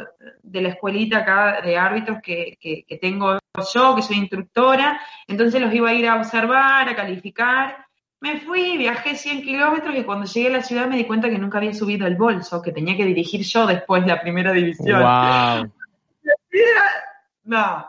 de 0.42 0.60
la 0.62 0.70
escuelita 0.70 1.18
acá 1.18 1.60
de 1.60 1.76
árbitros 1.76 2.18
que, 2.22 2.56
que 2.60 2.98
tengo 2.98 3.38
yo, 3.74 3.94
que 3.94 4.02
soy 4.02 4.16
instructora, 4.16 5.00
entonces 5.28 5.60
los 5.60 5.72
iba 5.74 5.90
a 5.90 5.94
ir 5.94 6.08
a 6.08 6.16
observar, 6.16 6.88
a 6.88 6.96
calificar 6.96 7.85
me 8.20 8.40
fui, 8.40 8.78
viajé 8.78 9.14
100 9.14 9.42
kilómetros 9.42 9.94
y 9.96 10.04
cuando 10.04 10.26
llegué 10.26 10.48
a 10.48 10.52
la 10.52 10.62
ciudad 10.62 10.88
me 10.88 10.96
di 10.96 11.04
cuenta 11.04 11.28
que 11.28 11.38
nunca 11.38 11.58
había 11.58 11.74
subido 11.74 12.06
el 12.06 12.16
bolso, 12.16 12.62
que 12.62 12.72
tenía 12.72 12.96
que 12.96 13.04
dirigir 13.04 13.42
yo 13.42 13.66
después 13.66 14.06
la 14.06 14.20
primera 14.20 14.52
división. 14.52 15.02
Wow. 15.02 15.72
No, 17.44 17.86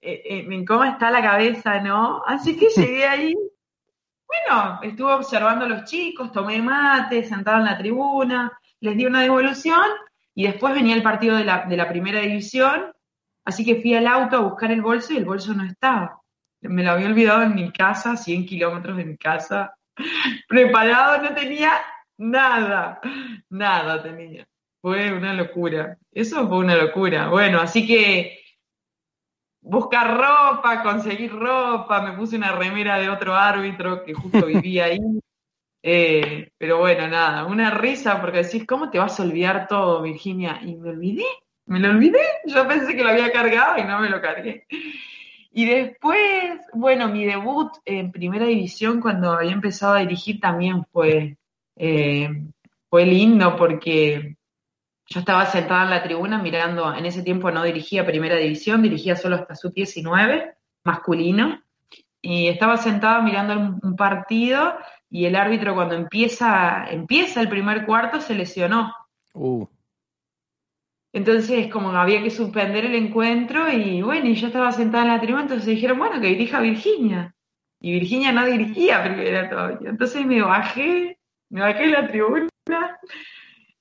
eh, 0.00 0.22
eh, 0.24 0.46
en 0.48 0.64
cómo 0.64 0.84
está 0.84 1.10
la 1.10 1.20
cabeza, 1.20 1.80
¿no? 1.80 2.22
Así 2.24 2.56
que 2.56 2.68
llegué 2.76 3.06
ahí. 3.06 3.34
Bueno, 4.26 4.80
estuve 4.82 5.12
observando 5.12 5.64
a 5.64 5.68
los 5.68 5.84
chicos, 5.84 6.32
tomé 6.32 6.62
mate, 6.62 7.24
sentado 7.24 7.58
en 7.58 7.66
la 7.66 7.78
tribuna, 7.78 8.52
les 8.80 8.96
di 8.96 9.06
una 9.06 9.22
devolución 9.22 9.84
y 10.34 10.46
después 10.46 10.74
venía 10.74 10.94
el 10.94 11.02
partido 11.02 11.36
de 11.36 11.44
la, 11.44 11.66
de 11.66 11.76
la 11.76 11.88
primera 11.88 12.20
división. 12.20 12.92
Así 13.44 13.64
que 13.64 13.80
fui 13.82 13.94
al 13.94 14.06
auto 14.06 14.36
a 14.36 14.40
buscar 14.40 14.70
el 14.70 14.80
bolso 14.80 15.12
y 15.12 15.18
el 15.18 15.24
bolso 15.24 15.52
no 15.52 15.64
estaba 15.64 16.23
me 16.68 16.82
lo 16.82 16.92
había 16.92 17.06
olvidado 17.06 17.42
en 17.42 17.54
mi 17.54 17.70
casa, 17.72 18.16
100 18.16 18.46
kilómetros 18.46 18.96
de 18.96 19.04
mi 19.04 19.16
casa, 19.16 19.74
preparado, 20.48 21.22
no 21.22 21.34
tenía 21.34 21.72
nada, 22.18 23.00
nada 23.50 24.02
tenía. 24.02 24.46
Fue 24.80 25.12
una 25.12 25.32
locura, 25.32 25.96
eso 26.12 26.46
fue 26.46 26.58
una 26.58 26.76
locura. 26.76 27.28
Bueno, 27.28 27.60
así 27.60 27.86
que 27.86 28.38
buscar 29.62 30.14
ropa, 30.16 30.82
conseguir 30.82 31.32
ropa, 31.32 32.02
me 32.02 32.16
puse 32.16 32.36
una 32.36 32.52
remera 32.52 32.98
de 32.98 33.08
otro 33.08 33.34
árbitro 33.34 34.04
que 34.04 34.14
justo 34.14 34.46
vivía 34.46 34.86
ahí. 34.86 34.98
Eh, 35.82 36.50
pero 36.56 36.78
bueno, 36.78 37.08
nada, 37.08 37.44
una 37.44 37.70
risa 37.70 38.20
porque 38.20 38.42
decís, 38.42 38.66
¿cómo 38.66 38.90
te 38.90 38.98
vas 38.98 39.20
a 39.20 39.22
olvidar 39.22 39.66
todo, 39.68 40.02
Virginia? 40.02 40.60
Y 40.62 40.76
me 40.76 40.90
olvidé, 40.90 41.24
me 41.66 41.78
lo 41.78 41.90
olvidé. 41.90 42.22
Yo 42.46 42.66
pensé 42.66 42.94
que 42.94 43.02
lo 43.02 43.10
había 43.10 43.32
cargado 43.32 43.78
y 43.78 43.84
no 43.84 44.00
me 44.00 44.08
lo 44.08 44.20
cargué. 44.20 44.66
Y 45.56 45.66
después, 45.66 46.60
bueno, 46.72 47.08
mi 47.08 47.24
debut 47.24 47.70
en 47.84 48.10
primera 48.10 48.44
división 48.44 49.00
cuando 49.00 49.34
había 49.34 49.52
empezado 49.52 49.94
a 49.94 50.00
dirigir 50.00 50.40
también 50.40 50.84
fue, 50.86 51.36
eh, 51.76 52.28
fue 52.90 53.06
lindo 53.06 53.54
porque 53.54 54.36
yo 55.06 55.20
estaba 55.20 55.46
sentada 55.46 55.84
en 55.84 55.90
la 55.90 56.02
tribuna 56.02 56.42
mirando, 56.42 56.92
en 56.92 57.06
ese 57.06 57.22
tiempo 57.22 57.52
no 57.52 57.62
dirigía 57.62 58.04
primera 58.04 58.34
división, 58.34 58.82
dirigía 58.82 59.14
solo 59.14 59.36
hasta 59.36 59.54
sub 59.54 59.72
19, 59.72 60.56
masculino, 60.82 61.62
y 62.20 62.48
estaba 62.48 62.76
sentada 62.76 63.22
mirando 63.22 63.78
un, 63.80 63.94
partido 63.94 64.74
y 65.08 65.26
el 65.26 65.36
árbitro 65.36 65.76
cuando 65.76 65.94
empieza, 65.94 66.86
empieza 66.90 67.40
el 67.40 67.48
primer 67.48 67.86
cuarto 67.86 68.20
se 68.20 68.34
lesionó. 68.34 68.92
Uh. 69.34 69.68
Entonces, 71.14 71.68
como 71.68 71.90
había 71.90 72.24
que 72.24 72.30
suspender 72.30 72.86
el 72.86 72.96
encuentro 72.96 73.70
y 73.70 74.02
bueno, 74.02 74.26
y 74.26 74.34
yo 74.34 74.48
estaba 74.48 74.72
sentada 74.72 75.04
en 75.04 75.10
la 75.12 75.20
tribuna, 75.20 75.42
entonces 75.42 75.66
dijeron, 75.66 75.96
bueno, 75.96 76.20
que 76.20 76.26
dirija 76.26 76.60
Virginia. 76.60 77.32
Y 77.80 77.92
Virginia 77.92 78.32
no 78.32 78.44
dirigía 78.44 79.00
primera 79.04 79.48
todavía. 79.48 79.90
Entonces 79.90 80.26
me 80.26 80.42
bajé, 80.42 81.16
me 81.50 81.60
bajé 81.60 81.84
en 81.84 81.92
la 81.92 82.08
tribuna 82.08 82.48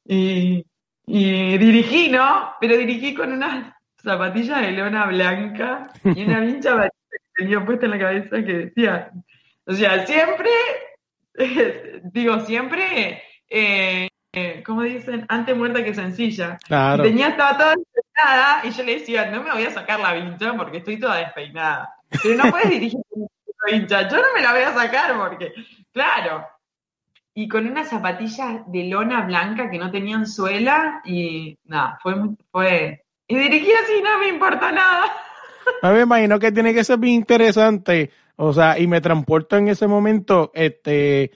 y, 0.05 0.63
dirigí, 1.07 2.09
¿no? 2.11 2.53
Pero 2.61 2.77
dirigí 2.77 3.15
con 3.15 3.31
unas 3.31 3.73
zapatillas 3.97 4.61
de 4.61 4.71
lona 4.73 5.07
blanca 5.07 5.87
y 6.03 6.25
una 6.25 6.39
pincha 6.45 6.83
que 6.83 7.17
tenía 7.35 7.65
puesta 7.65 7.85
en 7.85 7.91
la 7.91 7.99
cabeza 7.99 8.43
que 8.43 8.53
decía, 8.53 9.11
o 9.65 9.73
sea, 9.73 10.05
siempre, 10.05 10.51
digo, 12.13 12.41
siempre... 12.41 13.23
Eh, 13.49 14.07
eh, 14.33 14.63
¿cómo 14.65 14.81
dicen? 14.81 15.25
Antes 15.29 15.55
muerta 15.55 15.83
que 15.83 15.93
sencilla. 15.93 16.57
Claro. 16.65 17.03
tenía, 17.03 17.29
estaba 17.29 17.55
toda 17.55 17.75
despeinada 17.75 18.61
y 18.63 18.71
yo 18.71 18.83
le 18.83 18.93
decía, 18.99 19.29
no 19.29 19.43
me 19.43 19.51
voy 19.51 19.63
a 19.63 19.71
sacar 19.71 19.99
la 19.99 20.13
vincha 20.13 20.53
porque 20.57 20.77
estoy 20.77 20.99
toda 20.99 21.17
despeinada. 21.17 21.93
Pero 22.21 22.43
no 22.43 22.49
puedes 22.49 22.69
dirigir 22.71 22.99
con 23.09 23.27
vincha, 23.71 24.09
yo 24.09 24.17
no 24.17 24.27
me 24.35 24.41
la 24.41 24.51
voy 24.51 24.63
a 24.63 24.73
sacar 24.73 25.15
porque, 25.15 25.53
claro. 25.91 26.47
y 27.35 27.47
con 27.47 27.67
unas 27.67 27.89
zapatillas 27.89 28.61
de 28.65 28.85
lona 28.85 29.21
blanca 29.21 29.69
que 29.69 29.77
no 29.77 29.91
tenían 29.91 30.25
suela 30.25 31.01
y 31.05 31.57
nada, 31.65 31.99
fue, 32.01 32.15
fue, 32.51 33.05
y 33.27 33.37
dirigí 33.37 33.71
así, 33.71 34.01
no 34.03 34.17
me 34.17 34.29
importa 34.29 34.71
nada. 34.71 35.05
A 35.83 35.91
me 35.91 36.01
imagino 36.01 36.39
que 36.39 36.51
tiene 36.51 36.73
que 36.73 36.83
ser 36.83 36.97
bien 36.97 37.13
interesante, 37.13 38.11
o 38.35 38.51
sea, 38.51 38.79
y 38.79 38.87
me 38.87 38.99
transporto 38.99 39.57
en 39.57 39.67
ese 39.67 39.87
momento, 39.87 40.51
este, 40.55 41.31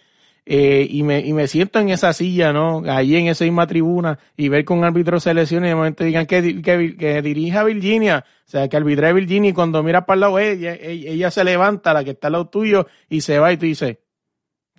eh, 0.49 0.87
y, 0.89 1.03
me, 1.03 1.19
y 1.19 1.33
me 1.33 1.45
siento 1.49 1.79
en 1.79 1.89
esa 1.89 2.13
silla, 2.13 2.53
¿no? 2.53 2.81
Ahí 2.87 3.17
en 3.17 3.27
esa 3.27 3.43
misma 3.43 3.67
tribuna 3.67 4.17
y 4.37 4.47
ver 4.47 4.63
con 4.63 4.85
árbitros 4.85 5.23
selecciones 5.23 5.67
y 5.67 5.69
de 5.71 5.75
momento 5.75 6.05
digan 6.05 6.25
que, 6.25 6.61
que, 6.61 6.95
que 6.95 7.21
dirija 7.21 7.65
Virginia, 7.65 8.23
o 8.45 8.49
sea, 8.49 8.69
que 8.69 8.77
arbitre 8.77 9.11
Virginia 9.11 9.49
y 9.49 9.53
cuando 9.53 9.83
miras 9.83 10.05
para 10.05 10.13
el 10.15 10.19
lado, 10.21 10.39
ella, 10.39 10.73
ella, 10.73 11.31
se 11.31 11.43
levanta, 11.43 11.93
la 11.93 12.05
que 12.05 12.11
está 12.11 12.27
al 12.27 12.33
lado 12.33 12.47
tuyo, 12.47 12.87
y 13.09 13.19
se 13.19 13.39
va 13.39 13.51
y 13.51 13.57
tú 13.57 13.65
dices, 13.65 13.97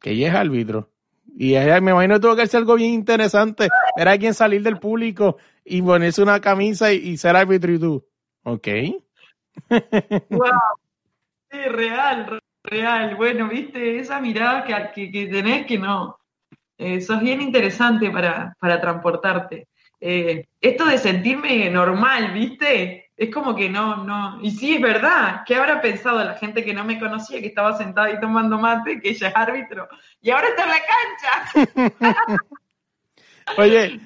que 0.01 0.13
ella 0.13 0.29
es 0.29 0.35
árbitro. 0.35 0.89
Y 1.37 1.55
ella, 1.55 1.83
me 1.83 1.91
imagino 1.91 2.15
que 2.15 2.21
tuvo 2.21 2.37
que 2.37 2.47
ser 2.47 2.61
algo 2.61 2.77
bien 2.77 2.95
interesante. 2.95 3.69
Era 3.95 4.17
quien 4.17 4.33
salir 4.33 4.63
del 4.63 4.79
público 4.79 5.37
y 5.67 5.83
ponerse 5.83 6.23
una 6.23 6.41
camisa 6.41 6.95
y, 6.95 7.19
ser 7.19 7.37
árbitro 7.37 7.75
y 7.75 7.79
tú. 7.79 8.07
Ok. 8.43 8.69
wow. 10.31 10.49
Sí, 11.51 11.59
real, 11.59 12.41
real. 12.63 13.17
Bueno, 13.17 13.49
viste, 13.49 13.99
esa 13.99 14.21
mirada 14.21 14.65
que, 14.93 15.11
que, 15.11 15.27
tenés 15.27 15.67
que 15.67 15.79
no. 15.79 16.19
Eso 16.77 17.15
es 17.15 17.21
bien 17.21 17.41
interesante 17.41 18.11
para, 18.11 18.55
para 18.61 18.81
transportarte. 18.81 19.69
Eh, 20.01 20.47
esto 20.61 20.85
de 20.87 20.99
sentirme 20.99 21.69
normal, 21.71 22.33
¿viste? 22.33 23.11
Es 23.17 23.35
como 23.35 23.55
que 23.57 23.69
no, 23.69 24.05
no. 24.05 24.39
Y 24.43 24.53
sí, 24.53 24.77
es 24.77 24.81
verdad. 24.81 25.43
¿Qué 25.45 25.57
habrá 25.57 25.81
pensado 25.81 26.23
la 26.23 26.35
gente 26.35 26.65
que 26.65 26.73
no 26.73 26.85
me 26.85 27.01
conocía, 27.01 27.41
que 27.41 27.49
estaba 27.49 27.77
sentada 27.77 28.07
ahí 28.07 28.21
tomando 28.21 28.59
mate, 28.59 29.01
que 29.01 29.11
ella 29.11 29.29
es 29.29 29.37
árbitro? 29.37 29.89
Y 30.21 30.31
ahora 30.31 30.49
está 30.49 30.65
en 30.65 30.71
la 30.71 31.75
cancha. 31.75 32.45
Oye, 33.57 34.01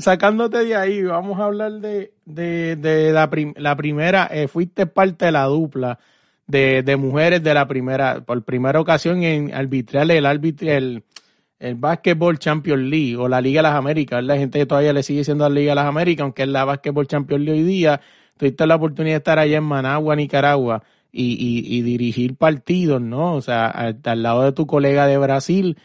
sacándote 0.00 0.64
de 0.64 0.74
ahí, 0.74 1.02
vamos 1.04 1.38
a 1.38 1.44
hablar 1.44 1.72
de, 1.72 2.14
de, 2.24 2.74
de 2.74 3.12
la, 3.12 3.30
la, 3.56 3.76
primera. 3.76 4.28
Eh, 4.32 4.48
fuiste 4.48 4.86
parte 4.86 5.26
de 5.26 5.32
la 5.32 5.44
dupla 5.44 5.98
de, 6.46 6.82
de, 6.82 6.96
mujeres 6.96 7.42
de 7.42 7.54
la 7.54 7.66
primera, 7.66 8.24
por 8.24 8.42
primera 8.44 8.80
ocasión 8.80 9.22
en 9.22 9.54
arbitrar 9.54 10.10
el, 10.10 10.26
el, 10.26 11.04
el 11.58 11.74
Basketball 11.76 12.38
Champions 12.38 12.82
League 12.82 13.16
o 13.16 13.28
la 13.28 13.40
Liga 13.40 13.60
de 13.60 13.68
las 13.68 13.76
Américas, 13.76 14.22
la 14.24 14.36
gente 14.36 14.66
todavía 14.66 14.92
le 14.92 15.02
sigue 15.02 15.20
diciendo 15.20 15.48
la 15.48 15.54
Liga 15.54 15.72
de 15.72 15.76
las 15.76 15.86
Américas, 15.86 16.24
aunque 16.24 16.42
es 16.42 16.48
la 16.48 16.64
Basketball 16.64 17.06
Champions 17.06 17.44
League 17.44 17.60
hoy 17.60 17.66
día, 17.66 18.00
tuviste 18.36 18.66
la 18.66 18.76
oportunidad 18.76 19.14
de 19.14 19.18
estar 19.18 19.38
allá 19.38 19.58
en 19.58 19.64
Managua, 19.64 20.16
Nicaragua, 20.16 20.82
y, 21.12 21.34
y, 21.34 21.78
y 21.78 21.82
dirigir 21.82 22.36
partidos, 22.36 23.00
¿no? 23.00 23.34
O 23.34 23.42
sea, 23.42 23.66
al, 23.66 24.22
lado 24.22 24.42
de 24.42 24.52
tu 24.52 24.66
colega 24.66 25.06
de 25.06 25.18
Brasil, 25.18 25.76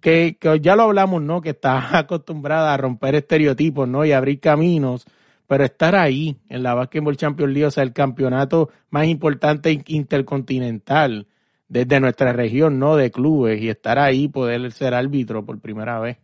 que, 0.00 0.36
que 0.38 0.60
ya 0.60 0.76
lo 0.76 0.84
hablamos, 0.84 1.22
¿no? 1.22 1.40
Que 1.40 1.50
estás 1.50 1.86
acostumbrada 1.94 2.74
a 2.74 2.76
romper 2.76 3.14
estereotipos, 3.14 3.88
¿no? 3.88 4.04
Y 4.04 4.12
abrir 4.12 4.40
caminos, 4.40 5.06
pero 5.48 5.64
estar 5.64 5.96
ahí 5.96 6.38
en 6.48 6.62
la 6.62 6.74
Basketball 6.74 7.16
Champions 7.16 7.52
League, 7.52 7.66
o 7.66 7.70
sea, 7.70 7.82
el 7.82 7.94
campeonato 7.94 8.68
más 8.90 9.06
importante 9.06 9.82
intercontinental, 9.86 11.26
desde 11.66 12.00
nuestra 12.00 12.32
región, 12.32 12.78
¿no? 12.78 12.96
De 12.96 13.10
clubes 13.10 13.60
y 13.60 13.68
estar 13.68 13.98
ahí, 13.98 14.28
poder 14.28 14.70
ser 14.72 14.94
árbitro 14.94 15.44
por 15.44 15.58
primera 15.58 15.98
vez. 16.00 16.18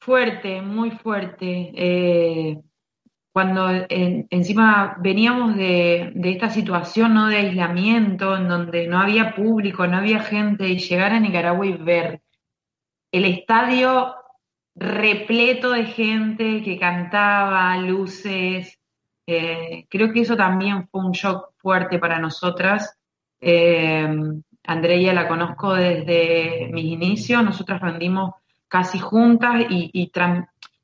Fuerte, 0.00 0.60
muy 0.60 0.90
fuerte. 0.90 1.72
Eh, 1.74 2.62
cuando 3.32 3.68
encima 3.88 4.96
veníamos 5.00 5.56
de, 5.56 6.12
de, 6.14 6.30
esta 6.30 6.50
situación, 6.50 7.14
¿no? 7.14 7.28
De 7.28 7.36
aislamiento, 7.36 8.36
en 8.36 8.48
donde 8.48 8.86
no 8.86 9.00
había 9.00 9.34
público, 9.34 9.86
no 9.86 9.96
había 9.96 10.20
gente, 10.20 10.68
y 10.68 10.78
llegar 10.78 11.12
a 11.12 11.20
Nicaragua 11.20 11.66
y 11.66 11.72
ver 11.72 12.20
el 13.12 13.24
estadio 13.24 14.14
repleto 14.74 15.70
de 15.70 15.86
gente 15.86 16.62
que 16.62 16.78
cantaba, 16.78 17.76
luces. 17.78 18.78
Eh, 19.26 19.86
creo 19.88 20.12
que 20.12 20.20
eso 20.20 20.36
también 20.36 20.88
fue 20.88 21.04
un 21.04 21.12
shock 21.12 21.52
fuerte 21.58 21.98
para 21.98 22.18
nosotras. 22.18 22.98
Eh, 23.40 24.08
Andrea 24.66 25.12
la 25.12 25.28
conozco 25.28 25.74
desde 25.74 26.70
mis 26.72 26.86
inicios, 26.86 27.44
nosotras 27.44 27.80
rendimos 27.80 28.32
casi 28.68 28.98
juntas 28.98 29.66
y, 29.68 30.10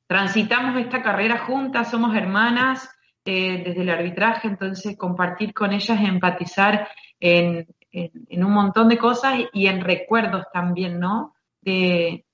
transitamos 0.07 0.79
esta 0.79 1.01
carrera 1.01 1.39
juntas, 1.45 1.89
somos 1.89 2.15
hermanas 2.15 2.89
eh, 3.25 3.63
desde 3.65 3.81
el 3.81 3.89
arbitraje, 3.89 4.47
entonces 4.47 4.97
compartir 4.97 5.53
con 5.53 5.73
ellas, 5.73 5.99
empatizar 5.99 6.89
en, 7.19 7.67
un 7.91 8.51
montón 8.51 8.87
de 8.87 8.97
cosas 8.97 9.39
y 9.51 9.67
en 9.67 9.81
recuerdos 9.81 10.45
también, 10.53 10.99
¿no? 10.99 11.33
De, 11.61 12.25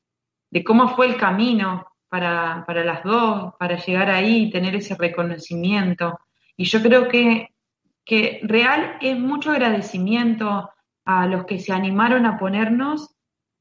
cómo 0.65 0.89
fue 0.95 1.07
el 1.07 1.17
camino 1.17 1.85
para, 2.09 2.63
para 2.65 2.83
las 2.83 3.03
dos, 3.03 3.53
para 3.59 3.77
llegar 3.77 4.09
ahí 4.09 4.43
y 4.43 4.49
tener 4.49 4.75
ese 4.75 4.95
reconocimiento. 4.95 6.19
Y 6.55 6.65
yo 6.65 6.81
creo 6.81 7.07
que 7.07 7.49
que 8.07 8.39
real 8.43 8.97
es 9.01 9.19
mucho 9.19 9.51
agradecimiento 9.51 10.69
a 11.05 11.27
los 11.27 11.45
que 11.45 11.59
se 11.59 11.73
animaron 11.73 12.25
a 12.25 12.39
ponernos 12.39 13.13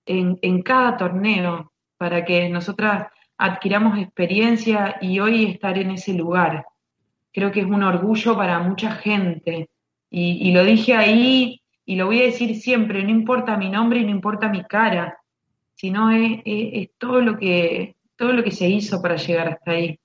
en, 0.06 0.62
cada 0.62 0.96
torneo 0.96 1.72
para 1.98 2.24
que 2.24 2.48
nosotras 2.48 3.08
adquiramos 3.36 3.98
experiencia 3.98 4.98
y 5.00 5.18
hoy 5.18 5.46
estar 5.46 5.76
en 5.76 5.90
ese 5.90 6.14
lugar. 6.14 6.64
Creo 7.32 7.50
que 7.50 7.60
es 7.60 7.66
un 7.66 7.82
orgullo 7.82 8.36
para 8.36 8.60
mucha 8.60 8.92
gente. 8.92 9.68
Y, 10.08 10.52
lo 10.52 10.64
dije 10.64 10.94
ahí 10.94 11.60
y 11.84 11.96
lo 11.96 12.06
voy 12.06 12.20
a 12.20 12.26
decir 12.26 12.54
siempre, 12.54 13.02
no 13.02 13.10
importa 13.10 13.56
mi 13.56 13.68
nombre 13.68 13.98
y 13.98 14.04
no 14.04 14.12
importa 14.12 14.48
mi 14.48 14.62
cara, 14.64 15.18
sino 15.76 16.10
es, 16.10 16.40
es 16.44 16.90
todo, 16.98 17.20
lo 17.20 17.38
que, 17.38 17.96
todo 18.16 18.32
lo 18.32 18.42
que 18.42 18.50
se 18.50 18.68
hizo 18.68 19.00
para 19.00 19.16
llegar 19.16 19.48
hasta 19.48 19.70
ahí, 19.70 20.00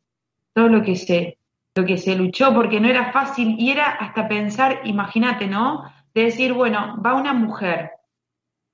todo 0.53 0.67
lo 0.67 0.83
que 0.83 0.95
se, 0.95 1.39
lo 1.73 1.85
que 1.85 1.97
se 1.97 2.15
luchó 2.15 2.53
porque 2.53 2.79
no 2.79 2.87
era 2.87 3.11
fácil 3.11 3.55
y 3.57 3.71
era 3.71 3.89
hasta 3.89 4.27
pensar, 4.27 4.81
imagínate, 4.83 5.47
¿no? 5.47 5.83
De 6.13 6.25
decir, 6.25 6.53
bueno, 6.53 7.01
va 7.01 7.15
una 7.15 7.33
mujer, 7.33 7.91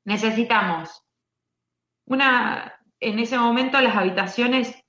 necesitamos 0.03 1.03
una, 2.05 2.73
en 2.99 3.19
ese 3.19 3.37
momento 3.37 3.79
las 3.79 3.95
habitaciones 3.95 4.83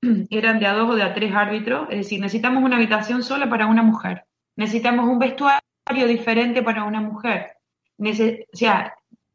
eran 0.30 0.60
de 0.60 0.66
a 0.66 0.74
dos 0.74 0.90
o 0.90 0.94
de 0.94 1.02
a 1.02 1.14
tres 1.14 1.34
árbitros, 1.34 1.88
es 1.90 1.98
decir, 1.98 2.20
necesitamos 2.20 2.62
una 2.62 2.76
habitación 2.76 3.22
sola 3.22 3.48
para 3.50 3.66
una 3.66 3.82
mujer, 3.82 4.24
necesitamos 4.56 5.06
un 5.06 5.18
vestuario 5.18 6.06
diferente 6.06 6.62
para 6.62 6.84
una 6.84 7.00
mujer, 7.00 7.56
o 7.98 8.56
sea, 8.56 8.94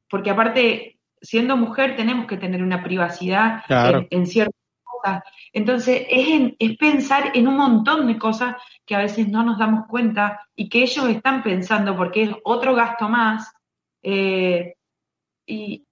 porque 0.09 0.30
aparte, 0.30 0.93
siendo 1.24 1.57
mujer 1.57 1.95
tenemos 1.95 2.28
que 2.28 2.38
tener 2.38 2.61
una 2.61 2.84
privacidad 2.84 3.63
en, 3.69 4.07
en 4.11 4.28
ciertas 4.28 4.61
cosas. 4.84 5.24
Entonces, 5.53 6.05
es, 6.09 6.78
pensar 6.78 7.32
en 7.36 7.47
un 7.47 7.55
montón 7.55 8.07
de 8.07 8.17
cosas 8.17 8.55
que 8.86 8.95
a 8.95 8.99
veces 8.99 9.30
no 9.30 9.43
nos 9.43 9.59
damos 9.59 9.88
cuenta 9.88 10.41
y 10.55 10.67
que 10.67 10.82
ellos 10.82 11.07
están 11.09 11.43
pensando 11.43 11.95
porque 11.95 12.24
es 12.24 12.32
otro 12.43 12.76
gasto 12.76 13.07
más 13.07 13.53
eh, 14.01 14.76
y, 15.45 15.86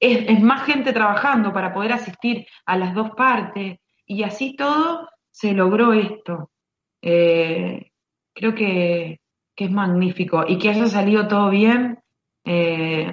es, 0.00 0.40
más 0.42 0.64
gente 0.64 0.92
trabajando 0.92 1.52
para 1.52 1.72
poder 1.74 1.92
asistir 1.92 2.46
a 2.66 2.76
las 2.76 2.94
dos 2.94 3.10
partes 3.10 3.78
y 4.06 4.22
así 4.22 4.54
todo 4.54 5.08
se 5.30 5.52
logró 5.52 5.92
esto. 5.92 6.50
Eh, 7.02 7.90
creo 8.34 8.54
que, 8.54 9.20
es 9.56 9.72
magnífico 9.72 10.44
y 10.46 10.56
que 10.56 10.68
haya 10.68 10.86
salido 10.86 11.26
todo 11.26 11.50
bien 11.50 11.98
eh, 12.44 13.12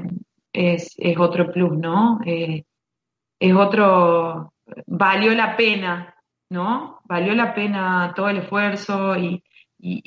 es, 0.55 0.95
otro 1.17 1.51
plus, 1.51 1.77
¿no? 1.77 2.19
es 2.25 3.53
otro 3.53 4.53
valió 4.85 5.33
la 5.33 5.55
pena, 5.55 6.15
¿no? 6.49 6.99
Valió 7.05 7.33
la 7.33 7.53
pena 7.53 8.13
todo 8.15 8.29
el 8.29 8.37
esfuerzo 8.37 9.15
y, 9.17 9.43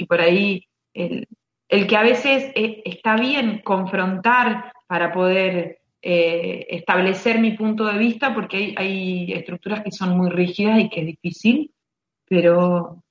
por 0.06 0.20
ahí 0.20 0.64
el, 0.94 1.26
que 1.68 1.96
a 1.96 2.02
veces 2.02 2.50
eh, 2.54 2.82
está 2.84 3.16
bien 3.16 3.60
confrontar 3.62 4.72
para 4.86 5.12
poder 5.12 5.80
eh, 6.00 6.66
establecer 6.70 7.38
mi 7.40 7.52
punto 7.52 7.84
de 7.84 7.98
vista, 7.98 8.34
porque 8.34 8.74
hay, 8.76 9.32
estructuras 9.32 9.82
que 9.82 9.92
son 9.92 10.16
muy 10.16 10.30
rígidas 10.30 10.80
y 10.80 10.88
que 10.88 11.00
es 11.00 11.06
difícil, 11.06 11.72
pero, 12.26 13.02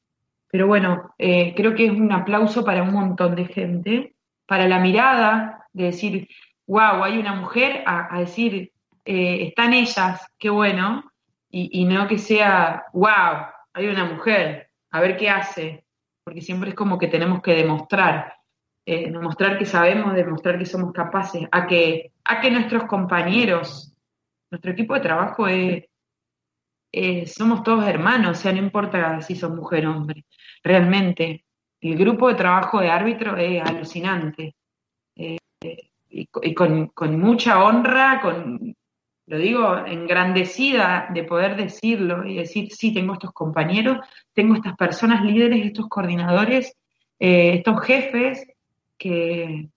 pero 0.49 0.67
bueno, 0.67 1.13
eh, 1.17 1.53
creo 1.55 1.75
que 1.75 1.85
es 1.85 1.91
un 1.91 2.11
aplauso 2.11 2.65
para 2.65 2.83
un 2.83 2.93
montón 2.93 3.35
de 3.35 3.45
gente, 3.45 4.15
para 4.45 4.67
la 4.67 4.79
mirada 4.79 5.67
de 5.73 5.85
decir, 5.85 6.27
wow, 6.67 7.03
hay 7.03 7.17
una 7.17 7.33
mujer, 7.33 7.83
a, 7.85 8.19
decir, 8.19 8.71
están 9.05 9.73
ellas, 9.73 10.27
qué 10.37 10.49
bueno, 10.49 11.11
y, 11.49 11.85
no 11.85 12.07
que 12.07 12.17
sea, 12.17 12.85
wow, 12.93 13.47
hay 13.73 13.87
una 13.87 14.05
mujer, 14.05 14.69
a 14.91 14.99
ver 14.99 15.17
qué 15.17 15.29
hace, 15.29 15.85
porque 16.23 16.41
siempre 16.41 16.69
es 16.69 16.75
como 16.75 16.97
que 16.97 17.07
tenemos 17.07 17.41
que 17.41 17.55
demostrar, 17.55 18.33
eh, 18.85 19.09
demostrar 19.09 19.57
que 19.57 19.65
sabemos, 19.65 20.13
demostrar 20.13 20.59
que 20.59 20.65
somos 20.65 20.91
capaces, 20.91 21.47
a 21.51 21.65
que, 21.65 22.11
a 22.25 22.41
que 22.41 22.51
nuestros 22.51 22.83
compañeros, 22.83 23.93
nuestro 24.51 24.71
equipo 24.71 24.93
de 24.93 24.99
trabajo 24.99 25.47
es, 25.47 25.85
somos 27.33 27.63
todos 27.63 27.87
hermanos, 27.87 28.37
o 28.37 28.41
sea, 28.41 28.51
no 28.51 28.59
importa 28.59 29.21
si 29.21 29.35
son 29.35 29.55
mujer 29.55 29.87
o 29.87 29.95
hombre, 29.95 30.25
realmente. 30.63 31.45
El 31.79 31.95
grupo 31.95 32.27
de 32.27 32.35
trabajo 32.35 32.79
de 32.79 32.89
árbitro 32.89 33.37
es 33.37 33.61
alucinante. 33.61 34.55
Eh, 35.15 35.37
y, 36.09 36.27
con, 36.53 36.87
con, 36.87 37.19
mucha 37.19 37.63
honra, 37.63 38.19
con, 38.21 38.75
lo 39.27 39.37
digo, 39.37 39.85
engrandecida 39.85 41.09
de 41.13 41.23
poder 41.23 41.55
decirlo 41.57 42.25
y 42.25 42.37
decir, 42.37 42.71
sí, 42.71 42.93
tengo 42.93 43.13
estos 43.13 43.33
compañeros, 43.33 43.97
tengo 44.33 44.55
estas 44.55 44.75
personas 44.75 45.23
líderes, 45.23 45.65
estos 45.65 45.87
coordinadores, 45.87 46.75
eh, 47.19 47.55
estos 47.55 47.81
jefes 47.83 48.47
que, 48.97 49.69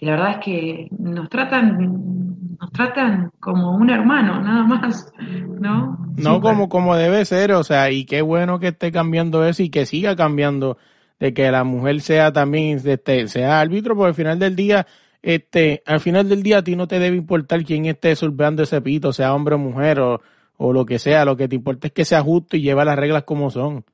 la 0.00 0.10
verdad 0.12 0.30
es 0.32 0.44
que 0.44 0.88
nos 0.98 1.28
tratan, 1.28 2.56
nos 2.58 2.72
tratan 2.72 3.30
como 3.40 3.74
un 3.76 3.90
hermano, 3.90 4.40
nada 4.40 4.64
más, 4.64 5.12
¿no? 5.60 5.98
No 6.16 6.40
como, 6.40 6.68
como 6.68 6.96
debe 6.96 7.24
ser, 7.24 7.52
o 7.52 7.62
sea, 7.62 7.90
y 7.90 8.04
qué 8.04 8.22
bueno 8.22 8.58
que 8.58 8.68
esté 8.68 8.90
cambiando 8.90 9.44
eso 9.44 9.62
y 9.62 9.70
que 9.70 9.86
siga 9.86 10.16
cambiando, 10.16 10.78
de 11.18 11.34
que 11.34 11.50
la 11.50 11.64
mujer 11.64 12.00
sea 12.00 12.32
también, 12.32 12.80
este, 12.84 13.28
sea 13.28 13.60
árbitro, 13.60 13.96
porque 13.96 14.08
al 14.08 14.14
final 14.14 14.38
del 14.38 14.56
día, 14.56 14.86
este, 15.22 15.82
al 15.86 16.00
final 16.00 16.28
del 16.28 16.42
día 16.42 16.58
a 16.58 16.64
ti 16.64 16.76
no 16.76 16.86
te 16.86 16.98
debe 16.98 17.16
importar 17.16 17.64
quién 17.64 17.86
esté 17.86 18.14
surveando 18.16 18.62
ese 18.62 18.80
pito, 18.80 19.12
sea 19.12 19.34
hombre 19.34 19.56
o 19.56 19.58
mujer 19.58 20.00
o, 20.00 20.20
o 20.56 20.72
lo 20.72 20.84
que 20.84 20.98
sea, 20.98 21.24
lo 21.24 21.36
que 21.36 21.48
te 21.48 21.56
importa 21.56 21.86
es 21.88 21.92
que 21.92 22.04
sea 22.04 22.22
justo 22.22 22.56
y 22.56 22.62
lleva 22.62 22.84
las 22.84 22.96
reglas 22.96 23.24
como 23.24 23.50
son. 23.50 23.84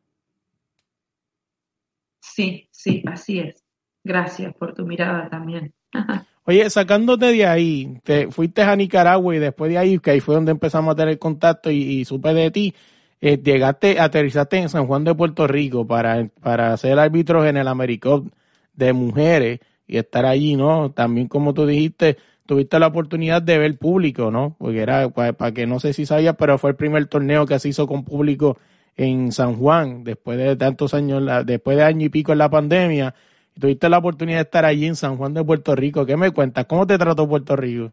Sí, 2.21 2.69
sí, 2.71 3.03
así 3.07 3.39
es. 3.39 3.63
Gracias 4.03 4.55
por 4.55 4.75
tu 4.75 4.85
mirada 4.85 5.29
también. 5.29 5.73
Oye, 6.47 6.69
sacándote 6.69 7.27
de 7.27 7.47
ahí, 7.47 8.01
te 8.03 8.31
fuiste 8.31 8.61
a 8.63 8.77
Nicaragua 8.77 9.35
y 9.35 9.39
después 9.39 9.71
de 9.71 9.79
ahí, 9.79 9.99
que 9.99 10.11
ahí 10.11 10.21
fue 10.21 10.35
donde 10.35 10.53
empezamos 10.53 10.93
a 10.93 10.97
tener 10.97 11.19
contacto 11.19 11.71
y, 11.71 12.05
supe 12.05 12.35
de 12.35 12.51
ti, 12.51 12.75
eh, 13.21 13.41
llegaste, 13.43 13.99
aterrizaste 14.01 14.59
en 14.59 14.69
San 14.69 14.87
Juan 14.87 15.05
de 15.05 15.15
Puerto 15.15 15.47
Rico 15.47 15.87
para, 15.87 16.29
para 16.43 16.77
ser 16.77 16.99
árbitro 16.99 17.47
en 17.47 17.57
el 17.57 17.69
Americop 17.69 18.27
de 18.75 18.93
mujeres 18.93 19.61
y 19.87 19.99
estar 19.99 20.25
allí, 20.27 20.57
¿no? 20.57 20.91
También 20.93 21.29
como 21.29 21.55
tú 21.55 21.67
dijiste, 21.67 22.19
tuviste 22.47 22.79
la 22.79 22.89
oportunidad 22.89 23.43
de 23.43 23.59
ver 23.59 23.79
público, 23.79 24.31
¿no? 24.31 24.57
Porque 24.59 24.81
era, 24.81 25.09
para, 25.11 25.53
que 25.53 25.67
no 25.67 25.81
sé 25.81 25.93
si 25.93 26.07
sabías, 26.07 26.37
pero 26.39 26.59
fue 26.59 26.71
el 26.71 26.77
primer 26.77 27.07
torneo 27.07 27.47
que 27.47 27.59
se 27.59 27.69
hizo 27.69 27.87
con 27.87 28.05
público 28.05 28.59
en 28.97 29.33
San 29.33 29.57
Juan, 29.57 30.05
después 30.05 30.39
de 30.39 30.57
tantos 30.57 30.95
años, 30.95 31.23
después 31.47 31.77
de 31.77 31.83
año 31.83 32.07
y 32.07 32.11
pico 32.11 32.33
en 32.33 32.39
la 32.39 32.51
pandemia, 32.51 33.15
tuviste 33.59 33.89
la 33.89 33.99
oportunidad 33.99 34.39
de 34.39 34.43
estar 34.45 34.65
allí 34.65 34.87
en 34.87 34.97
San 34.97 35.17
Juan 35.17 35.35
de 35.35 35.45
Puerto 35.45 35.75
Rico. 35.75 36.07
¿Qué 36.07 36.17
me 36.17 36.31
cuentas? 36.31 36.67
¿Cómo 36.67 36.87
te 36.87 36.99
trató 36.99 37.29
Puerto 37.29 37.57
Rico? 37.57 37.93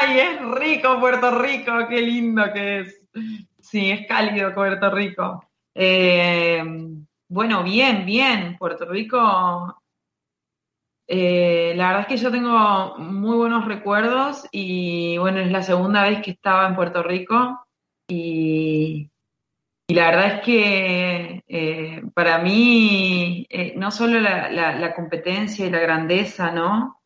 Ay, 0.00 0.18
es 0.18 0.40
rico 0.60 1.00
Puerto 1.00 1.40
Rico, 1.40 1.72
qué 1.88 2.02
lindo 2.02 2.42
que 2.52 2.80
es. 2.80 3.00
Sí, 3.62 3.90
es 3.90 4.06
cálido 4.06 4.54
Puerto 4.54 4.90
Rico. 4.90 5.48
Eh, 5.74 6.62
bueno, 7.28 7.62
bien, 7.62 8.04
bien. 8.04 8.56
Puerto 8.58 8.84
Rico, 8.86 9.80
eh, 11.06 11.72
la 11.76 11.88
verdad 11.88 12.00
es 12.02 12.06
que 12.08 12.16
yo 12.16 12.30
tengo 12.30 12.96
muy 12.98 13.36
buenos 13.36 13.66
recuerdos 13.66 14.46
y 14.50 15.16
bueno, 15.18 15.38
es 15.40 15.50
la 15.52 15.62
segunda 15.62 16.02
vez 16.02 16.22
que 16.22 16.32
estaba 16.32 16.66
en 16.66 16.74
Puerto 16.74 17.02
Rico 17.02 17.64
y 18.08 19.08
la 19.88 20.10
verdad 20.10 20.26
es 20.36 20.40
que 20.42 21.44
eh, 21.46 22.02
para 22.14 22.38
mí, 22.38 23.46
no 23.76 23.90
solo 23.92 24.18
la, 24.20 24.94
competencia 24.94 25.66
y 25.66 25.70
la 25.70 25.80
grandeza, 25.80 26.50
¿no? 26.50 27.00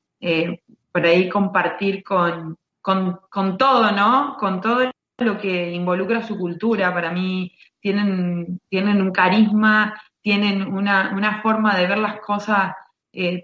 Por 0.93 1.05
ahí 1.05 1.29
compartir 1.29 2.03
con, 2.03 2.57
con, 2.81 3.59
todo, 3.59 3.91
¿no? 3.93 4.37
Con 4.39 4.61
todo 4.61 4.91
lo 5.19 5.39
que 5.39 5.73
involucra 5.73 6.23
su 6.23 6.37
cultura, 6.37 6.93
para 6.93 7.11
mí 7.11 7.53
tienen, 7.81 8.61
tienen 8.69 9.01
un 9.01 9.13
carisma, 9.13 10.01
tienen 10.21 10.63
una, 10.63 11.13
una 11.17 11.41
forma 11.43 11.77
de 11.77 11.87
ver 11.87 11.99
las 11.99 12.21
cosas 12.21 12.75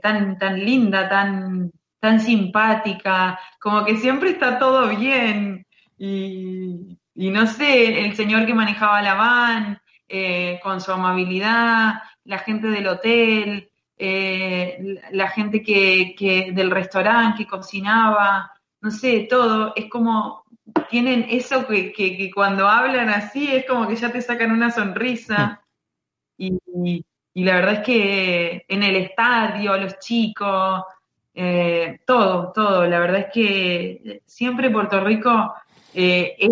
tan, 0.03 0.39
tan 0.39 0.59
linda, 0.65 1.09
tan, 1.09 1.73
tan 1.99 2.21
simpática, 2.21 3.39
como 3.59 3.85
que 3.85 3.97
siempre 3.97 4.31
está 4.31 4.59
todo 4.59 4.89
bien. 4.89 5.67
Y, 5.97 6.99
y 7.15 7.31
no 7.31 7.47
sé, 7.47 8.05
el 8.05 8.15
señor 8.17 8.47
que 8.47 8.55
manejaba 8.55 9.03
la 9.03 9.15
van, 9.15 9.81
eh, 10.09 10.61
con 10.63 10.81
su 10.81 10.93
amabilidad, 10.93 12.03
la 12.25 12.39
gente 12.39 12.69
del 12.69 12.87
hotel, 12.87 13.71
eh, 13.97 15.01
la 15.13 15.29
gente 15.29 15.63
que, 15.63 16.15
que 16.19 16.53
del 16.53 16.71
restaurante 16.71 17.45
que 17.45 17.51
cocinaba, 17.51 18.51
no 18.81 18.91
sé, 18.91 19.27
todo, 19.31 19.73
es 19.77 19.89
como, 19.89 20.42
tienen 20.91 21.27
eso 21.31 21.67
que, 21.67 21.93
que, 21.93 22.31
cuando 22.35 22.69
hablan 22.69 23.09
así 23.09 23.51
es 23.51 23.67
como 23.67 23.89
que 23.89 23.97
ya 23.97 24.11
te 24.11 24.23
sacan 24.23 24.53
una 24.53 24.71
sonrisa. 24.71 25.63
Y, 26.37 26.59
y, 26.85 27.05
la 27.45 27.55
verdad 27.57 27.75
es 27.75 27.81
que 27.81 28.65
en 28.69 28.83
el 28.83 28.97
estadio, 28.97 29.77
los 29.79 29.99
chicos, 29.99 30.83
eh, 31.35 32.01
todo, 32.07 32.53
todo, 32.53 32.87
la 32.87 32.99
verdad 32.99 33.21
es 33.21 33.33
que 33.33 34.23
siempre 34.27 34.71
Puerto 34.71 35.01
Rico 35.01 35.55
es 35.95 36.51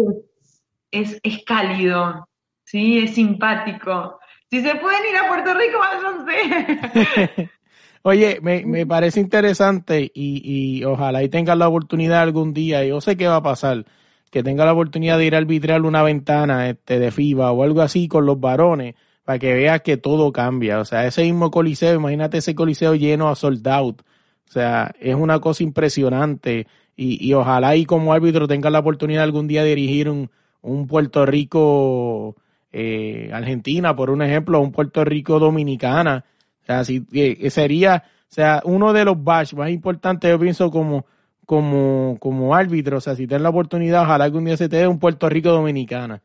es, 0.90 1.20
es 1.22 1.44
cálido, 1.44 2.28
¿sí? 2.64 2.98
Es 2.98 3.14
simpático. 3.14 4.18
Si 4.50 4.60
se 4.62 4.74
pueden 4.76 5.00
ir 5.10 5.16
a 5.16 5.28
Puerto 5.28 5.54
Rico, 5.54 5.78
váyanse. 5.78 7.50
Oye, 8.02 8.38
me, 8.40 8.64
me, 8.64 8.86
parece 8.86 9.20
interesante 9.20 10.10
y, 10.14 10.78
y 10.80 10.84
ojalá 10.84 11.22
y 11.22 11.28
tengas 11.28 11.56
la 11.58 11.68
oportunidad 11.68 12.22
algún 12.22 12.54
día, 12.54 12.82
yo 12.82 13.00
sé 13.02 13.16
que 13.16 13.28
va 13.28 13.36
a 13.36 13.42
pasar, 13.42 13.84
que 14.30 14.42
tenga 14.42 14.64
la 14.64 14.72
oportunidad 14.72 15.18
de 15.18 15.26
ir 15.26 15.34
a 15.34 15.38
arbitrar 15.38 15.82
una 15.82 16.02
ventana 16.02 16.68
este, 16.68 16.98
de 16.98 17.10
FIBA 17.10 17.52
o 17.52 17.62
algo 17.64 17.82
así 17.82 18.08
con 18.08 18.26
los 18.26 18.38
varones, 18.40 18.94
para 19.24 19.38
que 19.38 19.52
veas 19.54 19.80
que 19.82 19.96
todo 19.96 20.32
cambia. 20.32 20.80
O 20.80 20.84
sea, 20.84 21.06
ese 21.06 21.22
mismo 21.24 21.50
coliseo, 21.50 21.94
imagínate 21.94 22.38
ese 22.38 22.54
coliseo 22.54 22.94
lleno 22.94 23.28
a 23.28 23.34
sold 23.34 23.66
out. 23.68 24.02
O 24.48 24.52
sea, 24.52 24.92
es 25.00 25.14
una 25.14 25.40
cosa 25.40 25.62
impresionante 25.62 26.66
y, 26.96 27.24
y 27.26 27.34
ojalá 27.34 27.76
y 27.76 27.84
como 27.84 28.12
árbitro 28.12 28.48
tengas 28.48 28.72
la 28.72 28.80
oportunidad 28.80 29.22
algún 29.22 29.46
día 29.46 29.62
de 29.62 29.70
dirigir 29.70 30.08
un, 30.08 30.30
un 30.62 30.86
Puerto 30.86 31.26
Rico 31.26 32.36
eh, 32.72 33.30
Argentina, 33.32 33.96
por 33.96 34.10
un 34.10 34.22
ejemplo, 34.22 34.60
un 34.60 34.72
Puerto 34.72 35.04
Rico 35.04 35.38
Dominicana. 35.38 36.24
O 36.62 36.66
sea, 36.66 36.84
si, 36.84 37.04
eh, 37.12 37.50
sería, 37.50 38.04
o 38.06 38.32
sea, 38.32 38.62
uno 38.64 38.92
de 38.92 39.04
los 39.04 39.22
bash 39.22 39.54
más 39.54 39.70
importantes, 39.70 40.30
yo 40.30 40.38
pienso, 40.38 40.70
como, 40.70 41.06
como, 41.50 42.16
como 42.20 42.54
árbitro. 42.54 42.98
O 42.98 43.00
sea, 43.00 43.16
si 43.16 43.26
tienes 43.26 43.42
la 43.42 43.48
oportunidad, 43.48 44.02
ojalá 44.02 44.30
que 44.30 44.36
un 44.36 44.44
día 44.44 44.56
se 44.56 44.68
te 44.68 44.76
dé 44.76 44.86
un 44.86 45.00
Puerto 45.00 45.28
Rico 45.28 45.50
Dominicana. 45.50 46.22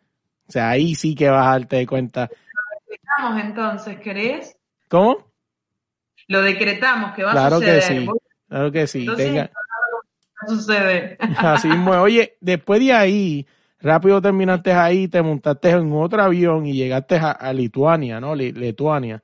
O 0.48 0.52
sea, 0.52 0.70
ahí 0.70 0.94
sí 0.94 1.16
que 1.16 1.28
vas 1.28 1.48
a 1.48 1.52
darte 1.54 1.88
cuenta. 1.88 2.30
Lo 2.30 2.92
decretamos 2.92 3.44
entonces, 3.44 4.00
¿querés? 4.02 4.56
¿Cómo? 4.88 5.18
Lo 6.28 6.44
decretamos 6.44 7.16
que 7.16 7.24
va 7.24 7.32
a 7.32 7.50
suceder. 7.50 7.76
Que 7.76 7.82
sí, 7.82 8.08
claro 8.48 8.72
que 8.72 8.86
sí. 8.86 9.08
Tenga... 9.18 9.50
sucede. 10.48 11.18
Así 11.38 11.70
Oye, 11.70 12.38
después 12.40 12.80
de 12.80 12.94
ahí, 12.94 13.48
rápido 13.80 14.22
terminaste 14.22 14.74
ahí, 14.74 15.08
te 15.08 15.24
montaste 15.24 15.72
en 15.72 15.92
otro 15.92 16.22
avión 16.22 16.68
y 16.68 16.74
llegaste 16.74 17.16
a, 17.16 17.52
Lituania, 17.52 18.20
¿no? 18.20 18.36
Lituania, 18.36 19.24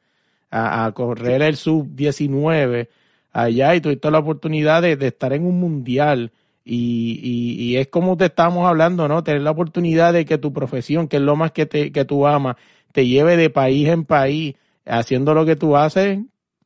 a, 0.50 0.92
correr 0.96 1.44
el 1.44 1.58
sub-19 1.58 2.88
allá 3.32 3.76
y 3.76 3.82
tuviste 3.82 4.12
la 4.12 4.20
oportunidad 4.20 4.82
de, 4.82 4.94
estar 5.06 5.34
en 5.34 5.46
un 5.46 5.60
mundial. 5.60 6.32
Y, 6.64 7.76
es 7.78 7.88
como 7.88 8.18
te 8.18 8.26
estamos 8.26 8.68
hablando, 8.68 9.08
¿no? 9.08 9.24
Tener 9.24 9.42
la 9.42 9.52
oportunidad 9.52 10.14
de 10.14 10.26
que 10.26 10.38
tu 10.38 10.54
profesión, 10.54 11.08
que 11.08 11.18
es 11.18 11.24
lo 11.24 11.36
más 11.36 11.52
que, 11.52 11.66
te, 11.66 11.92
que 11.92 12.06
tú 12.06 12.28
amas, 12.28 12.56
te 12.94 13.08
lleve 13.08 13.38
de 13.38 13.50
país 13.50 13.88
en 13.88 14.06
país 14.06 14.56
haciendo 14.86 15.34
lo 15.34 15.46
que 15.46 15.56
tú 15.56 15.76
haces, 15.76 16.20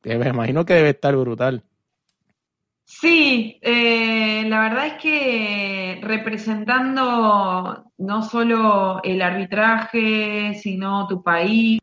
me 0.04 0.30
imagino 0.30 0.66
que 0.66 0.74
debe 0.74 0.90
estar 0.90 1.16
brutal. 1.16 1.64
Sí, 2.88 3.58
eh, 3.62 4.44
la 4.48 4.62
verdad 4.62 4.88
es 4.88 4.94
que 5.02 6.00
representando 6.04 7.92
no 7.98 8.22
solo 8.22 9.02
el 9.04 9.22
arbitraje, 9.24 10.54
sino 10.54 11.08
tu 11.08 11.24
país, 11.24 11.80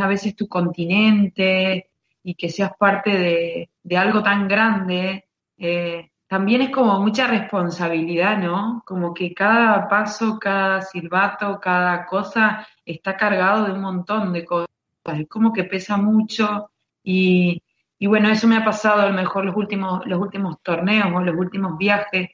a 0.00 0.06
veces 0.06 0.36
tu 0.36 0.46
continente, 0.46 1.90
y 2.26 2.34
que 2.34 2.48
seas 2.48 2.72
parte 2.78 3.68
de, 3.84 3.96
algo 3.96 4.22
tan 4.22 4.48
grande, 4.48 5.28
eh, 5.56 6.10
también 6.26 6.62
es 6.62 6.70
como 6.70 7.00
mucha 7.00 7.28
responsabilidad, 7.28 8.38
¿no? 8.38 8.82
Como 8.84 9.14
que 9.14 9.32
cada 9.32 9.88
paso, 9.88 10.38
cada 10.38 10.82
silbato, 10.82 11.60
cada 11.60 12.04
cosa 12.06 12.66
está 12.84 13.16
cargado 13.16 13.66
de 13.66 13.72
un 13.72 13.80
montón 13.80 14.32
de 14.32 14.44
cosas. 14.44 14.68
Es 15.04 15.28
como 15.28 15.52
que 15.52 15.64
pesa 15.64 15.96
mucho 15.96 16.70
y 17.04 17.62
y 17.98 18.06
bueno, 18.06 18.28
eso 18.28 18.46
me 18.46 18.56
ha 18.56 18.64
pasado 18.64 19.00
a 19.02 19.08
lo 19.08 19.14
mejor 19.14 19.44
los 19.44 19.56
últimos, 19.56 20.06
los 20.06 20.20
últimos 20.20 20.60
torneos 20.62 21.08
o 21.14 21.20
los 21.20 21.36
últimos 21.36 21.78
viajes. 21.78 22.30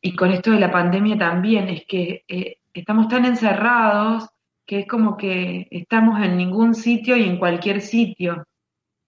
Y 0.00 0.16
con 0.16 0.30
esto 0.32 0.50
de 0.50 0.60
la 0.60 0.70
pandemia 0.70 1.16
también, 1.16 1.68
es 1.68 1.84
que 1.86 2.24
eh, 2.28 2.58
estamos 2.72 3.08
tan 3.08 3.24
encerrados 3.24 4.28
que 4.66 4.80
es 4.80 4.88
como 4.88 5.16
que 5.16 5.68
estamos 5.70 6.20
en 6.22 6.36
ningún 6.36 6.74
sitio 6.74 7.16
y 7.16 7.24
en 7.24 7.38
cualquier 7.38 7.80
sitio, 7.80 8.44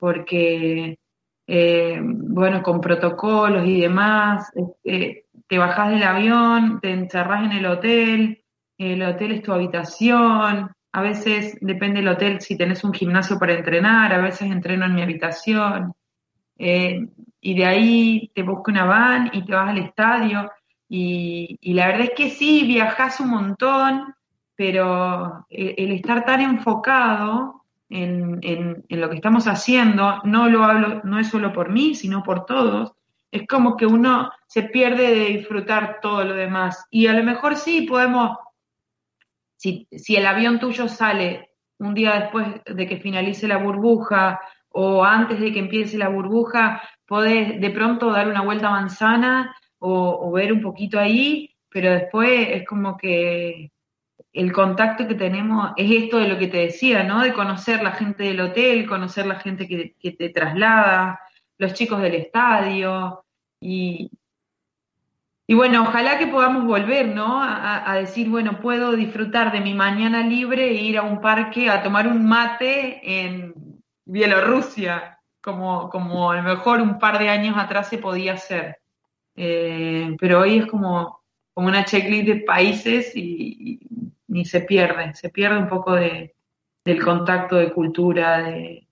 porque, 0.06 1.00
eh, 1.48 2.00
bueno, 2.00 2.62
con 2.62 2.80
protocolos 2.80 3.66
y 3.66 3.80
demás, 3.80 4.52
eh, 4.84 5.24
te 5.48 5.58
bajás 5.58 5.90
del 5.90 6.04
avión, 6.04 6.78
te 6.80 6.92
encerrás 6.92 7.44
en 7.44 7.50
el 7.50 7.66
hotel, 7.66 8.44
el 8.78 9.02
hotel 9.02 9.32
es 9.32 9.42
tu 9.42 9.52
habitación, 9.52 10.70
a 10.92 11.02
veces 11.02 11.58
depende 11.60 11.98
del 11.98 12.10
hotel 12.10 12.40
si 12.40 12.56
tenés 12.56 12.84
un 12.84 12.92
gimnasio 12.92 13.36
para 13.36 13.54
entrenar, 13.54 14.14
a 14.14 14.18
veces 14.18 14.48
entreno 14.48 14.86
en 14.86 14.94
mi 14.94 15.02
habitación. 15.02 15.92
Eh, 16.56 17.04
y 17.40 17.58
de 17.58 17.66
ahí 17.66 18.30
te 18.32 18.44
busca 18.44 18.70
una 18.70 18.84
van 18.84 19.30
y 19.32 19.44
te 19.44 19.54
vas 19.54 19.70
al 19.70 19.78
estadio. 19.78 20.52
Y, 20.88 21.58
la 21.74 21.88
verdad 21.88 22.02
es 22.02 22.12
que 22.16 22.30
sí, 22.30 22.64
viajas 22.64 23.18
un 23.18 23.30
montón, 23.30 24.14
pero 24.54 25.44
el, 25.50 25.90
estar 25.90 26.24
tan 26.24 26.42
enfocado 26.42 27.65
en, 27.88 28.40
en, 28.42 28.84
lo 28.88 29.08
que 29.08 29.16
estamos 29.16 29.46
haciendo, 29.46 30.20
no 30.24 30.48
lo 30.48 30.64
hablo, 30.64 31.00
no 31.04 31.18
es 31.18 31.28
solo 31.28 31.52
por 31.52 31.70
mí, 31.70 31.94
sino 31.94 32.22
por 32.22 32.44
todos, 32.44 32.92
es 33.30 33.46
como 33.46 33.76
que 33.76 33.86
uno 33.86 34.30
se 34.46 34.64
pierde 34.64 35.14
de 35.14 35.26
disfrutar 35.26 35.98
todo 36.00 36.24
lo 36.24 36.34
demás. 36.34 36.86
Y 36.90 37.06
a 37.06 37.12
lo 37.12 37.22
mejor 37.22 37.56
sí 37.56 37.82
podemos, 37.82 38.38
si, 39.56 39.86
si 39.90 40.16
el 40.16 40.26
avión 40.26 40.58
tuyo 40.58 40.88
sale 40.88 41.50
un 41.78 41.94
día 41.94 42.18
después 42.20 42.46
de 42.64 42.86
que 42.86 42.98
finalice 42.98 43.46
la 43.48 43.58
burbuja 43.58 44.40
o 44.70 45.04
antes 45.04 45.40
de 45.40 45.52
que 45.52 45.58
empiece 45.58 45.98
la 45.98 46.08
burbuja, 46.08 46.82
podés 47.06 47.60
de 47.60 47.70
pronto 47.70 48.10
dar 48.10 48.28
una 48.28 48.42
vuelta 48.42 48.68
a 48.68 48.72
manzana 48.72 49.56
o, 49.78 50.32
ver 50.32 50.52
un 50.52 50.60
poquito 50.60 50.98
ahí, 50.98 51.54
pero 51.68 51.92
después 51.92 52.48
es 52.50 52.66
como 52.66 52.96
que 52.96 53.70
el 54.36 54.52
contacto 54.52 55.08
que 55.08 55.14
tenemos 55.14 55.72
es 55.76 55.90
esto 55.90 56.18
de 56.18 56.28
lo 56.28 56.38
que 56.38 56.48
te 56.48 56.58
decía, 56.58 57.02
¿no? 57.02 57.22
De 57.22 57.32
conocer 57.32 57.82
la 57.82 57.92
gente 57.92 58.24
del 58.24 58.40
hotel, 58.40 58.86
conocer 58.86 59.26
la 59.26 59.36
gente 59.36 59.66
que, 59.66 60.12
te 60.12 60.28
traslada, 60.28 61.20
los 61.58 61.72
chicos 61.72 62.02
del 62.02 62.14
estadio, 62.14 63.24
y, 63.58 64.10
bueno, 65.48 65.82
ojalá 65.82 66.18
que 66.18 66.26
podamos 66.26 66.66
volver, 66.66 67.08
¿no? 67.08 67.42
A, 67.42 67.90
a, 67.90 67.96
decir, 67.96 68.28
bueno, 68.28 68.60
puedo 68.60 68.92
disfrutar 68.92 69.52
de 69.52 69.60
mi 69.60 69.72
mañana 69.72 70.20
libre 70.22 70.68
e 70.68 70.74
ir 70.74 70.98
a 70.98 71.02
un 71.02 71.20
parque 71.20 71.70
a 71.70 71.82
tomar 71.82 72.06
un 72.06 72.26
mate 72.26 73.00
en 73.02 73.54
Bielorrusia, 74.04 75.18
como, 75.40 75.88
como 75.88 76.30
a 76.30 76.36
lo 76.36 76.42
mejor 76.42 76.82
un 76.82 76.98
par 76.98 77.18
de 77.18 77.30
años 77.30 77.56
atrás 77.56 77.88
se 77.88 77.98
podía 77.98 78.34
hacer. 78.34 78.78
Eh, 79.34 80.14
pero 80.18 80.40
hoy 80.40 80.58
es 80.58 80.66
como, 80.66 81.20
como 81.54 81.68
una 81.68 81.84
checklist 81.84 82.26
de 82.26 82.36
países 82.36 83.12
y, 83.14 83.80
ni 84.28 84.44
se 84.44 84.60
pierde, 84.60 85.14
se 85.14 85.28
pierde 85.28 85.58
un 85.58 85.68
poco 85.68 85.94
de, 85.94 86.34
del 86.84 87.02
contacto 87.02 87.56
de 87.56 87.72
cultura, 87.72 88.42
de, 88.42 88.86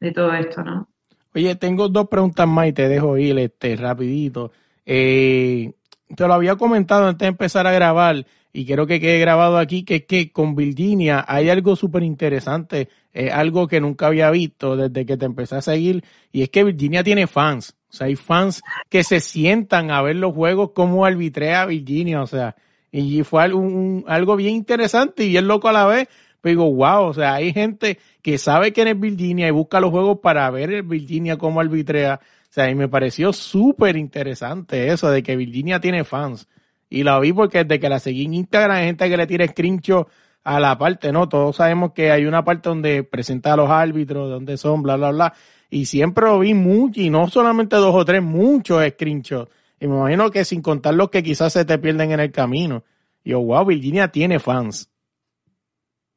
de 0.00 0.12
todo 0.12 0.32
esto, 0.34 0.62
¿no? 0.62 0.88
Oye, 1.34 1.54
tengo 1.56 1.88
dos 1.88 2.08
preguntas 2.08 2.46
más 2.46 2.68
y 2.68 2.72
te 2.72 2.88
dejo 2.88 3.16
ir 3.16 3.38
este, 3.38 3.76
rapidito. 3.76 4.52
Eh, 4.84 5.72
te 6.14 6.26
lo 6.26 6.34
había 6.34 6.56
comentado 6.56 7.06
antes 7.06 7.20
de 7.24 7.28
empezar 7.28 7.66
a 7.66 7.72
grabar 7.72 8.26
y 8.52 8.66
quiero 8.66 8.86
que 8.86 9.00
quede 9.00 9.18
grabado 9.18 9.56
aquí, 9.56 9.82
que 9.82 9.96
es 9.96 10.04
que 10.06 10.30
con 10.30 10.54
Virginia 10.54 11.24
hay 11.26 11.48
algo 11.48 11.74
súper 11.74 12.02
interesante, 12.02 12.90
algo 13.32 13.66
que 13.66 13.80
nunca 13.80 14.08
había 14.08 14.30
visto 14.30 14.76
desde 14.76 15.06
que 15.06 15.16
te 15.16 15.24
empecé 15.24 15.56
a 15.56 15.62
seguir, 15.62 16.04
y 16.32 16.42
es 16.42 16.50
que 16.50 16.64
Virginia 16.64 17.02
tiene 17.02 17.26
fans. 17.26 17.74
O 17.88 17.94
sea, 17.94 18.08
hay 18.08 18.16
fans 18.16 18.62
que 18.90 19.04
se 19.04 19.20
sientan 19.20 19.90
a 19.90 20.02
ver 20.02 20.16
los 20.16 20.34
juegos 20.34 20.72
como 20.74 21.06
arbitrea 21.06 21.64
Virginia, 21.64 22.22
o 22.22 22.26
sea, 22.26 22.54
y 22.92 23.24
fue 23.24 23.42
algo, 23.42 24.04
algo 24.06 24.36
bien 24.36 24.54
interesante 24.54 25.24
y 25.24 25.30
bien 25.30 25.48
loco 25.48 25.68
a 25.68 25.72
la 25.72 25.86
vez. 25.86 26.08
Pero 26.40 26.50
digo, 26.50 26.74
wow, 26.74 27.06
o 27.06 27.14
sea, 27.14 27.34
hay 27.34 27.52
gente 27.52 27.98
que 28.20 28.36
sabe 28.36 28.72
quién 28.72 28.88
es 28.88 29.00
Virginia 29.00 29.48
y 29.48 29.50
busca 29.50 29.80
los 29.80 29.90
juegos 29.90 30.18
para 30.20 30.50
ver 30.50 30.82
Virginia 30.82 31.38
como 31.38 31.60
arbitrea. 31.60 32.20
O 32.22 32.52
sea, 32.52 32.68
y 32.70 32.74
me 32.74 32.88
pareció 32.88 33.32
súper 33.32 33.96
interesante 33.96 34.88
eso 34.88 35.10
de 35.10 35.22
que 35.22 35.36
Virginia 35.36 35.80
tiene 35.80 36.04
fans. 36.04 36.48
Y 36.90 37.04
la 37.04 37.18
vi 37.18 37.32
porque 37.32 37.64
desde 37.64 37.80
que 37.80 37.88
la 37.88 37.98
seguí 37.98 38.24
en 38.26 38.34
Instagram 38.34 38.76
hay 38.76 38.86
gente 38.86 39.08
que 39.08 39.16
le 39.16 39.26
tira 39.26 39.46
screenshot 39.46 40.08
a 40.44 40.60
la 40.60 40.76
parte, 40.76 41.12
¿no? 41.12 41.28
Todos 41.28 41.56
sabemos 41.56 41.92
que 41.92 42.10
hay 42.10 42.26
una 42.26 42.44
parte 42.44 42.68
donde 42.68 43.04
presenta 43.04 43.54
a 43.54 43.56
los 43.56 43.70
árbitros, 43.70 44.26
de 44.26 44.34
dónde 44.34 44.56
son, 44.58 44.82
bla, 44.82 44.96
bla, 44.96 45.10
bla 45.12 45.34
y 45.72 45.86
siempre 45.86 46.26
lo 46.26 46.38
vi 46.38 46.52
mucho, 46.52 47.00
y 47.00 47.08
no 47.08 47.28
solamente 47.28 47.76
dos 47.76 47.94
o 47.94 48.04
tres, 48.04 48.22
muchos 48.22 48.86
screenshots. 48.90 49.50
Y 49.82 49.88
me 49.88 49.96
imagino 49.96 50.30
que 50.30 50.44
sin 50.44 50.62
contar 50.62 50.94
los 50.94 51.10
que 51.10 51.24
quizás 51.24 51.54
se 51.54 51.64
te 51.64 51.76
pierden 51.76 52.12
en 52.12 52.20
el 52.20 52.30
camino. 52.30 52.84
Y 53.24 53.30
yo, 53.30 53.40
wow, 53.40 53.64
Virginia 53.64 54.06
tiene 54.06 54.38
fans. 54.38 54.88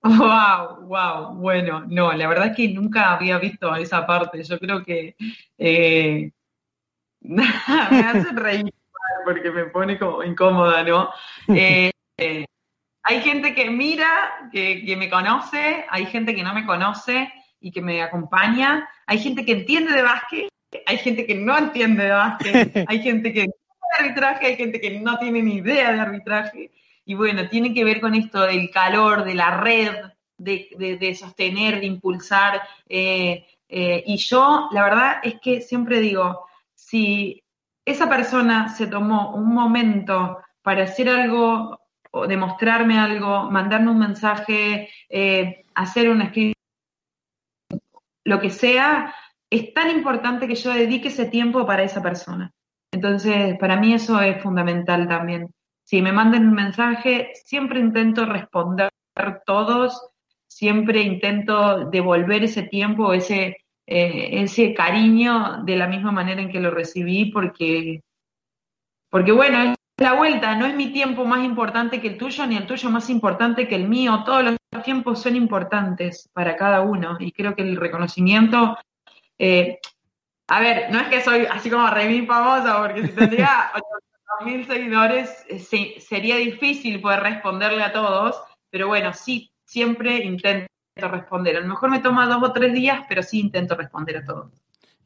Wow, 0.04 0.82
wow, 0.82 1.34
bueno, 1.34 1.84
no, 1.88 2.14
la 2.14 2.28
verdad 2.28 2.50
es 2.50 2.56
que 2.56 2.68
nunca 2.68 3.14
había 3.14 3.40
visto 3.40 3.76
esa 3.76 4.06
parte. 4.06 4.44
Yo 4.44 4.60
creo 4.60 4.84
que 4.84 5.16
eh, 5.58 6.32
me 7.22 7.44
hace 7.44 8.32
reír 8.34 8.72
porque 9.26 9.50
me 9.50 9.66
pone 9.66 9.98
como 9.98 10.24
incómoda, 10.24 10.84
¿no? 10.84 11.10
Eh, 11.48 11.90
eh, 12.18 12.46
hay 13.02 13.22
gente 13.22 13.56
que 13.56 13.72
mira, 13.72 14.48
que, 14.52 14.86
que 14.86 14.96
me 14.96 15.10
conoce, 15.10 15.86
hay 15.90 16.06
gente 16.06 16.36
que 16.36 16.44
no 16.44 16.54
me 16.54 16.68
conoce 16.68 17.34
y 17.60 17.72
que 17.72 17.82
me 17.82 18.04
acompaña. 18.04 18.88
Hay 19.08 19.18
gente 19.18 19.44
que 19.44 19.54
entiende 19.54 19.92
de 19.92 20.04
básquet, 20.04 20.50
hay 20.86 20.98
gente 20.98 21.26
que 21.26 21.36
no 21.36 21.58
entiende 21.58 22.04
de 22.04 22.12
básquet, 22.12 22.86
hay 22.88 23.02
gente 23.02 23.34
que 23.34 23.46
no 23.48 23.54
de 23.54 24.06
arbitraje, 24.06 24.46
hay 24.48 24.56
gente 24.56 24.80
que 24.80 25.00
no 25.00 25.18
tiene 25.20 25.42
ni 25.42 25.56
idea 25.56 25.92
de 25.92 26.00
arbitraje. 26.00 26.72
Y 27.06 27.14
bueno, 27.14 27.48
tiene 27.50 27.74
que 27.74 27.84
ver 27.84 28.02
con 28.02 28.16
esto 28.16 28.42
del 28.42 28.72
calor, 28.72 29.24
de 29.24 29.36
la 29.36 29.62
red, 29.62 29.94
de, 30.38 31.18
sostener, 31.20 31.80
de 31.80 31.86
impulsar. 31.86 32.62
Eh, 32.90 33.46
eh, 33.70 34.04
y 34.06 34.18
yo, 34.18 34.70
la 34.72 34.84
verdad 34.84 35.18
es 35.24 35.36
que 35.40 35.62
siempre 35.62 36.00
digo, 36.00 36.48
si 36.74 37.44
esa 37.86 38.10
persona 38.10 38.70
se 38.70 38.88
tomó 38.88 39.36
un 39.36 39.54
momento 39.54 40.40
para 40.62 40.86
hacer 40.86 41.10
algo 41.10 41.80
o 42.12 42.28
demostrarme 42.28 42.98
algo, 42.98 43.52
mandarme 43.52 43.92
un 43.92 44.00
mensaje, 44.00 44.90
eh, 45.10 45.66
hacer 45.76 46.10
una 46.10 46.26
escritura, 46.26 46.56
lo 48.24 48.40
que 48.40 48.50
sea, 48.50 49.14
es 49.56 49.74
tan 49.74 49.90
importante 49.90 50.48
que 50.48 50.56
yo 50.56 50.74
dedique 50.74 51.10
ese 51.10 51.26
tiempo 51.26 51.66
para 51.66 51.84
esa 51.84 52.02
persona. 52.02 52.52
Entonces, 52.92 53.58
para 53.60 53.78
mí 53.78 53.94
eso 53.94 54.20
es 54.22 54.42
fundamental 54.42 55.08
también. 55.08 55.50
Si 55.84 56.02
me 56.02 56.12
mandan 56.12 56.48
un 56.48 56.54
mensaje, 56.54 57.32
siempre 57.46 57.80
intento 57.80 58.26
responder 58.26 58.90
todos, 59.46 60.10
siempre 60.48 61.02
intento 61.02 61.90
devolver 61.90 62.44
ese 62.44 62.64
tiempo, 62.64 63.14
ese, 63.14 63.58
eh, 63.86 64.30
ese 64.44 64.74
cariño 64.74 65.64
de 65.64 65.76
la 65.76 65.88
misma 65.88 66.12
manera 66.12 66.42
en 66.42 66.50
que 66.50 66.60
lo 66.60 66.72
recibí, 66.72 67.32
porque, 67.32 68.02
porque 69.10 69.32
bueno, 69.32 69.62
es 69.62 69.76
la 69.98 70.14
vuelta, 70.14 70.56
no 70.56 70.66
es 70.66 70.76
mi 70.76 70.92
tiempo 70.92 71.26
más 71.26 71.46
importante 71.46 72.02
que 72.02 72.08
el 72.10 72.18
tuyo, 72.18 72.46
ni 72.46 72.58
el 72.58 72.66
tuyo 72.66 72.90
más 72.90 73.10
importante 73.10 73.68
que 73.68 73.76
el 73.76 73.88
mío, 73.88 74.24
todos 74.26 74.44
los 74.44 74.84
tiempos 74.84 75.22
son 75.22 75.36
importantes 75.36 76.30
para 76.34 76.56
cada 76.56 76.82
uno 76.82 77.18
y 77.20 77.32
creo 77.32 77.56
que 77.56 77.62
el 77.62 77.78
reconocimiento, 77.78 78.78
eh, 79.38 79.80
a 80.48 80.60
ver, 80.60 80.92
no 80.92 81.00
es 81.00 81.08
que 81.08 81.22
soy 81.22 81.46
así 81.50 81.70
como 81.70 81.90
re 81.90 82.26
famosa, 82.26 82.82
porque 82.82 83.08
si 83.08 83.14
tendría 83.14 83.72
mil 84.46 84.66
seguidores 84.66 85.46
eh, 85.50 86.00
sería 86.00 86.38
difícil 86.38 87.02
poder 87.02 87.22
responderle 87.22 87.84
a 87.84 87.94
todos, 87.94 88.36
pero 88.70 88.88
bueno, 88.88 89.14
sí, 89.14 89.52
siempre 89.64 90.24
intento 90.24 90.68
responder. 90.96 91.58
A 91.58 91.62
lo 91.62 91.68
mejor 91.68 91.90
me 91.90 92.00
toma 92.00 92.28
dos 92.28 92.44
o 92.44 92.54
tres 92.54 92.74
días, 92.74 93.06
pero 93.10 93.24
sí 93.24 93.40
intento 93.40 93.76
responder 93.76 94.18
a 94.18 94.26
todos. 94.26 94.52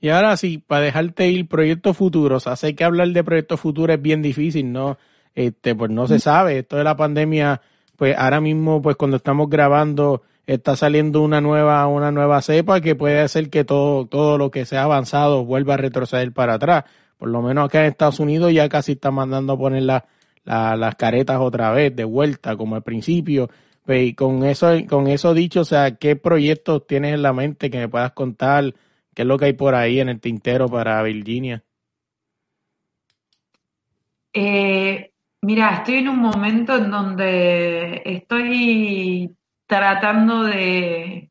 Y 0.02 0.10
ahora 0.10 0.38
sí, 0.38 0.58
para 0.60 0.82
dejarte 0.86 1.28
ir, 1.28 1.48
proyectos 1.48 1.98
futuros. 1.98 2.44
O 2.44 2.50
sea, 2.50 2.56
sé 2.56 2.76
que 2.76 2.84
hablar 2.84 3.10
de 3.10 3.24
proyectos 3.24 3.60
futuros 3.60 3.96
es 3.96 4.02
bien 4.02 4.22
difícil, 4.22 4.72
¿no? 4.72 4.98
Este, 5.36 5.76
pues 5.76 5.92
no 5.92 6.08
se 6.08 6.20
sabe. 6.20 6.60
Esto 6.60 6.78
de 6.78 6.84
la 6.84 6.96
pandemia 6.96 7.62
pues 8.00 8.16
ahora 8.18 8.40
mismo, 8.40 8.82
pues 8.82 8.96
cuando 8.96 9.18
estamos 9.18 9.50
grabando, 9.50 10.24
está 10.54 10.76
saliendo 10.76 11.22
una 11.22 11.42
nueva, 11.42 11.86
una 11.88 12.12
nueva 12.12 12.42
cepa 12.42 12.82
que 12.82 12.96
puede 12.96 13.20
hacer 13.20 13.50
que 13.50 13.64
todo, 13.64 14.08
todo 14.08 14.38
lo 14.38 14.50
que 14.50 14.66
se 14.66 14.78
ha 14.78 14.84
avanzado 14.84 15.46
vuelva 15.46 15.76
a 15.76 15.78
retroceder 15.78 16.34
para 16.34 16.56
atrás. 16.56 16.86
Por 17.18 17.30
lo 17.30 17.42
menos 17.42 17.66
acá 17.66 17.82
en 17.82 17.92
Estados 17.92 18.20
Unidos 18.20 18.52
ya 18.52 18.68
casi 18.68 18.94
está 18.94 19.12
mandando 19.12 19.54
a 19.54 19.58
poner 19.58 19.84
las 19.84 20.96
caretas 20.96 21.40
otra 21.40 21.72
vez, 21.72 21.96
de 21.96 22.04
vuelta, 22.04 22.56
como 22.56 22.76
al 22.76 22.84
principio. 22.84 23.50
Pues, 23.86 24.10
y 24.10 24.14
con 24.16 24.44
eso, 24.44 24.72
con 24.88 25.08
eso 25.08 25.34
dicho, 25.34 25.62
o 25.62 25.66
sea, 25.66 25.96
¿qué 25.98 26.16
proyectos 26.16 26.88
tienes 26.88 27.14
en 27.14 27.22
la 27.22 27.34
mente 27.34 27.70
que 27.70 27.78
me 27.78 27.88
puedas 27.88 28.14
contar? 28.14 28.74
¿Qué 29.14 29.22
es 29.22 29.28
lo 29.28 29.38
que 29.38 29.46
hay 29.46 29.54
por 29.54 29.76
ahí 29.76 30.00
en 30.00 30.10
el 30.10 30.20
tintero 30.20 30.68
para 30.68 31.04
Virginia? 31.04 31.64
Eh, 34.34 35.12
Mira, 35.42 35.76
estoy 35.76 35.96
en 35.96 36.10
un 36.10 36.20
momento 36.20 36.76
en 36.76 36.92
donde 36.92 38.02
estoy 38.04 39.38
tratando 39.70 40.44
de, 40.46 41.30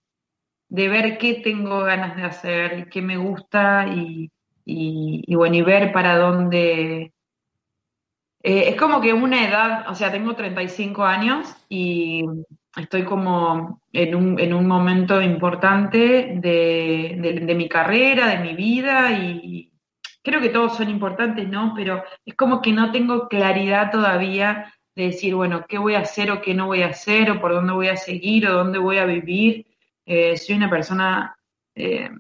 ver 0.69 1.19
qué 1.19 1.35
tengo 1.43 1.81
ganas 1.81 2.17
de 2.17 2.23
hacer, 2.23 2.89
qué 2.89 3.03
me 3.03 3.17
gusta 3.17 3.89
y, 3.89 4.31
y, 4.65 5.35
bueno, 5.35 5.57
y 5.57 5.63
ver 5.63 5.93
para 5.93 6.17
dónde... 6.17 7.13
Eh, 8.45 8.69
es 8.69 8.77
como 8.77 9.01
que 9.01 9.13
una 9.13 9.45
edad, 9.45 9.91
o 9.91 9.97
sea, 9.97 10.13
tengo 10.13 10.37
35 10.37 11.05
años 11.05 11.53
y 11.69 12.25
estoy 12.77 13.05
como 13.05 13.83
en 13.93 14.15
un, 14.15 14.39
en 14.39 14.55
un 14.55 14.69
momento 14.69 15.21
importante 15.21 16.37
de, 16.37 17.43
de 17.43 17.55
mi 17.57 17.69
carrera, 17.69 18.29
de 18.29 18.39
mi 18.39 18.55
vida 18.55 19.11
y, 19.11 19.73
creo 20.23 20.41
que 20.41 20.51
todos 20.51 20.77
son 20.77 20.91
importantes, 20.91 21.49
¿no? 21.49 21.73
Pero 21.75 22.05
es 22.25 22.35
como 22.37 22.61
que 22.61 22.73
no 22.73 22.93
tengo 22.93 23.29
claridad 23.29 23.91
todavía 23.91 24.73
de 24.99 25.05
decir, 25.05 25.37
bueno, 25.37 25.65
qué 25.69 25.79
voy 25.79 25.95
a 25.95 26.01
hacer 26.01 26.29
o 26.33 26.43
qué 26.43 26.55
no 26.55 26.67
voy 26.67 26.83
a 26.83 26.89
hacer, 26.89 27.31
o 27.31 27.41
por 27.41 27.53
dónde 27.53 27.73
voy 27.73 27.87
a 27.87 27.97
seguir, 27.97 28.49
o 28.49 28.53
dónde 28.53 28.81
voy 28.81 28.99
a 28.99 29.05
vivir. 29.05 29.65
Eh, 30.05 30.37
soy 30.37 30.57
una 30.57 30.69
persona 30.69 31.39
eh, 31.77 32.11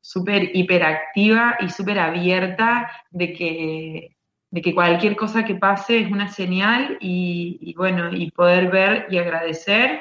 súper 0.00 0.56
hiperactiva 0.56 1.56
y 1.58 1.68
súper 1.68 1.98
abierta 1.98 2.88
de 3.10 3.32
que, 3.32 4.16
de 4.52 4.62
que 4.62 4.72
cualquier 4.72 5.16
cosa 5.16 5.44
que 5.44 5.56
pase 5.56 5.98
es 5.98 6.12
una 6.12 6.28
señal 6.28 6.96
y, 7.00 7.74
bueno, 7.76 8.12
y 8.12 8.30
poder 8.30 8.70
ver 8.70 9.08
y 9.10 9.18
agradecer. 9.18 9.98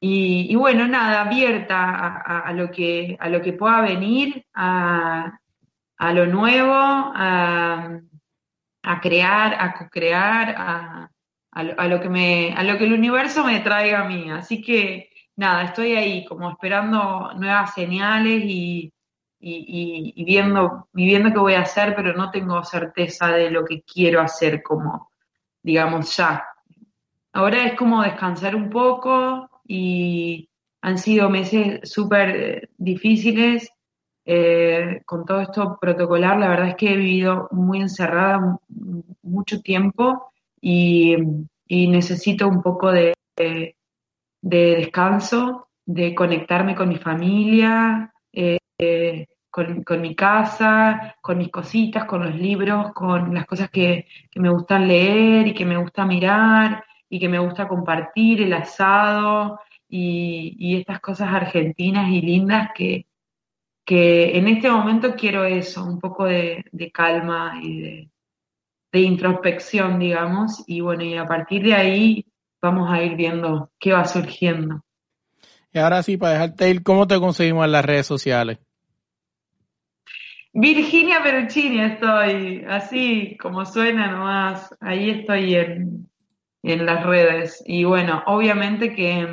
Y, 0.00 0.54
bueno, 0.56 0.86
nada, 0.86 1.22
abierta 1.22 2.18
a, 2.44 2.52
lo 2.52 2.70
que, 2.70 3.16
a 3.18 3.30
lo 3.30 3.40
que 3.40 3.54
pueda 3.54 3.80
venir, 3.80 4.44
a, 4.52 5.38
lo 6.12 6.26
nuevo, 6.26 6.74
a, 6.74 8.00
crear, 9.00 9.56
a 9.58 9.74
co-crear, 9.74 10.54
a, 10.58 11.11
a, 11.52 11.86
lo 11.86 12.00
que 12.00 12.08
me, 12.08 12.54
a 12.54 12.64
lo 12.64 12.78
que 12.78 12.84
el 12.84 12.94
universo 12.94 13.44
me 13.44 13.60
traiga 13.60 14.00
a 14.00 14.08
mí. 14.08 14.30
Así 14.30 14.62
que 14.62 15.10
nada, 15.36 15.64
estoy 15.64 15.92
ahí 15.92 16.24
como 16.24 16.50
esperando 16.50 17.30
nuevas 17.36 17.74
señales 17.74 18.42
y, 18.44 18.92
y, 19.38 20.24
viendo, 20.24 20.88
viendo 20.92 21.30
qué 21.32 21.38
voy 21.38 21.54
a 21.54 21.62
hacer, 21.62 21.94
pero 21.94 22.14
no 22.14 22.30
tengo 22.30 22.62
certeza 22.64 23.28
de 23.28 23.50
lo 23.50 23.64
que 23.64 23.82
quiero 23.82 24.20
hacer 24.22 24.62
como, 24.62 25.10
digamos, 25.62 26.16
ya. 26.16 26.44
Ahora 27.34 27.64
es 27.64 27.74
como 27.74 28.02
descansar 28.02 28.56
un 28.56 28.70
poco 28.70 29.50
y 29.66 30.48
han 30.80 30.98
sido 30.98 31.28
meses 31.28 31.80
súper 31.90 32.70
difíciles 32.78 33.70
eh, 34.24 35.02
con 35.04 35.26
todo 35.26 35.42
esto 35.42 35.78
protocolar. 35.78 36.38
La 36.38 36.48
verdad 36.48 36.68
es 36.68 36.76
que 36.76 36.92
he 36.92 36.96
vivido 36.96 37.48
muy 37.50 37.80
encerrada 37.80 38.58
mucho 39.22 39.60
tiempo 39.60 40.31
y, 40.62 41.16
necesito 41.68 42.48
un 42.48 42.62
poco 42.62 42.90
de 42.92 43.14
de 44.42 44.76
descanso, 44.76 45.68
de 45.86 46.14
conectarme 46.14 46.74
con 46.74 46.88
mi 46.88 46.96
familia, 46.96 48.12
eh, 48.32 48.58
con, 49.48 49.84
mi 50.00 50.16
casa, 50.16 51.16
con 51.22 51.38
mis 51.38 51.50
cositas, 51.50 52.04
con 52.04 52.24
los 52.24 52.34
libros, 52.34 52.92
con 52.92 53.32
las 53.32 53.46
cosas 53.46 53.70
que, 53.70 54.06
me 54.34 54.50
gustan 54.50 54.88
leer 54.88 55.48
y 55.48 55.54
que 55.54 55.64
me 55.64 55.76
gusta 55.76 56.04
mirar 56.04 56.84
y 57.08 57.20
que 57.20 57.28
me 57.28 57.38
gusta 57.38 57.68
compartir, 57.68 58.42
el 58.42 58.52
asado 58.52 59.60
y, 59.88 60.76
estas 60.78 61.00
cosas 61.00 61.32
argentinas 61.32 62.10
y 62.10 62.20
lindas 62.20 62.70
que 62.74 63.06
en 63.86 64.48
este 64.48 64.70
momento 64.70 65.14
quiero 65.14 65.44
eso, 65.44 65.84
un 65.84 66.00
poco 66.00 66.24
de, 66.24 66.64
calma 66.92 67.60
y 67.62 67.80
de, 67.80 68.10
de 68.92 69.00
introspección, 69.00 69.98
digamos, 69.98 70.62
y 70.66 70.80
bueno, 70.80 71.02
y 71.02 71.16
a 71.16 71.26
partir 71.26 71.62
de 71.62 71.74
ahí 71.74 72.26
vamos 72.60 72.90
a 72.92 73.02
ir 73.02 73.16
viendo 73.16 73.70
qué 73.78 73.92
va 73.92 74.04
surgiendo. 74.04 74.84
Y 75.72 75.78
ahora 75.78 76.02
sí, 76.02 76.18
para 76.18 76.34
dejarte 76.34 76.68
ir, 76.68 76.82
¿cómo 76.82 77.06
te 77.06 77.18
conseguimos 77.18 77.64
en 77.64 77.72
las 77.72 77.84
redes 77.84 78.06
sociales? 78.06 78.58
Virginia 80.52 81.22
Peruccini 81.22 81.80
estoy, 81.80 82.64
así 82.68 83.38
como 83.40 83.64
suena 83.64 84.10
nomás, 84.10 84.74
ahí 84.80 85.08
estoy 85.08 85.54
en, 85.54 86.10
en 86.62 86.84
las 86.84 87.06
redes. 87.06 87.62
Y 87.64 87.84
bueno, 87.84 88.22
obviamente 88.26 88.94
que, 88.94 89.26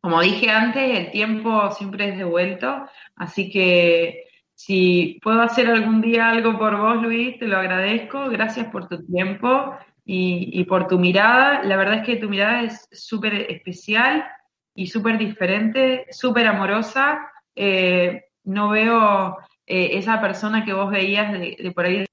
como 0.00 0.22
dije 0.22 0.48
antes, 0.48 0.98
el 0.98 1.10
tiempo 1.10 1.70
siempre 1.72 2.08
es 2.08 2.16
devuelto, 2.16 2.88
así 3.16 3.50
que 3.50 4.24
si 4.64 5.18
puedo 5.24 5.42
hacer 5.42 5.66
algún 5.66 6.00
día 6.00 6.30
algo 6.30 6.56
por 6.56 6.76
vos, 6.76 7.02
Luis, 7.02 7.36
te 7.36 7.48
lo 7.48 7.56
agradezco. 7.56 8.28
Gracias 8.28 8.68
por 8.68 8.86
tu 8.86 9.04
tiempo 9.04 9.76
y, 10.04 10.62
por 10.66 10.86
tu 10.86 11.00
mirada. 11.00 11.64
La 11.64 11.76
verdad 11.76 11.96
es 11.96 12.06
que 12.06 12.14
tu 12.14 12.28
mirada 12.28 12.62
es 12.62 12.88
súper 12.92 13.50
especial 13.50 14.24
y 14.72 14.86
súper 14.86 15.18
diferente, 15.18 16.06
súper 16.12 16.46
amorosa. 16.46 17.28
Eh, 17.56 18.26
no 18.44 18.68
veo 18.68 19.36
eh, 19.66 19.98
esa 19.98 20.20
persona 20.20 20.64
que 20.64 20.74
vos 20.74 20.92
veías 20.92 21.32
de, 21.32 21.72
por 21.74 21.86
ahí 21.86 22.04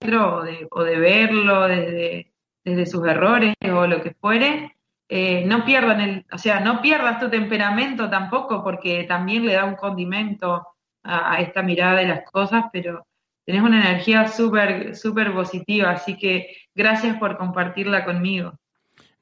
o 0.00 0.42
de, 0.42 0.68
o 0.70 0.84
de 0.84 0.96
verlo 0.96 1.66
desde, 1.66 2.34
desde, 2.64 2.86
sus 2.86 3.04
errores 3.04 3.54
o 3.62 3.88
lo 3.88 4.00
que 4.00 4.14
fuere. 4.14 4.76
Eh, 5.08 5.44
no 5.44 5.64
pierdan 5.64 6.00
el, 6.00 6.26
o 6.30 6.38
sea, 6.38 6.60
no 6.60 6.80
pierdas 6.80 7.18
tu 7.18 7.28
temperamento 7.28 8.08
tampoco, 8.08 8.62
porque 8.62 9.02
también 9.08 9.44
le 9.44 9.54
da 9.54 9.64
un 9.64 9.74
condimento 9.74 10.68
a, 11.02 11.34
a 11.34 11.40
esta 11.40 11.62
mirada 11.62 12.00
de 12.00 12.08
las 12.08 12.30
cosas, 12.30 12.64
pero 12.72 13.06
tenés 13.44 13.62
una 13.62 13.80
energía 13.80 14.28
súper, 14.28 14.96
súper 14.96 15.32
positiva, 15.32 15.90
así 15.90 16.16
que 16.16 16.56
gracias 16.74 17.16
por 17.18 17.36
compartirla 17.36 18.04
conmigo. 18.04 18.54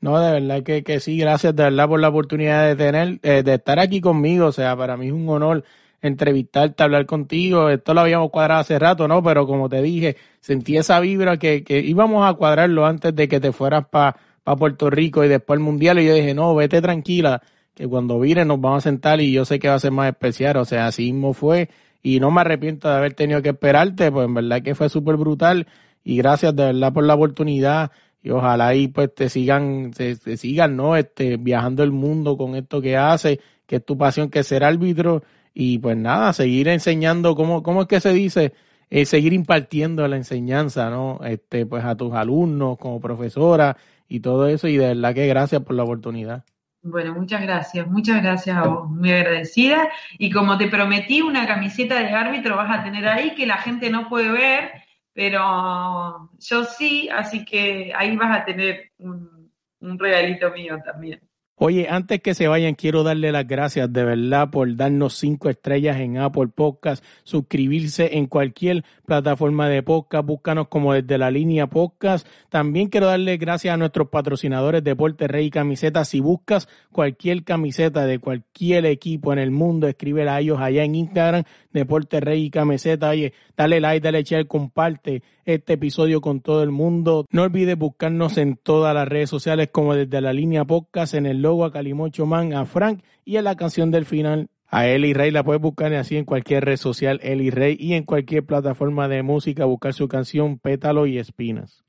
No, 0.00 0.18
de 0.18 0.32
verdad 0.40 0.62
que, 0.62 0.82
que 0.82 0.98
sí, 0.98 1.18
gracias 1.18 1.54
de 1.54 1.64
verdad 1.64 1.88
por 1.88 2.00
la 2.00 2.08
oportunidad 2.08 2.66
de 2.66 2.76
tener, 2.76 3.20
eh, 3.22 3.42
de 3.42 3.54
estar 3.54 3.78
aquí 3.78 4.00
conmigo, 4.00 4.46
o 4.46 4.52
sea, 4.52 4.74
para 4.76 4.96
mí 4.96 5.08
es 5.08 5.12
un 5.12 5.28
honor 5.28 5.64
entrevistarte, 6.02 6.82
hablar 6.82 7.04
contigo, 7.04 7.68
esto 7.68 7.92
lo 7.92 8.00
habíamos 8.00 8.30
cuadrado 8.30 8.60
hace 8.60 8.78
rato, 8.78 9.06
¿no? 9.06 9.22
Pero 9.22 9.46
como 9.46 9.68
te 9.68 9.82
dije, 9.82 10.16
sentí 10.40 10.78
esa 10.78 10.98
vibra 11.00 11.36
que, 11.36 11.62
que 11.62 11.80
íbamos 11.80 12.26
a 12.26 12.32
cuadrarlo 12.34 12.86
antes 12.86 13.14
de 13.14 13.28
que 13.28 13.40
te 13.40 13.52
fueras 13.52 13.86
para 13.88 14.16
pa 14.42 14.56
Puerto 14.56 14.88
Rico 14.88 15.22
y 15.24 15.28
después 15.28 15.58
el 15.58 15.64
Mundial 15.64 15.98
y 15.98 16.06
yo 16.06 16.14
dije, 16.14 16.34
no, 16.34 16.54
vete 16.54 16.80
tranquila, 16.80 17.42
cuando 17.88 18.20
vire 18.20 18.44
nos 18.44 18.60
vamos 18.60 18.78
a 18.78 18.90
sentar 18.90 19.20
y 19.20 19.32
yo 19.32 19.44
sé 19.44 19.58
que 19.58 19.68
va 19.68 19.74
a 19.74 19.80
ser 19.80 19.92
más 19.92 20.08
especial, 20.08 20.56
o 20.58 20.64
sea, 20.64 20.86
así 20.86 21.12
mismo 21.12 21.32
fue 21.32 21.70
y 22.02 22.20
no 22.20 22.30
me 22.30 22.40
arrepiento 22.40 22.88
de 22.88 22.94
haber 22.94 23.14
tenido 23.14 23.42
que 23.42 23.50
esperarte, 23.50 24.10
pues 24.10 24.26
en 24.26 24.34
verdad 24.34 24.62
que 24.62 24.74
fue 24.74 24.88
súper 24.88 25.16
brutal 25.16 25.66
y 26.04 26.16
gracias 26.16 26.54
de 26.56 26.64
verdad 26.64 26.92
por 26.92 27.04
la 27.04 27.14
oportunidad 27.14 27.90
y 28.22 28.30
ojalá 28.30 28.68
ahí 28.68 28.88
pues 28.88 29.14
te 29.14 29.28
sigan, 29.28 29.92
te, 29.92 30.14
sigan, 30.36 30.76
¿no? 30.76 30.96
Este, 30.96 31.36
viajando 31.36 31.82
el 31.82 31.90
mundo 31.92 32.36
con 32.36 32.54
esto 32.54 32.80
que 32.80 32.96
hace, 32.96 33.40
que 33.66 33.76
es 33.76 33.84
tu 33.84 33.96
pasión, 33.96 34.30
que 34.30 34.40
es 34.40 34.46
ser 34.46 34.64
árbitro 34.64 35.22
y 35.54 35.78
pues 35.78 35.96
nada, 35.96 36.32
seguir 36.32 36.68
enseñando, 36.68 37.34
¿cómo, 37.34 37.62
cómo 37.62 37.82
es 37.82 37.88
que 37.88 38.00
se 38.00 38.12
dice? 38.12 38.52
Eh, 38.90 39.06
seguir 39.06 39.32
impartiendo 39.32 40.06
la 40.08 40.16
enseñanza, 40.16 40.90
¿no? 40.90 41.20
Este, 41.24 41.64
pues 41.66 41.84
a 41.84 41.96
tus 41.96 42.12
alumnos 42.12 42.78
como 42.78 43.00
profesora 43.00 43.76
y 44.08 44.20
todo 44.20 44.48
eso 44.48 44.68
y 44.68 44.76
de 44.76 44.88
verdad 44.88 45.14
que 45.14 45.26
gracias 45.26 45.62
por 45.62 45.76
la 45.76 45.84
oportunidad. 45.84 46.44
Bueno, 46.82 47.14
muchas 47.14 47.42
gracias, 47.42 47.86
muchas 47.86 48.22
gracias 48.22 48.56
a 48.56 48.66
vos, 48.66 48.88
muy 48.88 49.12
agradecida. 49.12 49.90
Y 50.18 50.30
como 50.30 50.56
te 50.56 50.68
prometí, 50.68 51.20
una 51.20 51.46
camiseta 51.46 51.98
de 52.00 52.08
árbitro 52.08 52.56
vas 52.56 52.78
a 52.78 52.82
tener 52.82 53.06
ahí 53.06 53.34
que 53.34 53.46
la 53.46 53.58
gente 53.58 53.90
no 53.90 54.08
puede 54.08 54.30
ver, 54.30 54.72
pero 55.12 56.30
yo 56.38 56.64
sí, 56.64 57.08
así 57.10 57.44
que 57.44 57.92
ahí 57.94 58.16
vas 58.16 58.40
a 58.40 58.44
tener 58.46 58.92
un, 58.98 59.52
un 59.80 59.98
regalito 59.98 60.50
mío 60.52 60.78
también. 60.82 61.20
Oye, 61.62 61.88
antes 61.90 62.22
que 62.22 62.32
se 62.32 62.48
vayan, 62.48 62.74
quiero 62.74 63.02
darle 63.02 63.32
las 63.32 63.46
gracias 63.46 63.92
de 63.92 64.02
verdad 64.02 64.48
por 64.48 64.74
darnos 64.76 65.12
cinco 65.18 65.50
estrellas 65.50 66.00
en 66.00 66.16
Apple 66.16 66.48
Podcast, 66.48 67.04
suscribirse 67.22 68.16
en 68.16 68.28
cualquier 68.28 68.82
plataforma 69.04 69.68
de 69.68 69.82
podcast, 69.82 70.24
búscanos 70.24 70.68
como 70.68 70.94
desde 70.94 71.18
la 71.18 71.30
línea 71.30 71.66
podcast. 71.66 72.26
También 72.48 72.88
quiero 72.88 73.08
darle 73.08 73.36
gracias 73.36 73.74
a 73.74 73.76
nuestros 73.76 74.08
patrocinadores 74.08 74.82
Deporte 74.82 75.28
Rey 75.28 75.50
Camisetas. 75.50 76.08
Si 76.08 76.20
buscas 76.20 76.66
cualquier 76.92 77.44
camiseta 77.44 78.06
de 78.06 78.20
cualquier 78.20 78.86
equipo 78.86 79.30
en 79.34 79.38
el 79.38 79.50
mundo, 79.50 79.86
escríbela 79.86 80.36
a 80.36 80.40
ellos 80.40 80.60
allá 80.62 80.82
en 80.82 80.94
Instagram, 80.94 81.44
Deporte 81.72 82.20
Rey 82.20 82.44
y 82.44 82.50
Camiseta. 82.50 83.10
Oye, 83.10 83.32
dale 83.56 83.80
like, 83.80 84.02
dale 84.02 84.22
share, 84.22 84.46
comparte 84.46 85.22
este 85.44 85.74
episodio 85.74 86.20
con 86.20 86.40
todo 86.40 86.62
el 86.62 86.70
mundo. 86.70 87.26
No 87.30 87.42
olvides 87.42 87.76
buscarnos 87.76 88.38
en 88.38 88.56
todas 88.56 88.94
las 88.94 89.08
redes 89.08 89.30
sociales 89.30 89.68
como 89.72 89.94
desde 89.94 90.20
la 90.20 90.32
línea 90.32 90.64
podcast, 90.64 91.14
en 91.14 91.26
el 91.26 91.42
logo 91.42 91.64
a 91.64 91.72
Calimocho 91.72 92.26
Man, 92.26 92.52
a 92.54 92.64
Frank 92.64 93.02
y 93.24 93.36
en 93.36 93.44
la 93.44 93.56
canción 93.56 93.90
del 93.90 94.04
final 94.04 94.48
a 94.70 94.86
Eli 94.86 95.12
Rey. 95.12 95.30
La 95.30 95.44
puedes 95.44 95.60
buscar 95.60 95.92
así 95.94 96.16
en 96.16 96.24
cualquier 96.24 96.64
red 96.64 96.76
social, 96.76 97.20
Eli 97.22 97.50
Rey, 97.50 97.76
y 97.78 97.94
en 97.94 98.04
cualquier 98.04 98.44
plataforma 98.44 99.08
de 99.08 99.22
música, 99.22 99.64
buscar 99.64 99.92
su 99.94 100.08
canción 100.08 100.58
Pétalo 100.58 101.06
y 101.06 101.18
Espinas. 101.18 101.84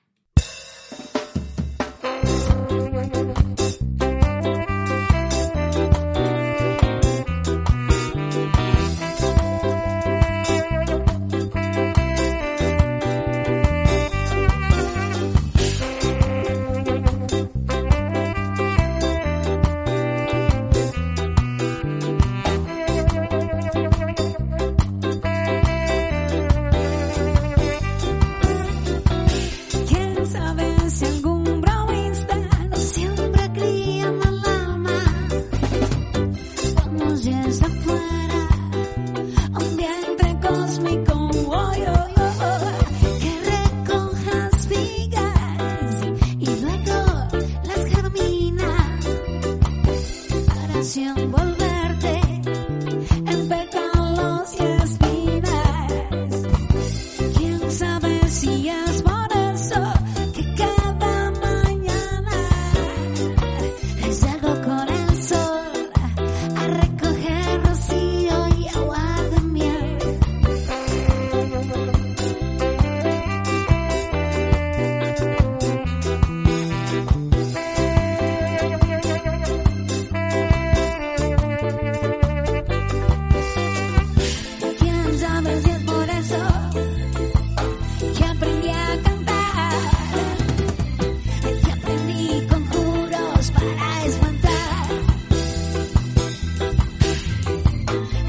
Thank 97.92 98.14
you. 98.14 98.21